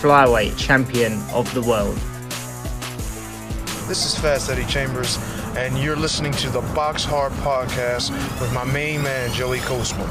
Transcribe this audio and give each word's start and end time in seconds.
flyweight 0.00 0.58
champion 0.58 1.14
of 1.32 1.52
the 1.54 1.62
world. 1.62 1.96
This 3.88 4.04
is 4.04 4.18
Fast 4.18 4.50
Eddie 4.50 4.66
Chambers, 4.66 5.16
and 5.56 5.78
you're 5.78 5.96
listening 5.96 6.32
to 6.32 6.50
the 6.50 6.60
Box 6.74 7.02
Hard 7.02 7.32
Podcast 7.34 8.10
with 8.38 8.52
my 8.52 8.64
main 8.64 9.02
man, 9.02 9.32
Joey 9.32 9.60
Coastman. 9.60 10.06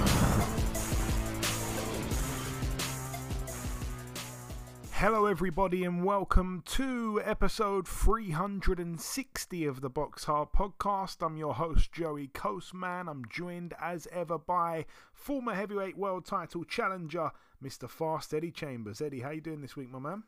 Hello, 4.94 5.28
everybody, 5.28 5.84
and 5.84 6.04
welcome 6.04 6.64
to 6.66 7.22
episode 7.24 7.88
360 7.88 9.66
of 9.66 9.82
the 9.82 9.90
Box 9.90 10.24
Hard 10.24 10.52
Podcast. 10.52 11.24
I'm 11.24 11.38
your 11.38 11.54
host, 11.54 11.92
Joey 11.92 12.30
Coastman. 12.30 13.08
I'm 13.08 13.24
joined 13.30 13.76
as 13.80 14.08
ever 14.12 14.40
by 14.40 14.86
former 15.14 15.54
heavyweight 15.54 15.96
world 15.96 16.26
title 16.26 16.64
challenger, 16.64 17.32
Mr. 17.66 17.90
Fast 17.90 18.32
Eddie 18.32 18.52
Chambers. 18.52 19.02
Eddie, 19.02 19.22
how 19.22 19.32
you 19.32 19.42
doing 19.42 19.60
this 19.62 19.76
week, 19.76 19.90
my 19.90 19.98
man? 19.98 20.22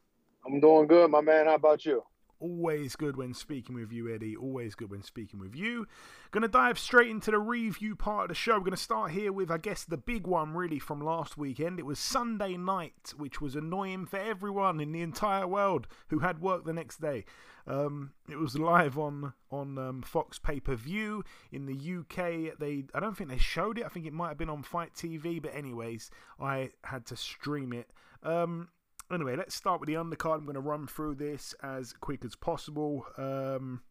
I'm 0.43 0.59
doing 0.59 0.87
good, 0.87 1.11
my 1.11 1.21
man. 1.21 1.45
How 1.45 1.53
about 1.53 1.85
you? 1.85 2.01
Always 2.39 2.95
good 2.95 3.17
when 3.17 3.33
speaking 3.33 3.75
with 3.75 3.91
you, 3.91 4.13
Eddie. 4.13 4.35
Always 4.35 4.75
good 4.75 4.91
when 4.91 5.01
speaking 5.01 5.39
with 5.39 5.55
you. 5.55 5.87
Gonna 6.31 6.47
dive 6.47 6.77
straight 6.77 7.09
into 7.09 7.31
the 7.31 7.39
review 7.39 7.95
part 7.95 8.25
of 8.25 8.29
the 8.29 8.35
show. 8.35 8.57
We're 8.57 8.65
gonna 8.65 8.77
start 8.77 9.11
here 9.11 9.31
with, 9.31 9.49
I 9.49 9.57
guess, 9.57 9.83
the 9.83 9.97
big 9.97 10.27
one 10.27 10.53
really 10.53 10.79
from 10.79 11.01
last 11.01 11.37
weekend. 11.37 11.79
It 11.79 11.85
was 11.85 11.99
Sunday 11.99 12.55
night, 12.55 13.13
which 13.17 13.41
was 13.41 13.55
annoying 13.55 14.05
for 14.05 14.17
everyone 14.17 14.79
in 14.79 14.91
the 14.91 15.01
entire 15.01 15.47
world 15.47 15.87
who 16.09 16.19
had 16.19 16.39
work 16.39 16.65
the 16.65 16.73
next 16.73 17.01
day. 17.01 17.25
Um, 17.65 18.11
it 18.29 18.37
was 18.37 18.57
live 18.57 18.97
on 18.97 19.33
on 19.51 19.77
um, 19.77 20.01
Fox 20.01 20.39
pay 20.39 20.59
per 20.59 20.75
view 20.75 21.23
in 21.51 21.65
the 21.65 21.73
UK. 21.73 22.57
They, 22.59 22.85
I 22.93 22.99
don't 22.99 23.17
think 23.17 23.29
they 23.29 23.37
showed 23.37 23.77
it. 23.77 23.85
I 23.85 23.89
think 23.89 24.05
it 24.05 24.13
might 24.13 24.29
have 24.29 24.37
been 24.37 24.49
on 24.49 24.63
FITE 24.63 24.93
TV, 24.93 25.41
but 25.41 25.53
anyways, 25.53 26.09
I 26.39 26.71
had 26.83 27.05
to 27.07 27.17
stream 27.17 27.73
it. 27.73 27.89
Um, 28.23 28.69
anyway, 29.11 29.35
let's 29.35 29.55
start 29.55 29.79
with 29.79 29.87
the 29.87 29.95
undercard. 29.95 30.39
I'm 30.39 30.45
going 30.45 30.55
to 30.55 30.59
run 30.59 30.87
through 30.87 31.15
this 31.15 31.55
as 31.63 31.93
quick 31.93 32.25
as 32.25 32.35
possible. 32.35 33.05
Um, 33.17 33.81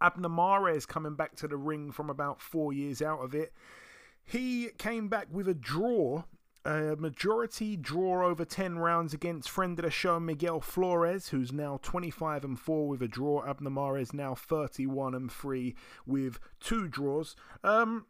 Abner 0.00 0.28
Mares 0.28 0.86
coming 0.86 1.14
back 1.14 1.36
to 1.36 1.48
the 1.48 1.56
ring 1.56 1.92
from 1.92 2.10
about 2.10 2.40
four 2.40 2.72
years 2.72 3.00
out 3.00 3.20
of 3.20 3.34
it. 3.34 3.52
He 4.24 4.70
came 4.78 5.08
back 5.08 5.28
with 5.30 5.48
a 5.48 5.54
draw, 5.54 6.24
a 6.64 6.96
majority 6.96 7.76
draw 7.76 8.26
over 8.26 8.44
10 8.44 8.78
rounds 8.78 9.14
against 9.14 9.50
friend 9.50 9.78
of 9.78 9.84
the 9.84 9.90
show 9.90 10.18
Miguel 10.20 10.60
Flores, 10.60 11.28
who's 11.28 11.52
now 11.52 11.78
25 11.82 12.44
and 12.44 12.58
4 12.58 12.88
with 12.88 13.02
a 13.02 13.08
draw. 13.08 13.44
Abner 13.44 13.70
Mares 13.70 14.12
now 14.12 14.34
31 14.34 15.14
and 15.14 15.30
3 15.30 15.74
with 16.06 16.38
two 16.60 16.88
draws. 16.88 17.36
Um, 17.62 18.06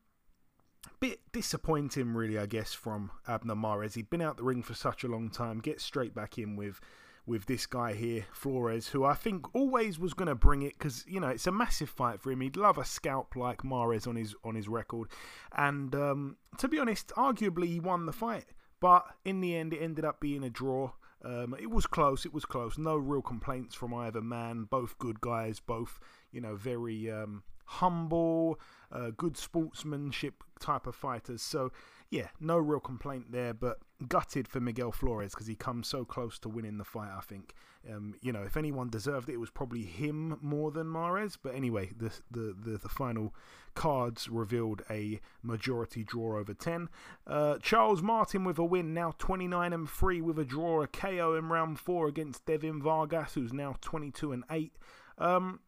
bit 1.01 1.21
disappointing, 1.33 2.15
really, 2.15 2.39
I 2.39 2.47
guess, 2.47 2.73
from 2.73 3.11
Abner 3.27 3.57
Mares. 3.57 3.95
He'd 3.95 4.11
been 4.11 4.23
out 4.23 4.37
the 4.37 4.45
ring 4.45 4.63
for 4.63 4.75
such 4.75 5.05
a 5.05 5.09
long 5.09 5.31
time. 5.31 5.61
Get 5.61 5.81
straight 5.81 6.15
back 6.15 6.39
in 6.39 6.57
with 6.57 6.81
with 7.25 7.47
this 7.47 7.67
guy 7.67 7.95
here, 7.95 8.27
Flores, 8.33 8.89
who 8.89 9.05
I 9.05 9.15
think 9.15 9.55
always 9.55 9.99
was 9.99 10.13
going 10.13 10.29
to 10.29 10.35
bring 10.35 10.63
it 10.63 10.77
because 10.77 11.05
you 11.07 11.21
know 11.21 11.29
it's 11.29 11.47
a 11.47 11.53
massive 11.53 11.89
fight 11.89 12.21
for 12.21 12.33
him. 12.33 12.41
He'd 12.41 12.57
love 12.57 12.79
a 12.79 12.85
scalp 12.85 13.37
like 13.37 13.65
Mares 13.65 14.07
on 14.07 14.17
his 14.17 14.35
on 14.45 14.55
his 14.55 14.69
record, 14.69 15.09
and 15.57 15.95
um, 15.95 16.37
to 16.59 16.69
be 16.69 16.79
honest, 16.79 17.13
arguably 17.17 17.67
he 17.67 17.81
won 17.81 18.07
the 18.07 18.13
fight. 18.13 18.47
But 18.81 19.07
in 19.25 19.41
the 19.41 19.55
end, 19.55 19.73
it 19.73 19.81
ended 19.81 20.05
up 20.05 20.21
being 20.21 20.43
a 20.43 20.51
draw. 20.51 20.93
Um, 21.25 21.55
it 21.61 21.71
was 21.71 21.87
close. 21.87 22.27
It 22.27 22.35
was 22.35 22.45
close. 22.45 22.77
No 22.77 22.97
real 22.97 23.23
complaints 23.23 23.77
from 23.77 23.95
either 23.95 24.21
man. 24.21 24.65
Both 24.65 24.99
good 24.99 25.21
guys. 25.21 25.61
Both 25.61 26.01
you 26.33 26.41
know 26.41 26.57
very 26.57 27.11
um, 27.11 27.45
humble, 27.73 28.61
uh, 28.91 29.11
good 29.17 29.37
sportsmanship 29.37 30.45
type 30.61 30.87
of 30.87 30.95
fighters. 30.95 31.43
So, 31.43 31.73
yeah, 32.11 32.29
no 32.41 32.59
real 32.59 32.81
complaint 32.81 33.33
there, 33.33 33.55
but 33.55 33.79
gutted 34.09 34.47
for 34.47 34.61
Miguel 34.61 34.93
Flores 34.93 35.33
because 35.33 35.47
he 35.47 35.55
comes 35.55 35.89
so 35.89 36.05
close 36.05 36.39
to 36.41 36.49
winning 36.49 36.77
the 36.77 36.85
fight, 36.85 37.11
I 37.17 37.21
think. 37.21 37.55
Um, 37.91 38.15
you 38.21 38.33
know, 38.33 38.43
if 38.43 38.57
anyone 38.57 38.91
deserved 38.91 39.29
it, 39.29 39.35
it 39.35 39.41
was 39.41 39.51
probably 39.51 39.83
him 39.83 40.39
more 40.43 40.71
than 40.71 40.91
Mares. 40.91 41.39
But 41.43 41.55
anyway, 41.55 41.91
the, 41.97 42.13
the, 42.31 42.55
the, 42.59 42.77
the 42.77 42.89
final 42.89 43.35
cards 43.75 44.29
revealed 44.29 44.83
a 44.91 45.21
majority 45.43 46.05
draw 46.05 46.39
over 46.39 46.53
10. 46.53 46.89
Uh, 47.27 47.57
Charles 47.63 48.03
Martin 48.03 48.45
with 48.45 48.59
a 48.59 48.65
win, 48.65 48.93
now 48.93 49.15
29 49.19 49.73
and 49.73 49.89
3 49.89 50.21
with 50.21 50.39
a 50.39 50.45
draw, 50.45 50.83
a 50.83 50.87
KO 50.87 51.35
in 51.35 51.49
round 51.49 51.81
4 51.81 52.09
against 52.09 52.45
Devin 52.45 52.83
Vargas, 52.83 53.35
who's 53.35 53.53
now 53.53 53.77
22 53.81 54.33
and 54.33 54.45
8. 54.51 54.73
Um, 55.19 55.61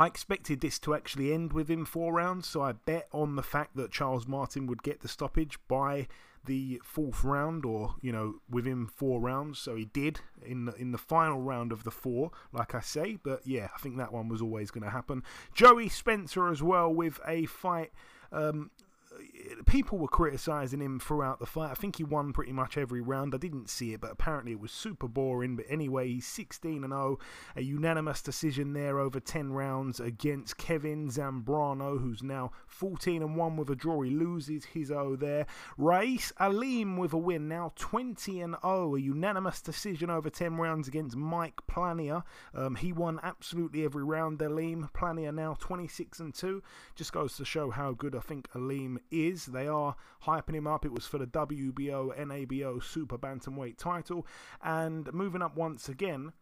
I 0.00 0.06
expected 0.06 0.62
this 0.62 0.78
to 0.78 0.94
actually 0.94 1.30
end 1.30 1.52
within 1.52 1.84
four 1.84 2.14
rounds, 2.14 2.48
so 2.48 2.62
I 2.62 2.72
bet 2.72 3.06
on 3.12 3.36
the 3.36 3.42
fact 3.42 3.76
that 3.76 3.90
Charles 3.90 4.26
Martin 4.26 4.66
would 4.66 4.82
get 4.82 5.00
the 5.00 5.08
stoppage 5.08 5.58
by 5.68 6.08
the 6.46 6.80
fourth 6.82 7.22
round, 7.22 7.66
or 7.66 7.96
you 8.00 8.10
know, 8.10 8.36
within 8.48 8.86
four 8.86 9.20
rounds. 9.20 9.58
So 9.58 9.76
he 9.76 9.84
did 9.84 10.20
in 10.42 10.64
the, 10.64 10.74
in 10.76 10.92
the 10.92 10.96
final 10.96 11.42
round 11.42 11.70
of 11.70 11.84
the 11.84 11.90
four, 11.90 12.30
like 12.50 12.74
I 12.74 12.80
say. 12.80 13.18
But 13.22 13.46
yeah, 13.46 13.68
I 13.76 13.78
think 13.78 13.98
that 13.98 14.10
one 14.10 14.30
was 14.30 14.40
always 14.40 14.70
going 14.70 14.84
to 14.84 14.90
happen. 14.90 15.22
Joey 15.52 15.90
Spencer 15.90 16.48
as 16.48 16.62
well 16.62 16.90
with 16.90 17.20
a 17.28 17.44
fight. 17.44 17.92
Um, 18.32 18.70
people 19.66 19.98
were 19.98 20.08
criticising 20.08 20.80
him 20.80 20.98
throughout 21.00 21.38
the 21.38 21.46
fight. 21.46 21.70
I 21.70 21.74
think 21.74 21.96
he 21.96 22.04
won 22.04 22.32
pretty 22.32 22.52
much 22.52 22.76
every 22.76 23.00
round. 23.00 23.34
I 23.34 23.38
didn't 23.38 23.68
see 23.68 23.92
it, 23.92 24.00
but 24.00 24.12
apparently 24.12 24.52
it 24.52 24.60
was 24.60 24.72
super 24.72 25.08
boring. 25.08 25.56
But 25.56 25.66
anyway, 25.68 26.08
he's 26.08 26.26
16 26.26 26.84
and 26.84 26.92
0, 26.92 27.18
a 27.56 27.62
unanimous 27.62 28.22
decision 28.22 28.72
there 28.72 28.98
over 28.98 29.20
10 29.20 29.52
rounds 29.52 30.00
against 30.00 30.58
Kevin 30.58 31.08
Zambrano, 31.08 32.00
who's 32.00 32.22
now 32.22 32.52
14 32.66 33.22
and 33.22 33.36
1 33.36 33.56
with 33.56 33.70
a 33.70 33.76
draw. 33.76 34.02
He 34.02 34.10
loses 34.10 34.66
his 34.66 34.90
O 34.90 35.16
there. 35.16 35.46
Raeese 35.76 36.32
Aleem 36.40 36.98
with 36.98 37.12
a 37.12 37.18
win, 37.18 37.48
now 37.48 37.72
20 37.76 38.40
and 38.40 38.56
0, 38.62 38.96
a 38.96 39.00
unanimous 39.00 39.60
decision 39.60 40.10
over 40.10 40.30
10 40.30 40.56
rounds 40.56 40.88
against 40.88 41.16
Mike 41.16 41.60
Plania. 41.68 42.22
Um, 42.54 42.76
he 42.76 42.92
won 42.92 43.18
absolutely 43.22 43.84
every 43.84 44.04
round. 44.04 44.38
Aleem 44.38 44.90
Plania 44.92 45.34
now 45.34 45.56
26 45.58 46.20
and 46.20 46.34
2. 46.34 46.62
Just 46.94 47.12
goes 47.12 47.36
to 47.36 47.44
show 47.44 47.70
how 47.70 47.92
good 47.92 48.14
I 48.14 48.20
think 48.20 48.50
Aleem 48.52 48.99
is. 49.10 49.46
They 49.46 49.66
are 49.66 49.96
hyping 50.24 50.54
him 50.54 50.66
up. 50.66 50.84
It 50.84 50.92
was 50.92 51.06
for 51.06 51.18
the 51.18 51.26
WBO, 51.26 52.16
NABO 52.18 52.82
Super 52.82 53.18
Bantamweight 53.18 53.76
title. 53.76 54.26
And 54.62 55.12
moving 55.12 55.42
up 55.42 55.56
once 55.56 55.88
again, 55.88 56.32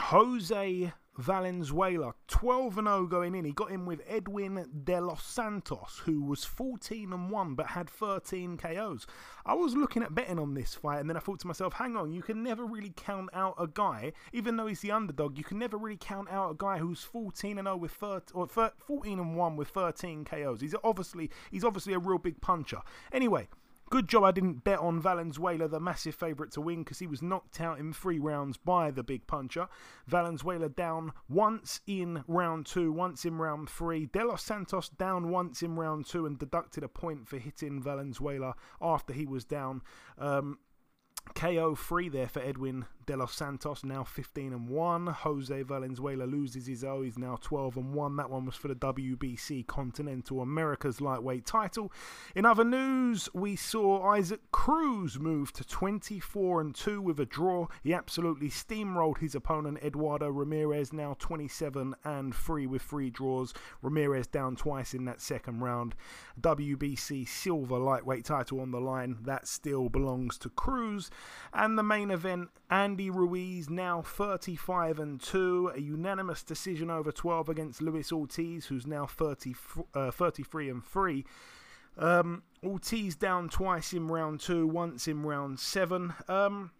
Jose 0.00 0.92
Valenzuela, 1.16 2.14
12 2.26 2.78
and 2.78 2.88
0 2.88 3.06
going 3.06 3.34
in. 3.34 3.44
He 3.44 3.52
got 3.52 3.70
in 3.70 3.86
with 3.86 4.00
Edwin 4.08 4.68
De 4.84 5.00
Los 5.00 5.24
Santos, 5.24 6.02
who 6.04 6.22
was 6.22 6.44
14 6.44 7.12
and 7.12 7.30
1 7.30 7.54
but 7.54 7.68
had 7.68 7.88
13 7.88 8.56
KOs. 8.56 9.06
I 9.46 9.54
was 9.54 9.76
looking 9.76 10.02
at 10.02 10.14
betting 10.14 10.38
on 10.38 10.54
this 10.54 10.74
fight 10.74 10.98
and 10.98 11.08
then 11.08 11.16
I 11.16 11.20
thought 11.20 11.40
to 11.40 11.46
myself, 11.46 11.74
hang 11.74 11.96
on, 11.96 12.12
you 12.12 12.22
can 12.22 12.42
never 12.42 12.64
really 12.64 12.92
count 12.96 13.30
out 13.32 13.54
a 13.58 13.68
guy, 13.68 14.12
even 14.32 14.56
though 14.56 14.66
he's 14.66 14.80
the 14.80 14.90
underdog, 14.90 15.38
you 15.38 15.44
can 15.44 15.58
never 15.58 15.76
really 15.76 15.98
count 15.98 16.28
out 16.30 16.50
a 16.50 16.54
guy 16.56 16.78
who's 16.78 17.04
14 17.04 17.58
and 17.58 17.66
0 17.66 17.76
with 17.76 17.92
13, 17.92 18.34
or 18.34 18.48
14 18.48 19.18
and 19.18 19.36
1 19.36 19.56
with 19.56 19.68
13 19.68 20.24
KOs. 20.24 20.60
He's 20.60 20.74
obviously 20.82 21.30
he's 21.50 21.64
obviously 21.64 21.92
a 21.94 21.98
real 21.98 22.18
big 22.18 22.40
puncher. 22.40 22.80
Anyway, 23.12 23.48
Good 23.90 24.08
job 24.08 24.24
I 24.24 24.32
didn't 24.32 24.64
bet 24.64 24.78
on 24.78 25.00
Valenzuela, 25.00 25.68
the 25.68 25.78
massive 25.78 26.14
favourite 26.14 26.52
to 26.52 26.60
win, 26.60 26.82
because 26.82 26.98
he 26.98 27.06
was 27.06 27.22
knocked 27.22 27.60
out 27.60 27.78
in 27.78 27.92
three 27.92 28.18
rounds 28.18 28.56
by 28.56 28.90
the 28.90 29.02
big 29.02 29.26
puncher. 29.26 29.68
Valenzuela 30.06 30.68
down 30.68 31.12
once 31.28 31.80
in 31.86 32.24
round 32.26 32.66
two, 32.66 32.90
once 32.90 33.24
in 33.24 33.36
round 33.36 33.68
three. 33.68 34.06
De 34.06 34.24
Los 34.24 34.42
Santos 34.42 34.88
down 34.88 35.30
once 35.30 35.62
in 35.62 35.76
round 35.76 36.06
two 36.06 36.26
and 36.26 36.38
deducted 36.38 36.82
a 36.82 36.88
point 36.88 37.28
for 37.28 37.38
hitting 37.38 37.82
Valenzuela 37.82 38.54
after 38.80 39.12
he 39.12 39.26
was 39.26 39.44
down. 39.44 39.82
Um, 40.18 40.58
KO 41.34 41.74
free 41.74 42.08
there 42.08 42.28
for 42.28 42.40
Edwin 42.40 42.86
De 43.06 43.16
Los 43.16 43.34
Santos, 43.34 43.84
now 43.84 44.04
15 44.04 44.52
and 44.52 44.68
1. 44.68 45.06
Jose 45.06 45.62
Valenzuela 45.62 46.24
loses 46.24 46.66
his 46.66 46.84
O, 46.84 47.02
he's 47.02 47.18
now 47.18 47.36
12 47.40 47.76
and 47.76 47.94
1. 47.94 48.16
That 48.16 48.30
one 48.30 48.46
was 48.46 48.54
for 48.54 48.68
the 48.68 48.74
WBC 48.74 49.66
Continental 49.66 50.40
America's 50.40 51.00
lightweight 51.00 51.44
title. 51.44 51.92
In 52.34 52.46
other 52.46 52.64
news, 52.64 53.28
we 53.34 53.56
saw 53.56 54.10
Isaac 54.12 54.40
Cruz 54.52 55.18
move 55.18 55.52
to 55.52 55.64
24 55.64 56.60
and 56.60 56.74
2 56.74 57.02
with 57.02 57.20
a 57.20 57.26
draw. 57.26 57.66
He 57.82 57.92
absolutely 57.92 58.48
steamrolled 58.48 59.18
his 59.18 59.34
opponent 59.34 59.78
Eduardo 59.82 60.28
Ramirez, 60.28 60.92
now 60.92 61.16
27 61.18 61.94
and 62.04 62.34
3 62.34 62.66
with 62.66 62.82
three 62.82 63.10
draws. 63.10 63.52
Ramirez 63.82 64.26
down 64.26 64.56
twice 64.56 64.94
in 64.94 65.04
that 65.04 65.20
second 65.20 65.60
round. 65.60 65.94
WBC 66.40 67.28
silver 67.28 67.78
lightweight 67.78 68.24
title 68.24 68.60
on 68.60 68.70
the 68.70 68.80
line. 68.80 69.18
That 69.22 69.46
still 69.46 69.88
belongs 69.88 70.38
to 70.38 70.48
Cruz. 70.48 71.10
And 71.52 71.78
the 71.78 71.82
main 71.82 72.10
event, 72.10 72.48
and 72.70 72.93
Andy 72.94 73.10
Ruiz 73.10 73.68
now 73.68 74.02
35 74.02 75.00
and 75.00 75.20
2, 75.20 75.72
a 75.74 75.80
unanimous 75.80 76.44
decision 76.44 76.90
over 76.90 77.10
12 77.10 77.48
against 77.48 77.82
Luis 77.82 78.12
Ortiz, 78.12 78.66
who's 78.66 78.86
now 78.86 79.04
30, 79.04 79.56
uh, 79.94 80.12
33 80.12 80.70
and 80.70 80.84
3. 80.84 81.24
Um, 81.98 82.44
Ortiz 82.62 83.16
down 83.16 83.48
twice 83.48 83.92
in 83.92 84.06
round 84.06 84.38
two, 84.38 84.68
once 84.68 85.08
in 85.08 85.24
round 85.24 85.58
seven. 85.58 86.14
Um, 86.28 86.70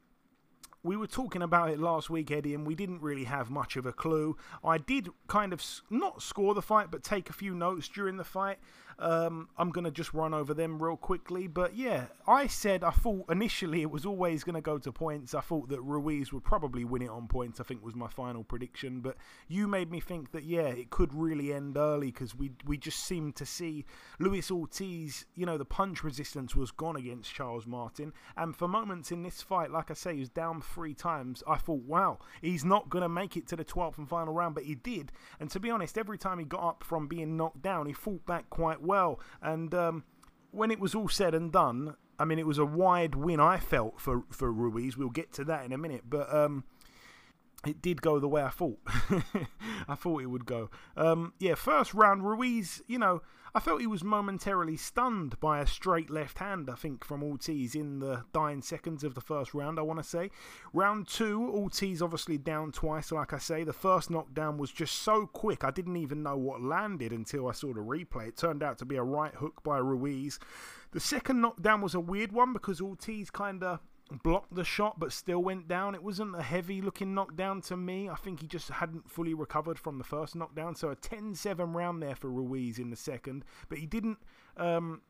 we 0.85 0.97
were 0.97 1.09
talking 1.09 1.43
about 1.43 1.71
it 1.71 1.81
last 1.81 2.11
week, 2.11 2.31
Eddie, 2.31 2.55
and 2.55 2.65
we 2.65 2.77
didn't 2.77 3.03
really 3.03 3.25
have 3.25 3.51
much 3.51 3.75
of 3.75 3.85
a 3.85 3.93
clue. 3.93 4.37
I 4.63 4.79
did 4.79 5.09
kind 5.27 5.53
of 5.53 5.65
not 5.91 6.23
score 6.23 6.55
the 6.55 6.63
fight, 6.63 6.93
but 6.93 7.03
take 7.03 7.29
a 7.29 7.33
few 7.33 7.57
notes 7.57 7.89
during 7.89 8.19
the 8.19 8.25
fight. 8.25 8.59
Um, 8.99 9.49
I'm 9.59 9.71
going 9.71 9.85
to 9.85 9.91
just 9.91 10.15
run 10.15 10.35
over 10.35 10.55
them 10.55 10.83
real 10.83 10.97
quickly. 10.97 11.47
But 11.47 11.77
yeah, 11.77 12.07
I 12.27 12.47
said 12.47 12.85
I 12.85 12.91
thought 12.91 13.31
initially 13.31 13.83
it 13.83 13.91
was 13.91 14.07
always 14.07 14.45
going 14.45 14.55
to 14.55 14.61
go 14.61 14.79
to 14.79 14.93
points. 14.93 15.35
I 15.35 15.41
thought 15.41 15.69
that 15.69 15.81
Ruiz 15.81 16.33
would 16.33 16.45
probably 16.45 16.85
win 16.85 17.03
it 17.03 17.11
on 17.11 17.29
points, 17.29 17.61
I 17.61 17.65
think 17.65 17.85
was 17.85 17.95
my 17.95 18.09
final 18.09 18.45
prediction. 18.45 19.01
But 19.01 19.17
you 19.49 19.67
made 19.67 19.91
me 19.91 20.01
think 20.01 20.33
that, 20.33 20.45
yeah, 20.45 20.69
it 20.69 20.91
could 20.91 21.13
really 21.15 21.53
end 21.53 21.77
early 21.77 22.11
because 22.11 22.35
we, 22.35 22.53
we 22.65 22.77
just 22.77 23.05
seemed 23.05 23.37
to 23.37 23.47
see 23.47 23.85
Luis 24.19 24.51
Ortiz, 24.51 25.27
you 25.35 25.47
know, 25.47 25.59
the 25.59 25.65
punch 25.65 26.05
resistance 26.05 26.55
was 26.55 26.71
gone 26.71 26.97
against 26.97 27.35
Charles 27.35 27.67
Martin. 27.67 28.13
And 28.37 28.57
for 28.57 28.69
moments 28.69 29.11
in 29.11 29.23
this 29.23 29.43
fight, 29.43 29.71
like 29.71 29.91
I 29.91 29.95
say, 29.95 30.15
he 30.15 30.21
was 30.21 30.29
down 30.29 30.61
three 30.61 30.95
times. 30.95 31.43
I 31.47 31.57
thought, 31.57 31.83
wow, 31.83 32.19
he's 32.41 32.65
not 32.65 32.91
going 32.91 33.03
to 33.03 33.09
make 33.09 33.37
it 33.37 33.47
to 33.49 33.57
the 33.57 33.65
12th 33.65 33.99
and 33.99 34.09
final 34.09 34.35
round, 34.35 34.55
but 34.55 34.65
he 34.65 34.75
did. 34.75 35.13
And 35.41 35.51
to 35.51 35.61
be 35.61 35.71
honest, 35.71 35.99
every 35.99 36.19
time 36.19 36.39
he 36.39 36.45
got 36.45 36.63
up 36.63 36.85
from 36.85 37.07
being 37.07 37.37
knocked 37.37 37.63
down, 37.63 37.87
he 37.87 37.93
fought 37.93 38.25
back 38.27 38.49
quite 38.51 38.81
well. 38.85 39.21
And 39.43 39.75
um, 39.75 40.05
when 40.51 40.71
it 40.71 40.81
was 40.81 40.95
all 40.95 41.09
said 41.09 41.35
and 41.35 41.53
done, 41.53 41.97
I 42.19 42.25
mean, 42.25 42.39
it 42.39 42.47
was 42.47 42.59
a 42.59 42.65
wide 42.65 43.15
win. 43.15 43.41
I 43.41 43.59
felt 43.59 44.01
for 44.01 44.25
for 44.31 44.53
Ruiz. 44.53 44.97
We'll 44.97 45.11
get 45.11 45.33
to 45.35 45.45
that 45.45 45.65
in 45.65 45.73
a 45.73 45.79
minute, 45.79 46.05
but 46.09 46.33
um, 46.35 46.65
it 47.67 47.83
did 47.83 48.03
go 48.03 48.19
the 48.19 48.29
way 48.29 48.43
I 48.43 48.51
thought. 48.51 48.79
I 49.89 49.95
thought 49.95 50.23
it 50.23 50.27
would 50.27 50.47
go. 50.47 50.71
Um, 50.97 51.33
yeah, 51.39 51.55
first 51.55 51.95
round, 51.95 52.25
Ruiz, 52.25 52.83
you 52.87 52.99
know, 52.99 53.23
I 53.57 53.61
felt 53.61 53.81
he 53.81 53.87
was 53.87 54.03
momentarily 54.03 54.77
stunned 54.77 55.39
by 55.39 55.61
a 55.61 55.67
straight 55.67 56.11
left 56.11 56.39
hand, 56.39 56.69
I 56.69 56.75
think, 56.75 57.05
from 57.05 57.23
Ortiz 57.23 57.77
in 57.77 58.01
the 58.01 58.25
dying 58.33 58.63
seconds 58.63 59.05
of 59.05 59.15
the 59.15 59.21
first 59.21 59.55
round, 59.55 59.79
I 59.79 59.83
want 59.83 60.01
to 60.01 60.09
say. 60.09 60.31
Round 60.73 61.07
two, 61.07 61.49
Ortiz 61.51 62.03
obviously 62.03 62.37
down 62.37 62.73
twice, 62.73 63.13
like 63.13 63.33
I 63.33 63.39
say. 63.39 63.63
The 63.63 63.73
first 63.73 64.11
knockdown 64.11 64.59
was 64.59 64.73
just 64.73 64.97
so 65.03 65.27
quick, 65.27 65.63
I 65.63 65.71
didn't 65.71 65.97
even 65.97 66.25
know 66.25 66.37
what 66.37 66.63
landed 66.63 67.13
until 67.13 67.47
I 67.49 67.53
saw 67.53 67.73
the 67.73 67.81
replay. 67.81 68.29
It 68.29 68.37
turned 68.37 68.65
out 68.65 68.79
to 68.79 68.85
be 68.85 68.97
a 68.97 69.05
right 69.05 69.35
hook 69.37 69.63
by 69.63 69.79
Ruiz. 69.79 70.41
The 70.91 70.99
second 70.99 71.41
knockdown 71.41 71.81
was 71.81 71.95
a 71.95 72.01
weird 72.01 72.33
one 72.33 72.53
because 72.53 72.81
Ortiz 72.81 73.31
kind 73.31 73.63
of 73.63 73.79
blocked 74.11 74.55
the 74.55 74.65
shot 74.65 74.99
but 74.99 75.13
still 75.13 75.43
went 75.43 75.69
down. 75.69 75.95
It 75.95 76.03
wasn't 76.03 76.37
a 76.37 76.43
heavy 76.43 76.81
looking 76.81 77.15
knockdown 77.15 77.61
to 77.63 77.77
me. 77.77 78.09
I 78.09 78.15
think 78.17 78.41
he 78.41 78.47
just 78.47 78.69
hadn't 78.69 79.11
fully 79.11 79.35
recovered 79.35 79.79
from 79.79 79.99
the 79.99 80.05
first 80.05 80.35
knockdown. 80.35 80.75
So 80.75 80.91
a 80.91 80.97
10 80.97 81.35
7 81.35 81.73
round 81.73 82.03
there 82.03 82.15
for 82.15 82.31
Ruiz 82.31 82.79
in 82.79 82.91
the 82.91 82.97
second. 82.97 83.45
But 83.69 83.79
he 83.79 83.87
didn't. 83.87 84.19
Um, 84.57 85.03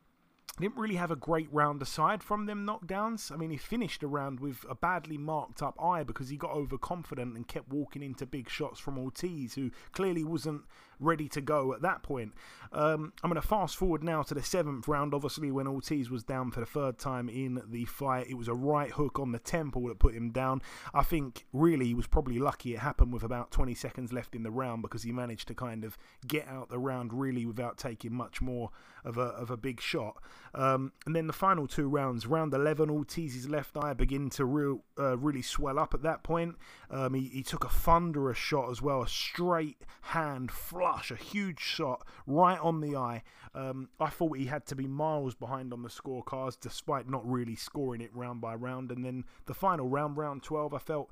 didn't 0.60 0.76
really 0.76 0.94
have 0.94 1.10
a 1.10 1.16
great 1.16 1.48
round 1.52 1.82
aside 1.82 2.22
from 2.22 2.46
them 2.46 2.64
knockdowns. 2.64 3.32
I 3.32 3.36
mean, 3.36 3.50
he 3.50 3.56
finished 3.56 4.04
a 4.04 4.06
round 4.06 4.38
with 4.38 4.64
a 4.68 4.74
badly 4.76 5.18
marked 5.18 5.62
up 5.62 5.76
eye 5.82 6.04
because 6.04 6.28
he 6.28 6.36
got 6.36 6.52
overconfident 6.52 7.34
and 7.34 7.48
kept 7.48 7.70
walking 7.70 8.04
into 8.04 8.24
big 8.24 8.48
shots 8.48 8.78
from 8.78 8.96
Ortiz, 8.96 9.54
who 9.54 9.72
clearly 9.92 10.22
wasn't 10.22 10.62
ready 11.00 11.28
to 11.28 11.40
go 11.40 11.72
at 11.72 11.82
that 11.82 12.02
point. 12.02 12.32
Um, 12.72 13.12
I'm 13.22 13.30
going 13.30 13.40
to 13.40 13.46
fast 13.46 13.76
forward 13.76 14.02
now 14.02 14.22
to 14.22 14.34
the 14.34 14.42
seventh 14.42 14.88
round. 14.88 15.14
Obviously, 15.14 15.50
when 15.52 15.68
Ortiz 15.68 16.10
was 16.10 16.24
down 16.24 16.50
for 16.50 16.60
the 16.60 16.66
third 16.66 16.98
time 16.98 17.28
in 17.28 17.62
the 17.68 17.84
fight, 17.84 18.26
it 18.28 18.34
was 18.34 18.48
a 18.48 18.54
right 18.54 18.90
hook 18.90 19.18
on 19.18 19.32
the 19.32 19.38
temple 19.38 19.86
that 19.86 20.00
put 20.00 20.14
him 20.14 20.30
down. 20.30 20.60
I 20.92 21.04
think 21.04 21.46
really 21.52 21.86
he 21.86 21.94
was 21.94 22.06
probably 22.06 22.38
lucky 22.38 22.74
it 22.74 22.80
happened 22.80 23.12
with 23.12 23.22
about 23.22 23.52
20 23.52 23.74
seconds 23.74 24.12
left 24.12 24.34
in 24.34 24.42
the 24.42 24.50
round 24.50 24.82
because 24.82 25.04
he 25.04 25.12
managed 25.12 25.48
to 25.48 25.54
kind 25.54 25.84
of 25.84 25.96
get 26.26 26.48
out 26.48 26.68
the 26.68 26.78
round 26.78 27.12
really 27.12 27.46
without 27.46 27.78
taking 27.78 28.12
much 28.12 28.40
more 28.40 28.70
of 29.04 29.18
a, 29.18 29.20
of 29.20 29.50
a 29.50 29.56
big 29.56 29.80
shot. 29.80 30.16
Um, 30.54 30.92
and 31.06 31.14
then 31.14 31.26
the 31.26 31.32
final 31.32 31.66
two 31.66 31.88
rounds, 31.88 32.26
round 32.26 32.54
11, 32.54 32.88
Ortiz's 32.88 33.48
left 33.48 33.76
eye 33.76 33.92
began 33.92 34.30
to 34.30 34.44
real, 34.44 34.82
uh, 34.98 35.16
really 35.18 35.42
swell 35.42 35.78
up 35.78 35.94
at 35.94 36.02
that 36.02 36.22
point. 36.22 36.56
Um, 36.90 37.14
he, 37.14 37.28
he 37.28 37.42
took 37.42 37.64
a 37.64 37.68
thunderous 37.68 38.38
shot 38.38 38.70
as 38.70 38.80
well, 38.80 39.02
a 39.02 39.08
straight 39.08 39.82
hand 40.02 40.50
flush, 40.84 41.10
a 41.10 41.16
huge 41.16 41.60
shot 41.60 42.06
right 42.26 42.60
on 42.60 42.80
the 42.80 42.94
eye. 42.94 43.22
Um, 43.54 43.88
I 43.98 44.10
thought 44.10 44.36
he 44.36 44.46
had 44.46 44.66
to 44.66 44.74
be 44.74 44.86
miles 44.86 45.34
behind 45.34 45.72
on 45.72 45.82
the 45.82 45.88
scorecards 45.88 46.58
despite 46.60 47.08
not 47.08 47.26
really 47.26 47.56
scoring 47.56 48.00
it 48.00 48.14
round 48.14 48.40
by 48.40 48.54
round. 48.54 48.90
And 48.90 49.04
then 49.04 49.24
the 49.46 49.54
final 49.54 49.88
round, 49.88 50.18
round 50.18 50.42
12, 50.42 50.74
I 50.74 50.78
felt 50.78 51.10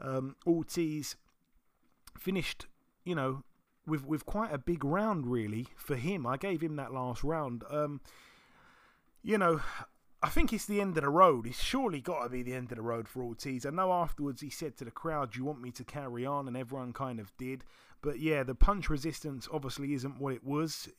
um, 0.00 0.36
Ortiz 0.46 1.16
finished, 2.18 2.66
you 3.04 3.14
know, 3.14 3.44
with 3.86 4.04
with 4.06 4.24
quite 4.26 4.52
a 4.52 4.58
big 4.58 4.84
round 4.84 5.26
really 5.26 5.68
for 5.76 5.96
him. 5.96 6.26
I 6.26 6.36
gave 6.36 6.62
him 6.62 6.76
that 6.76 6.92
last 6.92 7.24
round. 7.24 7.64
Um, 7.70 8.00
you 9.22 9.38
know, 9.38 9.60
I 10.22 10.28
think 10.28 10.52
it's 10.52 10.66
the 10.66 10.80
end 10.80 10.96
of 10.96 11.04
the 11.04 11.10
road. 11.10 11.46
It's 11.46 11.62
surely 11.62 12.00
got 12.00 12.24
to 12.24 12.30
be 12.30 12.42
the 12.42 12.54
end 12.54 12.72
of 12.72 12.76
the 12.76 12.82
road 12.82 13.08
for 13.08 13.22
Ortiz. 13.22 13.66
I 13.66 13.70
know 13.70 13.92
afterwards 13.92 14.40
he 14.40 14.50
said 14.50 14.76
to 14.78 14.84
the 14.84 14.90
crowd, 14.90 15.32
"Do 15.32 15.38
you 15.38 15.44
want 15.44 15.60
me 15.60 15.70
to 15.72 15.84
carry 15.84 16.26
on?" 16.26 16.48
and 16.48 16.56
everyone 16.56 16.92
kind 16.92 17.20
of 17.20 17.34
did. 17.36 17.64
But 18.04 18.20
yeah, 18.20 18.42
the 18.42 18.54
punch 18.54 18.90
resistance 18.90 19.48
obviously 19.50 19.94
isn't 19.94 20.20
what 20.20 20.34
it 20.34 20.44
was. 20.44 20.90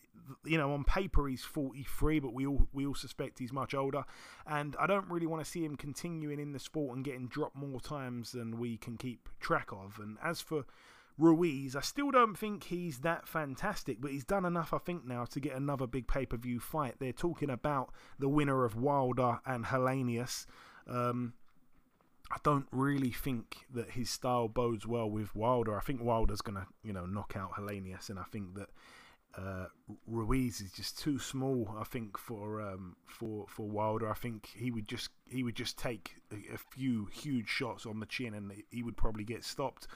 You 0.43 0.57
know, 0.57 0.73
on 0.73 0.83
paper 0.83 1.27
he's 1.27 1.43
43, 1.43 2.19
but 2.19 2.33
we 2.33 2.47
all 2.47 2.67
we 2.73 2.87
all 2.87 2.95
suspect 2.95 3.37
he's 3.37 3.53
much 3.53 3.75
older. 3.75 4.03
And 4.47 4.75
I 4.79 4.87
don't 4.87 5.07
really 5.07 5.27
want 5.27 5.45
to 5.45 5.49
see 5.49 5.63
him 5.63 5.75
continuing 5.75 6.39
in 6.39 6.51
the 6.51 6.59
sport 6.59 6.95
and 6.95 7.05
getting 7.05 7.27
dropped 7.27 7.55
more 7.55 7.79
times 7.79 8.31
than 8.31 8.57
we 8.57 8.77
can 8.77 8.97
keep 8.97 9.29
track 9.39 9.69
of. 9.71 9.99
And 10.01 10.17
as 10.23 10.41
for 10.41 10.65
Ruiz, 11.19 11.75
I 11.75 11.81
still 11.81 12.09
don't 12.09 12.35
think 12.35 12.63
he's 12.63 12.99
that 13.01 13.27
fantastic, 13.27 14.01
but 14.01 14.09
he's 14.09 14.25
done 14.25 14.43
enough, 14.43 14.73
I 14.73 14.79
think, 14.79 15.05
now 15.05 15.25
to 15.25 15.39
get 15.39 15.53
another 15.53 15.85
big 15.85 16.07
pay 16.07 16.25
per 16.25 16.37
view 16.37 16.59
fight. 16.59 16.95
They're 16.97 17.13
talking 17.13 17.51
about 17.51 17.93
the 18.17 18.29
winner 18.29 18.65
of 18.65 18.75
Wilder 18.75 19.41
and 19.45 19.65
Helenius. 19.65 20.47
Um, 20.87 21.33
I 22.31 22.37
don't 22.43 22.67
really 22.71 23.11
think 23.11 23.65
that 23.73 23.91
his 23.91 24.09
style 24.09 24.47
bodes 24.47 24.87
well 24.87 25.09
with 25.09 25.35
Wilder. 25.35 25.77
I 25.77 25.81
think 25.81 26.01
Wilder's 26.01 26.41
gonna, 26.41 26.67
you 26.83 26.93
know, 26.93 27.05
knock 27.05 27.35
out 27.37 27.53
Helenius, 27.53 28.09
and 28.09 28.19
I 28.19 28.23
think 28.23 28.55
that 28.55 28.69
uh, 29.37 29.65
Ruiz 30.07 30.61
is 30.61 30.71
just 30.71 30.97
too 30.97 31.19
small. 31.19 31.75
I 31.79 31.83
think 31.83 32.17
for 32.17 32.61
um, 32.61 32.95
for 33.05 33.45
for 33.47 33.67
Wilder, 33.67 34.09
I 34.09 34.13
think 34.13 34.49
he 34.55 34.71
would 34.71 34.87
just 34.87 35.09
he 35.29 35.43
would 35.43 35.55
just 35.55 35.77
take 35.77 36.15
a, 36.31 36.55
a 36.55 36.57
few 36.57 37.07
huge 37.11 37.49
shots 37.49 37.85
on 37.85 37.99
the 37.99 38.05
chin, 38.05 38.33
and 38.33 38.51
he 38.69 38.81
would 38.81 38.97
probably 38.97 39.23
get 39.23 39.43
stopped. 39.43 39.87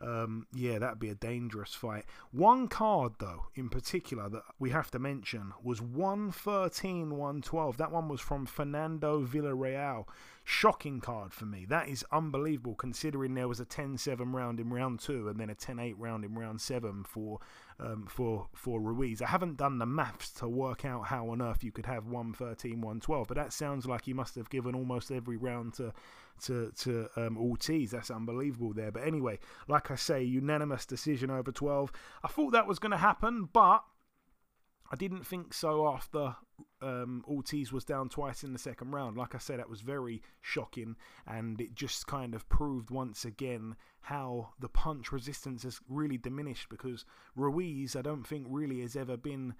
Um, 0.00 0.46
yeah, 0.52 0.78
that'd 0.78 0.98
be 0.98 1.08
a 1.08 1.14
dangerous 1.14 1.74
fight. 1.74 2.04
One 2.30 2.68
card, 2.68 3.14
though, 3.18 3.46
in 3.54 3.68
particular, 3.70 4.28
that 4.28 4.42
we 4.58 4.70
have 4.70 4.90
to 4.90 4.98
mention 4.98 5.52
was 5.62 5.80
113 5.80 7.16
112. 7.16 7.76
That 7.76 7.92
one 7.92 8.08
was 8.08 8.20
from 8.20 8.46
Fernando 8.46 9.24
Villarreal. 9.24 10.06
Shocking 10.48 11.00
card 11.00 11.34
for 11.34 11.44
me. 11.44 11.66
That 11.68 11.88
is 11.88 12.04
unbelievable 12.12 12.76
considering 12.76 13.34
there 13.34 13.48
was 13.48 13.58
a 13.58 13.64
10 13.64 13.98
7 13.98 14.30
round 14.30 14.60
in 14.60 14.70
round 14.70 15.00
two 15.00 15.28
and 15.28 15.40
then 15.40 15.50
a 15.50 15.56
10 15.56 15.80
8 15.80 15.98
round 15.98 16.24
in 16.24 16.36
round 16.36 16.60
seven 16.60 17.02
for. 17.02 17.40
Um, 17.78 18.06
for 18.08 18.46
for 18.54 18.80
Ruiz, 18.80 19.20
I 19.20 19.26
haven't 19.26 19.58
done 19.58 19.76
the 19.76 19.84
maths 19.84 20.30
to 20.34 20.48
work 20.48 20.86
out 20.86 21.08
how 21.08 21.28
on 21.28 21.42
earth 21.42 21.62
you 21.62 21.72
could 21.72 21.84
have 21.84 22.06
113, 22.06 22.80
112, 22.80 23.28
but 23.28 23.36
that 23.36 23.52
sounds 23.52 23.84
like 23.84 24.06
he 24.06 24.14
must 24.14 24.34
have 24.36 24.48
given 24.48 24.74
almost 24.74 25.10
every 25.10 25.36
round 25.36 25.74
to 25.74 25.92
to 26.44 26.70
to 26.78 27.08
um, 27.16 27.36
Ortiz. 27.36 27.90
That's 27.90 28.10
unbelievable 28.10 28.72
there. 28.72 28.92
But 28.92 29.06
anyway, 29.06 29.40
like 29.68 29.90
I 29.90 29.96
say, 29.96 30.22
unanimous 30.22 30.86
decision 30.86 31.30
over 31.30 31.52
12. 31.52 31.92
I 32.22 32.28
thought 32.28 32.52
that 32.52 32.66
was 32.66 32.78
going 32.78 32.92
to 32.92 32.96
happen, 32.96 33.48
but 33.52 33.84
I 34.90 34.96
didn't 34.96 35.26
think 35.26 35.52
so 35.52 35.88
after 35.88 36.36
um, 36.82 37.24
Ortiz 37.28 37.72
was 37.72 37.84
down 37.84 38.08
twice 38.08 38.44
in 38.44 38.52
the 38.52 38.58
second 38.58 38.92
round. 38.92 39.16
Like 39.16 39.34
I 39.34 39.38
said, 39.38 39.58
that 39.58 39.70
was 39.70 39.80
very 39.80 40.22
shocking, 40.40 40.96
and 41.26 41.60
it 41.60 41.74
just 41.74 42.06
kind 42.06 42.34
of 42.34 42.48
proved 42.48 42.90
once 42.90 43.24
again 43.24 43.76
how 44.00 44.50
the 44.60 44.68
punch 44.68 45.10
resistance 45.12 45.62
has 45.64 45.80
really 45.88 46.18
diminished 46.18 46.68
because 46.68 47.04
Ruiz, 47.34 47.96
I 47.96 48.02
don't 48.02 48.26
think, 48.26 48.46
really 48.48 48.80
has 48.80 48.94
ever 48.96 49.16
been 49.16 49.54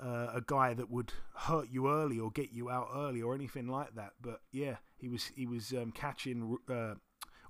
uh, 0.00 0.28
a 0.34 0.42
guy 0.46 0.74
that 0.74 0.90
would 0.90 1.12
hurt 1.34 1.68
you 1.70 1.90
early 1.90 2.18
or 2.18 2.30
get 2.30 2.52
you 2.52 2.70
out 2.70 2.88
early 2.94 3.20
or 3.22 3.34
anything 3.34 3.66
like 3.66 3.94
that. 3.94 4.12
But 4.20 4.40
yeah, 4.52 4.76
he 4.96 5.08
was 5.08 5.32
he 5.34 5.46
was 5.46 5.72
um, 5.72 5.92
catching 5.92 6.56
uh, 6.70 6.94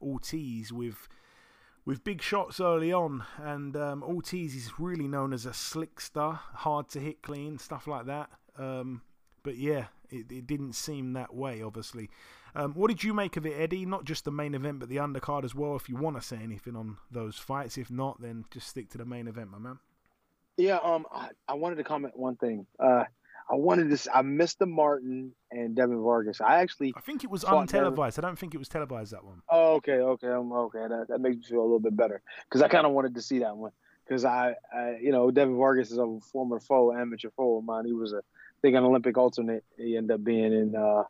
Ortiz 0.01 0.73
with 0.73 1.09
with 1.85 2.05
big 2.05 2.21
shots 2.21 2.61
early 2.61 2.93
on, 2.93 3.25
and 3.39 3.75
um, 3.77 4.03
Ortiz 4.03 4.55
is 4.55 4.79
really 4.79 5.09
known 5.09 5.33
as 5.33 5.47
a 5.47 5.51
slickster, 5.51 6.39
hard 6.55 6.89
to 6.91 7.01
hit 7.01 7.23
clean, 7.23 7.59
stuff 7.59 7.87
like 7.87 8.07
that. 8.07 8.31
Um, 8.59 9.03
but 9.43 9.57
yeah, 9.57 9.87
it, 10.11 10.31
it, 10.31 10.47
didn't 10.47 10.75
seem 10.75 11.13
that 11.13 11.35
way, 11.35 11.63
obviously. 11.63 12.11
Um, 12.55 12.73
what 12.75 12.89
did 12.89 13.05
you 13.05 13.15
make 13.15 13.37
of 13.37 13.47
it, 13.47 13.55
Eddie? 13.59 13.87
Not 13.87 14.05
just 14.05 14.25
the 14.25 14.33
main 14.33 14.55
event, 14.55 14.81
but 14.81 14.89
the 14.89 14.97
undercard 14.97 15.45
as 15.45 15.55
well. 15.55 15.77
If 15.77 15.89
you 15.89 15.97
want 15.97 16.17
to 16.17 16.23
say 16.23 16.39
anything 16.43 16.77
on 16.77 16.97
those 17.11 17.37
fights, 17.37 17.79
if 17.79 17.91
not, 17.91 18.21
then 18.21 18.45
just 18.51 18.69
stick 18.69 18.91
to 18.91 18.99
the 18.99 19.05
main 19.05 19.29
event, 19.29 19.51
my 19.51 19.59
man. 19.59 19.79
Yeah, 20.57 20.79
um, 20.83 21.07
I, 21.13 21.29
I 21.47 21.55
wanted 21.55 21.77
to 21.77 21.85
comment 21.85 22.17
one 22.17 22.37
thing. 22.37 22.67
Uh, 22.81 23.05
I 23.51 23.55
wanted 23.55 23.89
this. 23.91 24.09
I 24.13 24.23
missed 24.23 24.59
the 24.59 24.67
Martin 24.67 25.33
and 25.51 25.75
Devin 25.75 26.03
Vargas. 26.03 26.41
I 26.41 26.61
actually. 26.61 26.93
I 26.97 27.01
think 27.01 27.25
it 27.25 27.31
was 27.31 27.43
thought 27.43 27.69
Devin- 27.69 27.95
untelevised. 27.95 28.19
I 28.19 28.23
don't 28.23 28.39
think 28.39 28.55
it 28.55 28.59
was 28.59 28.69
televised 28.69 29.13
that 29.13 29.25
one. 29.25 29.41
Oh, 29.49 29.77
okay, 29.77 29.93
okay, 29.93 30.27
I'm 30.27 30.53
okay. 30.53 30.81
That, 30.89 31.07
that 31.09 31.21
makes 31.21 31.37
me 31.37 31.43
feel 31.45 31.61
a 31.61 31.63
little 31.63 31.81
bit 31.81 31.97
better 31.97 32.21
because 32.45 32.61
I 32.61 32.69
kind 32.69 32.87
of 32.87 32.93
wanted 32.93 33.15
to 33.15 33.23
see 33.23 33.39
that 33.39 33.57
one 33.57 33.73
because 34.07 34.25
I, 34.25 34.55
I, 34.75 34.97
you 35.01 35.13
know, 35.13 35.31
Devin 35.31 35.57
Vargas 35.57 35.91
is 35.91 35.99
a 35.99 36.19
former 36.33 36.61
foe, 36.61 36.93
amateur 36.93 37.31
foe 37.37 37.59
of 37.59 37.65
mine. 37.65 37.85
He 37.85 37.93
was 37.93 38.13
a, 38.13 38.23
think, 38.63 38.77
an 38.77 38.85
Olympic 38.85 39.17
alternate. 39.17 39.65
He 39.77 39.97
ended 39.97 40.15
up 40.15 40.25
being 40.25 40.53
in. 40.53 40.77
Uh, 40.77 41.05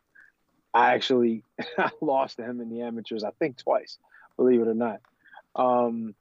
I 0.73 0.93
actually 0.93 1.43
I 1.77 1.89
lost 2.01 2.37
to 2.37 2.43
him 2.43 2.61
in 2.61 2.69
the 2.69 2.81
amateurs. 2.81 3.23
I 3.23 3.31
think 3.31 3.57
twice, 3.57 3.97
believe 4.37 4.61
it 4.61 4.67
or 4.67 4.73
not. 4.73 5.01
Um, 5.55 6.15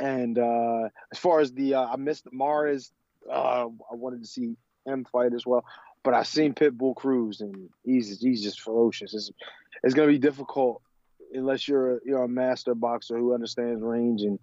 and 0.00 0.38
uh, 0.38 0.88
as 1.12 1.18
far 1.18 1.40
as 1.40 1.52
the, 1.52 1.74
uh, 1.74 1.86
I 1.86 1.96
missed 1.96 2.26
Mares. 2.32 2.92
Uh, 3.30 3.66
I 3.90 3.94
wanted 3.94 4.20
to 4.20 4.28
see 4.28 4.56
him 4.84 5.04
fight 5.04 5.32
as 5.32 5.44
well, 5.44 5.64
but 6.04 6.14
I 6.14 6.22
seen 6.22 6.54
Pitbull 6.54 6.94
Cruz, 6.94 7.40
and 7.40 7.70
he's 7.84 8.20
he's 8.20 8.42
just 8.42 8.60
ferocious. 8.60 9.14
It's, 9.14 9.32
it's 9.82 9.94
to 9.94 10.06
be 10.06 10.18
difficult 10.18 10.80
unless 11.32 11.66
you're 11.66 12.00
you're 12.04 12.22
a 12.22 12.28
master 12.28 12.74
boxer 12.74 13.18
who 13.18 13.34
understands 13.34 13.82
range 13.82 14.22
and, 14.22 14.38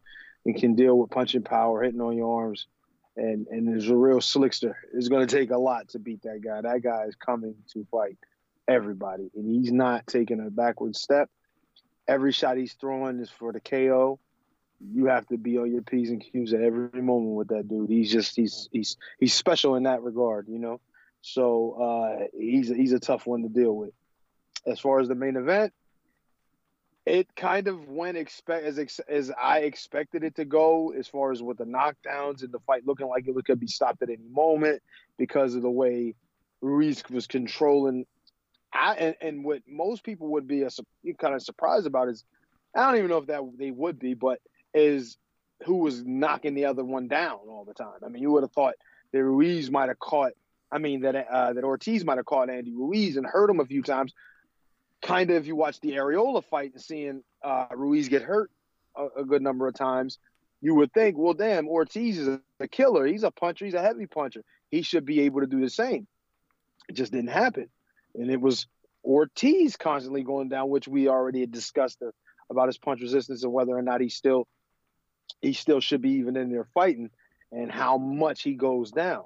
and 0.46 0.56
can 0.56 0.76
deal 0.76 0.98
with 0.98 1.12
punching 1.12 1.44
power, 1.44 1.84
hitting 1.84 2.02
on 2.02 2.18
your 2.18 2.42
arms, 2.42 2.68
and 3.16 3.48
and 3.48 3.78
is 3.78 3.90
a 3.90 3.96
real 3.96 4.20
slickster. 4.20 4.76
It's 4.94 5.08
going 5.08 5.26
to 5.26 5.36
take 5.36 5.52
a 5.52 5.58
lot 5.58 5.90
to 5.90 6.00
beat 6.00 6.24
that 6.24 6.42
guy. 6.42 6.62
That 6.62 6.82
guy 6.82 7.06
is 7.08 7.16
coming 7.16 7.56
to 7.74 7.86
fight 7.92 8.18
everybody, 8.68 9.30
and 9.36 9.46
he's 9.46 9.72
not 9.72 10.08
taking 10.08 10.40
a 10.40 10.50
backward 10.50 10.96
step. 10.96 11.30
Every 12.08 12.32
shot 12.32 12.58
he's 12.58 12.74
throwing 12.74 13.20
is 13.20 13.30
for 13.30 13.54
the 13.54 13.60
KO. 13.60 14.20
You 14.80 15.06
have 15.06 15.26
to 15.28 15.38
be 15.38 15.58
on 15.58 15.72
your 15.72 15.82
p's 15.82 16.10
and 16.10 16.22
q's 16.22 16.54
at 16.54 16.62
every 16.62 17.02
moment 17.02 17.36
with 17.36 17.48
that 17.50 17.68
dude. 17.68 17.90
He's 17.90 18.12
just 18.12 18.36
he's 18.36 18.68
he's 18.72 18.98
he's 19.20 19.34
special 19.34 19.76
in 19.76 19.84
that 19.84 20.02
regard, 20.02 20.48
you 20.50 20.60
know. 20.60 20.82
So 21.22 21.72
uh, 21.82 22.26
he's 22.38 22.68
he's 22.68 22.92
a 22.92 23.00
tough 23.00 23.26
one 23.26 23.44
to 23.44 23.50
deal 23.50 23.74
with. 23.74 23.92
As 24.66 24.80
far 24.80 25.00
as 25.00 25.08
the 25.08 25.16
main 25.16 25.38
event, 25.38 25.74
it 27.06 27.36
kind 27.36 27.68
of 27.68 27.90
went 27.90 28.18
expect 28.18 28.66
as 28.66 28.80
ex- 28.80 29.00
as 29.10 29.32
I 29.32 29.60
expected 29.60 30.24
it 30.24 30.36
to 30.36 30.46
go. 30.46 30.94
As 30.98 31.08
far 31.08 31.32
as 31.32 31.44
with 31.44 31.58
the 31.58 31.66
knockdowns 31.66 32.44
and 32.44 32.52
the 32.52 32.60
fight 32.60 32.86
looking 32.86 33.08
like 33.08 33.28
it 33.28 33.46
could 33.46 33.60
be 33.60 33.68
stopped 33.68 34.02
at 34.02 34.10
any 34.10 34.30
moment 34.30 34.82
because 35.18 35.56
of 35.56 35.62
the 35.62 35.70
way 35.70 36.16
Ruiz 36.62 37.04
was 37.10 37.28
controlling. 37.28 38.06
I 38.74 38.94
and, 38.96 39.16
and 39.22 39.44
what 39.44 39.62
most 39.68 40.04
people 40.04 40.30
would 40.30 40.48
be 40.48 40.64
a, 40.64 40.70
kind 41.20 41.36
of 41.36 41.44
surprised 41.44 41.86
about 41.86 42.08
is 42.08 42.24
I 42.74 42.86
don't 42.86 42.98
even 42.98 43.10
know 43.10 43.18
if 43.18 43.28
that 43.28 43.42
they 43.58 43.72
would 43.72 44.00
be, 44.00 44.14
but 44.14 44.40
is 44.74 45.18
who 45.66 45.76
was 45.76 46.04
knocking 46.04 46.56
the 46.56 46.66
other 46.66 46.84
one 46.84 47.08
down 47.08 47.40
all 47.48 47.66
the 47.66 47.74
time. 47.74 48.00
I 48.04 48.10
mean, 48.10 48.22
you 48.22 48.32
would 48.32 48.44
have 48.44 48.52
thought 48.52 48.76
that 49.12 49.24
Ruiz 49.24 49.70
might 49.70 49.90
have 49.90 50.00
caught. 50.00 50.32
I 50.72 50.78
mean 50.80 51.02
that 51.02 51.16
uh, 51.16 51.54
that 51.54 51.64
Ortiz 51.66 52.06
might 52.06 52.18
have 52.18 52.26
caught 52.26 52.50
Andy 52.50 52.74
Ruiz 52.74 53.18
and 53.18 53.26
hurt 53.26 53.50
him 53.50 53.60
a 53.60 53.66
few 53.66 53.84
times. 53.84 54.14
Kind 55.04 55.30
of, 55.30 55.38
if 55.38 55.48
you 55.48 55.56
watch 55.56 55.80
the 55.82 55.92
Arreola 55.92 56.44
fight 56.46 56.72
and 56.74 56.82
seeing 56.82 57.24
uh, 57.44 57.68
Ruiz 57.76 58.08
get 58.08 58.22
hurt 58.22 58.50
a, 58.96 59.22
a 59.22 59.26
good 59.26 59.42
number 59.42 59.68
of 59.68 59.76
times, 59.76 60.18
you 60.62 60.76
would 60.76 60.94
think, 60.94 61.18
well, 61.18 61.34
damn, 61.34 61.68
Ortiz 61.68 62.18
is 62.18 62.28
a, 62.30 62.42
a 62.62 62.70
killer. 62.70 63.06
He's 63.06 63.24
a 63.24 63.32
puncher. 63.32 63.66
He's 63.66 63.74
a 63.74 63.82
heavy 63.82 64.08
puncher. 64.08 64.44
He 64.72 64.82
should 64.82 65.06
be 65.06 65.20
able 65.22 65.42
to 65.42 65.48
do 65.48 65.60
the 65.60 65.70
same. 65.70 66.08
It 66.88 66.94
just 66.94 67.12
didn't 67.12 67.32
happen, 67.32 67.68
and 68.16 68.32
it 68.32 68.40
was 68.40 68.68
Ortiz 69.04 69.76
constantly 69.76 70.24
going 70.24 70.48
down, 70.48 70.70
which 70.70 70.88
we 70.88 71.10
already 71.10 71.42
had 71.42 71.52
discussed 71.52 72.00
the, 72.00 72.12
about 72.50 72.68
his 72.68 72.78
punch 72.78 73.02
resistance 73.02 73.44
and 73.44 73.52
whether 73.52 73.78
or 73.78 73.82
not 73.82 74.00
he 74.00 74.10
still 74.10 74.48
he 75.42 75.54
still 75.54 75.82
should 75.82 76.02
be 76.02 76.12
even 76.12 76.38
in 76.38 76.50
there 76.50 76.68
fighting, 76.74 77.10
and 77.52 77.70
how 77.70 77.98
much 77.98 78.42
he 78.42 78.54
goes 78.54 78.92
down. 78.92 79.26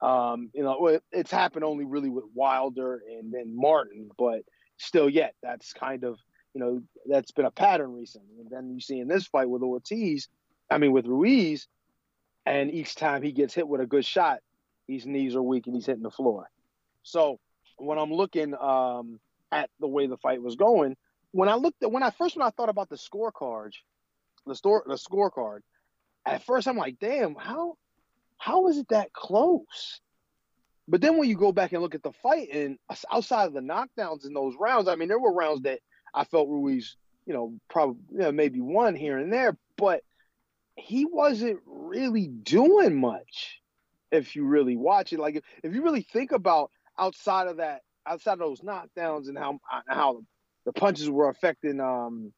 Um, 0.00 0.50
you 0.54 0.62
know, 0.62 0.86
it, 0.86 1.02
it's 1.12 1.30
happened 1.30 1.64
only 1.64 1.84
really 1.84 2.08
with 2.08 2.24
Wilder 2.34 3.02
and 3.18 3.32
then 3.32 3.54
Martin, 3.54 4.10
but 4.16 4.42
still, 4.80 5.08
yet 5.08 5.34
that's 5.42 5.72
kind 5.72 6.04
of 6.04 6.18
you 6.54 6.60
know 6.60 6.82
that's 7.06 7.30
been 7.30 7.44
a 7.44 7.50
pattern 7.50 7.92
recently. 7.92 8.40
And 8.40 8.50
then 8.50 8.74
you 8.74 8.80
see 8.80 8.98
in 8.98 9.08
this 9.08 9.26
fight 9.26 9.48
with 9.48 9.62
Ortiz, 9.62 10.28
I 10.70 10.78
mean 10.78 10.92
with 10.92 11.06
Ruiz, 11.06 11.68
and 12.46 12.72
each 12.72 12.94
time 12.94 13.22
he 13.22 13.32
gets 13.32 13.54
hit 13.54 13.68
with 13.68 13.80
a 13.80 13.86
good 13.86 14.04
shot, 14.04 14.38
his 14.88 15.06
knees 15.06 15.36
are 15.36 15.42
weak 15.42 15.66
and 15.66 15.76
he's 15.76 15.86
hitting 15.86 16.02
the 16.02 16.10
floor. 16.10 16.50
So 17.02 17.38
when 17.76 17.98
I'm 17.98 18.12
looking 18.12 18.54
um, 18.54 19.20
at 19.52 19.70
the 19.78 19.86
way 19.86 20.06
the 20.06 20.16
fight 20.16 20.42
was 20.42 20.56
going, 20.56 20.96
when 21.32 21.48
I 21.48 21.54
looked 21.54 21.82
at 21.82 21.92
when 21.92 22.02
I 22.02 22.10
first 22.10 22.36
when 22.36 22.46
I 22.46 22.50
thought 22.50 22.68
about 22.68 22.88
the 22.88 22.96
scorecard, 22.96 23.72
the 24.46 24.54
store 24.54 24.82
the 24.86 24.94
scorecard, 24.94 25.60
at 26.26 26.44
first 26.44 26.66
I'm 26.66 26.76
like, 26.76 26.98
damn, 26.98 27.34
how 27.34 27.76
how 28.38 28.68
is 28.68 28.78
it 28.78 28.88
that 28.88 29.12
close? 29.12 30.00
But 30.88 31.00
then 31.00 31.16
when 31.16 31.28
you 31.28 31.36
go 31.36 31.52
back 31.52 31.72
and 31.72 31.82
look 31.82 31.94
at 31.94 32.02
the 32.02 32.12
fight 32.12 32.48
and 32.52 32.78
outside 33.10 33.46
of 33.46 33.52
the 33.52 33.60
knockdowns 33.60 34.26
in 34.26 34.34
those 34.34 34.54
rounds, 34.58 34.88
I 34.88 34.96
mean, 34.96 35.08
there 35.08 35.18
were 35.18 35.32
rounds 35.32 35.62
that 35.62 35.80
I 36.14 36.24
felt 36.24 36.48
Ruiz, 36.48 36.96
you 37.26 37.32
know, 37.32 37.54
probably 37.68 38.02
you 38.10 38.18
know, 38.18 38.32
maybe 38.32 38.60
one 38.60 38.96
here 38.96 39.18
and 39.18 39.32
there, 39.32 39.56
but 39.76 40.02
he 40.76 41.04
wasn't 41.04 41.60
really 41.66 42.26
doing 42.26 43.00
much. 43.00 43.60
If 44.10 44.34
you 44.34 44.44
really 44.44 44.76
watch 44.76 45.12
it, 45.12 45.20
like 45.20 45.36
if, 45.36 45.44
if 45.62 45.74
you 45.74 45.82
really 45.82 46.02
think 46.02 46.32
about 46.32 46.72
outside 46.98 47.46
of 47.46 47.58
that, 47.58 47.82
outside 48.06 48.32
of 48.32 48.38
those 48.40 48.60
knockdowns 48.60 49.28
and 49.28 49.38
how 49.38 49.60
how 49.86 50.22
the 50.64 50.72
punches 50.72 51.08
were 51.08 51.28
affecting 51.28 51.80
um, 51.80 52.32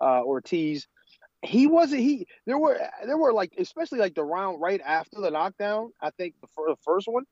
uh, 0.00 0.22
Ortiz, 0.24 0.88
he 1.44 1.66
wasn't 1.66 2.00
he 2.00 2.26
there 2.46 2.58
were 2.58 2.78
there 3.04 3.18
were 3.18 3.32
like 3.32 3.54
especially 3.58 3.98
like 3.98 4.14
the 4.14 4.24
round 4.24 4.60
right 4.60 4.80
after 4.84 5.20
the 5.20 5.30
knockdown 5.30 5.90
i 6.00 6.10
think 6.10 6.34
the, 6.40 6.48
the 6.56 6.76
first 6.84 7.06
one 7.06 7.24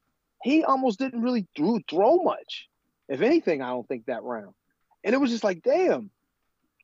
he 0.42 0.64
almost 0.64 0.98
didn't 0.98 1.22
really 1.22 1.46
throw, 1.56 1.78
throw 1.88 2.16
much. 2.18 2.68
If 3.08 3.20
anything 3.20 3.62
i 3.62 3.68
don't 3.68 3.86
think 3.86 4.06
that 4.06 4.22
round. 4.22 4.54
And 5.04 5.14
it 5.14 5.18
was 5.18 5.30
just 5.30 5.44
like 5.44 5.62
damn 5.62 6.10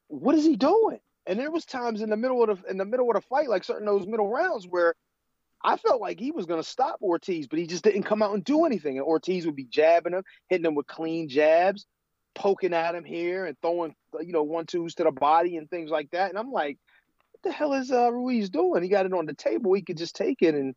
what 0.09 0.35
is 0.35 0.45
he 0.45 0.57
doing? 0.57 1.01
And 1.27 1.39
there 1.39 1.51
was 1.51 1.67
times 1.67 2.01
in 2.01 2.09
the 2.09 2.17
middle 2.17 2.43
of 2.43 2.63
the 2.63 2.71
in 2.71 2.79
the 2.79 2.85
middle 2.85 3.09
of 3.11 3.15
the 3.15 3.21
fight 3.21 3.49
like 3.49 3.65
certain 3.65 3.87
those 3.87 4.07
middle 4.07 4.29
rounds 4.29 4.67
where 4.67 4.95
i 5.63 5.77
felt 5.77 6.01
like 6.01 6.21
he 6.21 6.31
was 6.31 6.47
going 6.47 6.63
to 6.63 6.69
stop 6.69 6.99
ortiz 7.03 7.49
but 7.49 7.59
he 7.59 7.67
just 7.67 7.83
didn't 7.83 8.05
come 8.05 8.23
out 8.23 8.35
and 8.35 8.45
do 8.45 8.65
anything. 8.65 8.99
And 8.99 9.07
ortiz 9.07 9.47
would 9.47 9.57
be 9.57 9.65
jabbing 9.65 10.15
him 10.15 10.23
hitting 10.49 10.67
him 10.67 10.75
with 10.75 10.87
clean 10.87 11.29
jabs 11.29 11.87
poking 12.35 12.75
at 12.75 12.95
him 12.95 13.05
here 13.05 13.47
and 13.47 13.57
throwing 13.61 13.95
you 14.21 14.33
know 14.33 14.43
one 14.43 14.67
twos 14.67 14.95
to 14.95 15.05
the 15.05 15.11
body 15.11 15.57
and 15.57 15.69
things 15.71 15.91
like 15.91 16.11
that. 16.11 16.31
And 16.31 16.39
i'm 16.39 16.53
like 16.53 16.79
what 17.39 17.51
the 17.51 17.57
hell 17.57 17.73
is 17.75 17.91
uh, 17.91 18.13
Ruiz 18.13 18.51
doing? 18.51 18.83
He 18.83 18.89
got 18.89 19.07
it 19.07 19.13
on 19.13 19.27
the 19.27 19.35
table. 19.35 19.73
He 19.75 19.83
could 19.83 19.97
just 19.97 20.17
take 20.17 20.43
it, 20.43 20.55
and 20.55 20.75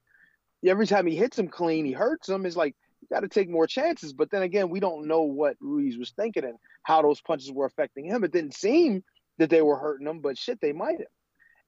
every 0.70 0.88
time 0.88 1.08
he 1.08 1.16
hits 1.16 1.38
him 1.38 1.48
clean, 1.48 1.86
he 1.86 1.92
hurts 1.92 2.30
him. 2.30 2.46
It's 2.46 2.56
like 2.56 2.76
you 3.02 3.08
got 3.10 3.22
to 3.22 3.28
take 3.28 3.50
more 3.50 3.68
chances. 3.68 4.14
But 4.14 4.30
then 4.32 4.44
again, 4.44 4.70
we 4.70 4.80
don't 4.80 5.08
know 5.08 5.24
what 5.24 5.58
Ruiz 5.60 5.98
was 5.98 6.12
thinking 6.12 6.44
and 6.44 6.56
how 6.84 7.02
those 7.02 7.22
punches 7.22 7.52
were 7.52 7.66
affecting 7.66 8.06
him. 8.06 8.24
It 8.24 8.32
didn't 8.32 8.56
seem 8.56 9.04
that 9.38 9.50
they 9.50 9.62
were 9.62 9.78
hurting 9.78 10.08
him, 10.08 10.20
but 10.20 10.38
shit, 10.38 10.60
they 10.62 10.74
might 10.74 11.00
have. 11.00 11.08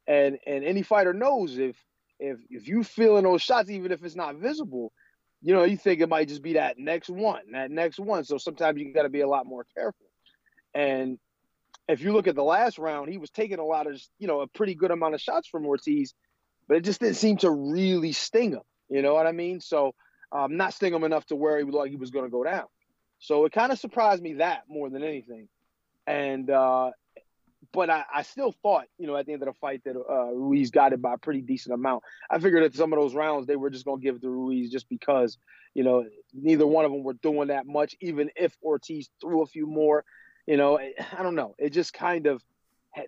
And 0.06 0.38
and 0.46 0.64
any 0.64 0.82
fighter 0.82 1.14
knows 1.14 1.58
if 1.58 1.78
if 2.20 2.40
if 2.50 2.68
you 2.68 2.84
feeling 2.84 3.24
those 3.24 3.42
shots, 3.42 3.70
even 3.70 3.92
if 3.92 4.04
it's 4.04 4.16
not 4.16 4.36
visible, 4.36 4.92
you 5.42 5.54
know, 5.54 5.64
you 5.64 5.78
think 5.78 6.02
it 6.02 6.10
might 6.10 6.28
just 6.28 6.42
be 6.42 6.54
that 6.54 6.78
next 6.78 7.10
one, 7.10 7.52
that 7.54 7.72
next 7.72 8.00
one. 8.00 8.24
So 8.24 8.38
sometimes 8.38 8.80
you 8.80 8.94
got 8.94 9.04
to 9.04 9.10
be 9.10 9.22
a 9.22 9.28
lot 9.28 9.46
more 9.46 9.66
careful. 9.76 10.06
And 10.74 11.20
if 11.88 12.02
you 12.02 12.14
look 12.14 12.28
at 12.28 12.36
the 12.36 12.44
last 12.44 12.78
round, 12.78 13.10
he 13.10 13.18
was 13.18 13.30
taking 13.30 13.60
a 13.60 13.66
lot 13.66 13.88
of, 13.88 14.02
you 14.20 14.28
know, 14.28 14.42
a 14.42 14.48
pretty 14.48 14.76
good 14.76 14.92
amount 14.92 15.16
of 15.16 15.22
shots 15.22 15.48
from 15.48 15.66
Ortiz, 15.66 16.14
but 16.68 16.78
it 16.78 16.84
just 16.84 17.02
didn't 17.02 17.18
seem 17.18 17.38
to 17.38 17.52
really 17.52 18.14
sting 18.14 18.52
him. 18.52 18.62
You 18.94 19.02
know 19.02 19.16
what 19.16 19.26
I 19.26 19.32
mean? 19.32 19.60
So 19.60 19.96
um, 20.32 20.56
not 20.56 20.74
sting 20.74 20.94
him 20.94 21.04
enough 21.04 21.26
to 21.28 21.36
where 21.36 21.58
he 21.58 21.64
like 21.64 21.90
he 21.90 21.96
was 21.96 22.12
going 22.12 22.26
to 22.26 22.32
go 22.32 22.44
down. 22.44 22.66
So 23.18 23.46
it 23.46 23.52
kind 23.52 23.72
of 23.72 23.80
surprised 23.80 24.22
me 24.22 24.36
that 24.36 24.64
more 24.70 24.90
than 24.90 25.04
anything. 25.04 25.48
And 26.06 26.48
uh, 26.50 26.92
but 27.72 27.90
I, 27.90 28.04
I 28.14 28.22
still 28.22 28.54
thought, 28.62 28.86
you 29.00 29.08
know, 29.08 29.16
at 29.16 29.26
the 29.26 29.34
end 29.34 29.42
of 29.42 29.48
the 29.48 29.54
fight 29.54 29.82
that 29.86 29.96
uh, 29.96 30.32
Ruiz 30.34 30.70
got 30.70 30.94
it 30.94 31.02
by 31.02 31.16
a 31.16 31.18
pretty 31.18 31.42
decent 31.42 31.74
amount. 31.74 32.04
I 32.30 32.38
figured 32.38 32.64
that 32.64 32.76
some 32.76 32.94
of 32.94 33.00
those 33.00 33.16
rounds 33.16 33.48
they 33.48 33.56
were 33.56 33.72
just 33.72 33.86
going 33.86 34.00
to 34.00 34.04
give 34.04 34.18
it 34.18 34.22
to 34.22 34.30
Ruiz 34.30 34.70
just 34.70 34.88
because, 34.90 35.40
you 35.74 35.84
know, 35.84 36.06
neither 36.32 36.68
one 36.68 36.86
of 36.86 36.92
them 36.92 37.04
were 37.04 37.14
doing 37.14 37.48
that 37.48 37.66
much. 37.66 37.96
Even 38.00 38.30
if 38.36 38.56
Ortiz 38.62 39.10
threw 39.20 39.42
a 39.42 39.48
few 39.48 39.66
more, 39.66 40.06
you 40.46 40.58
know, 40.58 40.78
I 40.78 41.24
don't 41.24 41.36
know. 41.36 41.56
It 41.58 41.72
just 41.72 41.94
kind 41.94 42.28
of 42.28 42.44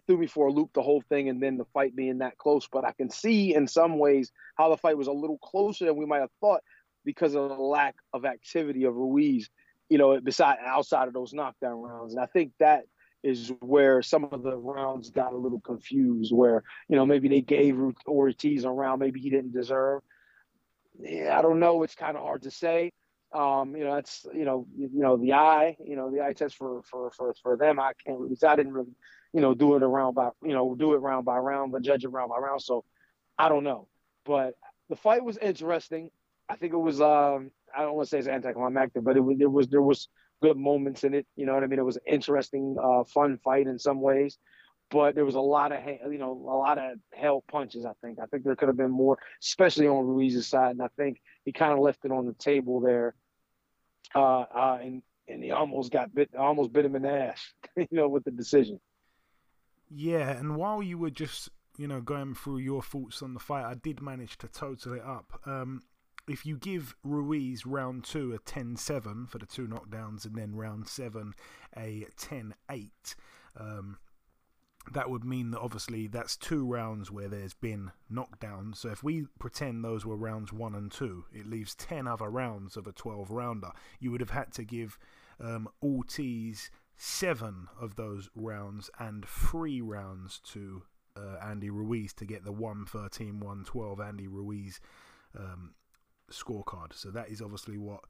threw 0.08 0.18
me 0.18 0.28
for 0.28 0.48
a 0.48 0.52
loop 0.52 0.72
the 0.74 0.82
whole 0.82 1.02
thing, 1.02 1.30
and 1.30 1.42
then 1.42 1.58
the 1.58 1.66
fight 1.74 1.96
being 1.96 2.20
that 2.20 2.38
close. 2.38 2.68
But 2.72 2.86
I 2.86 2.92
can 2.92 3.10
see 3.10 3.54
in 3.54 3.68
some 3.68 3.98
ways 3.98 4.32
how 4.58 4.70
the 4.70 4.78
fight 4.78 4.98
was 4.98 5.08
a 5.08 5.14
little 5.14 5.38
closer 5.38 5.86
than 5.86 5.96
we 5.96 6.06
might 6.06 6.22
have 6.22 6.32
thought 6.42 6.62
because 7.04 7.36
of 7.36 7.50
the 7.50 7.56
lack 7.56 7.96
of 8.14 8.26
activity 8.26 8.86
of 8.86 8.96
Ruiz. 8.96 9.50
You 9.90 10.00
know, 10.00 10.20
beside 10.20 10.58
outside 10.66 11.08
of 11.08 11.14
those 11.14 11.34
knockdown 11.34 11.82
rounds, 11.82 12.14
and 12.14 12.22
I 12.22 12.26
think 12.26 12.54
that 12.60 12.86
is 13.24 13.52
where 13.60 14.02
some 14.02 14.24
of 14.32 14.44
the 14.44 14.56
rounds 14.56 15.10
got 15.10 15.34
a 15.34 15.38
little 15.38 15.60
confused. 15.60 16.34
Where 16.34 16.64
you 16.90 16.96
know 16.96 17.06
maybe 17.06 17.28
they 17.28 17.42
gave 17.42 17.78
Ortiz 18.08 18.64
a 18.64 18.72
round 18.72 19.00
maybe 19.00 19.20
he 19.20 19.30
didn't 19.30 19.54
deserve. 19.54 20.02
Yeah, 21.00 21.38
I 21.38 21.42
don't 21.42 21.60
know. 21.60 21.84
It's 21.84 21.96
kind 21.96 22.18
of 22.18 22.24
hard 22.24 22.44
to 22.44 22.52
say. 22.52 22.92
Um, 23.36 23.76
you 23.76 23.84
know, 23.84 23.96
that's 23.96 24.26
you 24.34 24.46
know, 24.46 24.66
you, 24.78 24.90
know, 24.94 25.18
the 25.18 25.34
eye, 25.34 25.76
you 25.84 25.98
know, 25.98 26.10
the 26.10 26.22
eye 26.24 26.32
test 26.32 26.56
for 26.56 26.82
for 26.84 27.12
for 27.12 27.34
for 27.44 27.58
them. 27.58 27.80
I 27.80 27.92
can't 28.06 28.20
really. 28.20 28.38
I 28.46 28.56
didn't 28.56 28.74
really, 28.74 28.96
you 29.36 29.42
know, 29.42 29.54
do 29.54 29.76
it 29.76 29.84
around 29.84 30.14
by 30.14 30.30
you 30.42 30.54
know, 30.54 30.76
do 30.76 30.94
it 30.94 31.00
round 31.00 31.26
by 31.26 31.38
round, 31.38 31.74
but 31.74 31.82
judge 31.82 32.06
it 32.06 32.08
round 32.08 32.30
by 32.30 32.38
round. 32.38 32.62
So 32.62 32.86
I 33.38 33.50
don't 33.50 33.66
know. 33.66 33.90
But 34.24 34.54
the 34.88 34.96
fight 34.96 35.26
was 35.26 35.38
interesting. 35.38 36.10
I 36.48 36.56
think 36.56 36.72
it 36.72 36.78
was. 36.78 37.02
Um, 37.02 37.52
I 37.76 37.82
don't 37.82 37.96
want 37.96 38.08
to 38.08 38.10
say 38.10 38.20
it's 38.20 38.30
anticlimactic, 38.30 39.04
but 39.04 39.18
it 39.18 39.20
was 39.20 39.38
there 39.38 39.50
was 39.50 39.68
there 39.68 39.82
was 39.82 40.08
good 40.42 40.56
moments 40.56 41.04
in 41.04 41.14
it. 41.14 41.28
You 41.36 41.46
know 41.46 41.54
what 41.54 41.64
I 41.64 41.68
mean? 41.68 41.80
It 41.80 41.86
was 41.86 41.98
an 41.98 42.04
interesting, 42.08 42.78
uh, 42.82 43.04
fun 43.04 43.38
fight 43.44 43.68
in 43.68 43.78
some 43.78 44.00
ways, 44.00 44.38
but 44.90 45.16
there 45.16 45.26
was 45.26 45.36
a 45.36 45.42
lot 45.42 45.74
of 45.74 45.80
you 45.86 46.18
know 46.18 46.32
a 46.32 46.58
lot 46.58 46.78
of 46.78 46.98
hell 47.14 47.44
punches. 47.52 47.86
I 47.86 47.92
think 48.02 48.20
I 48.22 48.28
think 48.28 48.46
there 48.46 48.56
could 48.56 48.70
have 48.70 48.78
been 48.78 48.90
more, 48.90 49.18
especially 49.44 49.90
on 49.90 50.06
Ruiz's 50.06 50.48
side, 50.48 50.72
and 50.72 50.82
I 50.82 50.88
think 50.96 51.22
he 51.44 51.52
kind 51.52 51.74
of 51.74 51.80
left 51.80 52.06
it 52.06 52.12
on 52.12 52.26
the 52.26 52.34
table 52.34 52.80
there, 52.80 53.16
uh, 54.16 54.44
uh, 54.44 54.80
and 54.82 55.04
and 55.28 55.44
he 55.44 55.52
almost 55.52 55.92
got 55.92 56.16
bit, 56.16 56.30
almost 56.38 56.72
bit 56.72 56.86
him 56.86 56.96
in 56.96 57.02
the 57.02 57.12
ass, 57.12 57.54
you 57.76 57.88
know, 57.92 58.08
with 58.08 58.24
the 58.24 58.32
decision. 58.32 58.80
Yeah, 59.90 60.32
and 60.32 60.56
while 60.56 60.82
you 60.82 60.98
were 60.98 61.10
just 61.10 61.50
you 61.78 61.88
know 61.88 62.02
going 62.02 62.36
through 62.36 62.58
your 62.58 62.82
thoughts 62.82 63.22
on 63.22 63.34
the 63.34 63.40
fight, 63.40 63.66
I 63.66 63.76
did 63.76 64.02
manage 64.02 64.38
to 64.40 64.48
total 64.48 64.94
it 64.94 65.04
up. 65.04 65.40
Um, 65.46 65.84
if 66.28 66.46
you 66.46 66.58
give 66.58 66.96
Ruiz 67.04 67.66
round 67.66 68.04
two 68.04 68.34
a 68.34 68.40
10 68.40 68.78
7 68.78 69.28
for 69.28 69.38
the 69.38 69.46
two 69.46 69.68
knockdowns 69.68 70.26
and 70.26 70.36
then 70.36 70.56
round 70.56 70.88
seven 70.88 71.34
a 71.78 72.06
10 72.18 72.56
8, 72.70 73.16
um, 73.60 73.98
that 74.92 75.10
would 75.10 75.24
mean 75.24 75.52
that 75.52 75.60
obviously 75.60 76.08
that's 76.08 76.38
two 76.38 76.66
rounds 76.66 77.12
where 77.12 77.28
there's 77.28 77.54
been 77.54 77.92
knockdowns. 78.12 78.78
So 78.78 78.90
if 78.90 79.04
we 79.04 79.26
pretend 79.40 79.84
those 79.84 80.06
were 80.06 80.16
rounds 80.16 80.54
one 80.54 80.76
and 80.76 80.92
two, 80.92 81.26
it 81.34 81.48
leaves 81.48 81.76
10 81.76 82.08
other 82.08 82.30
rounds 82.30 82.78
of 82.78 82.88
a 82.88 82.92
12 82.92 83.32
rounder. 83.32 83.72
You 84.00 84.12
would 84.12 84.22
have 84.22 84.30
had 84.32 84.52
to 84.54 84.64
give 84.64 84.98
um, 85.40 85.68
Ortiz 85.82 86.70
seven 86.98 87.68
of 87.80 87.96
those 87.96 88.30
rounds 88.36 88.90
and 89.00 89.26
three 89.26 89.82
rounds 89.82 90.40
to 90.52 90.84
uh, 91.18 91.38
Andy 91.44 91.70
Ruiz 91.70 92.14
to 92.14 92.26
get 92.26 92.44
the 92.44 92.52
113 92.52 93.40
112 93.40 94.00
Andy 94.00 94.28
Ruiz 94.28 94.80
um, 95.38 95.74
scorecard. 96.32 96.94
So 96.94 97.10
that 97.12 97.30
is 97.30 97.42
obviously 97.42 97.78
what 97.78 98.02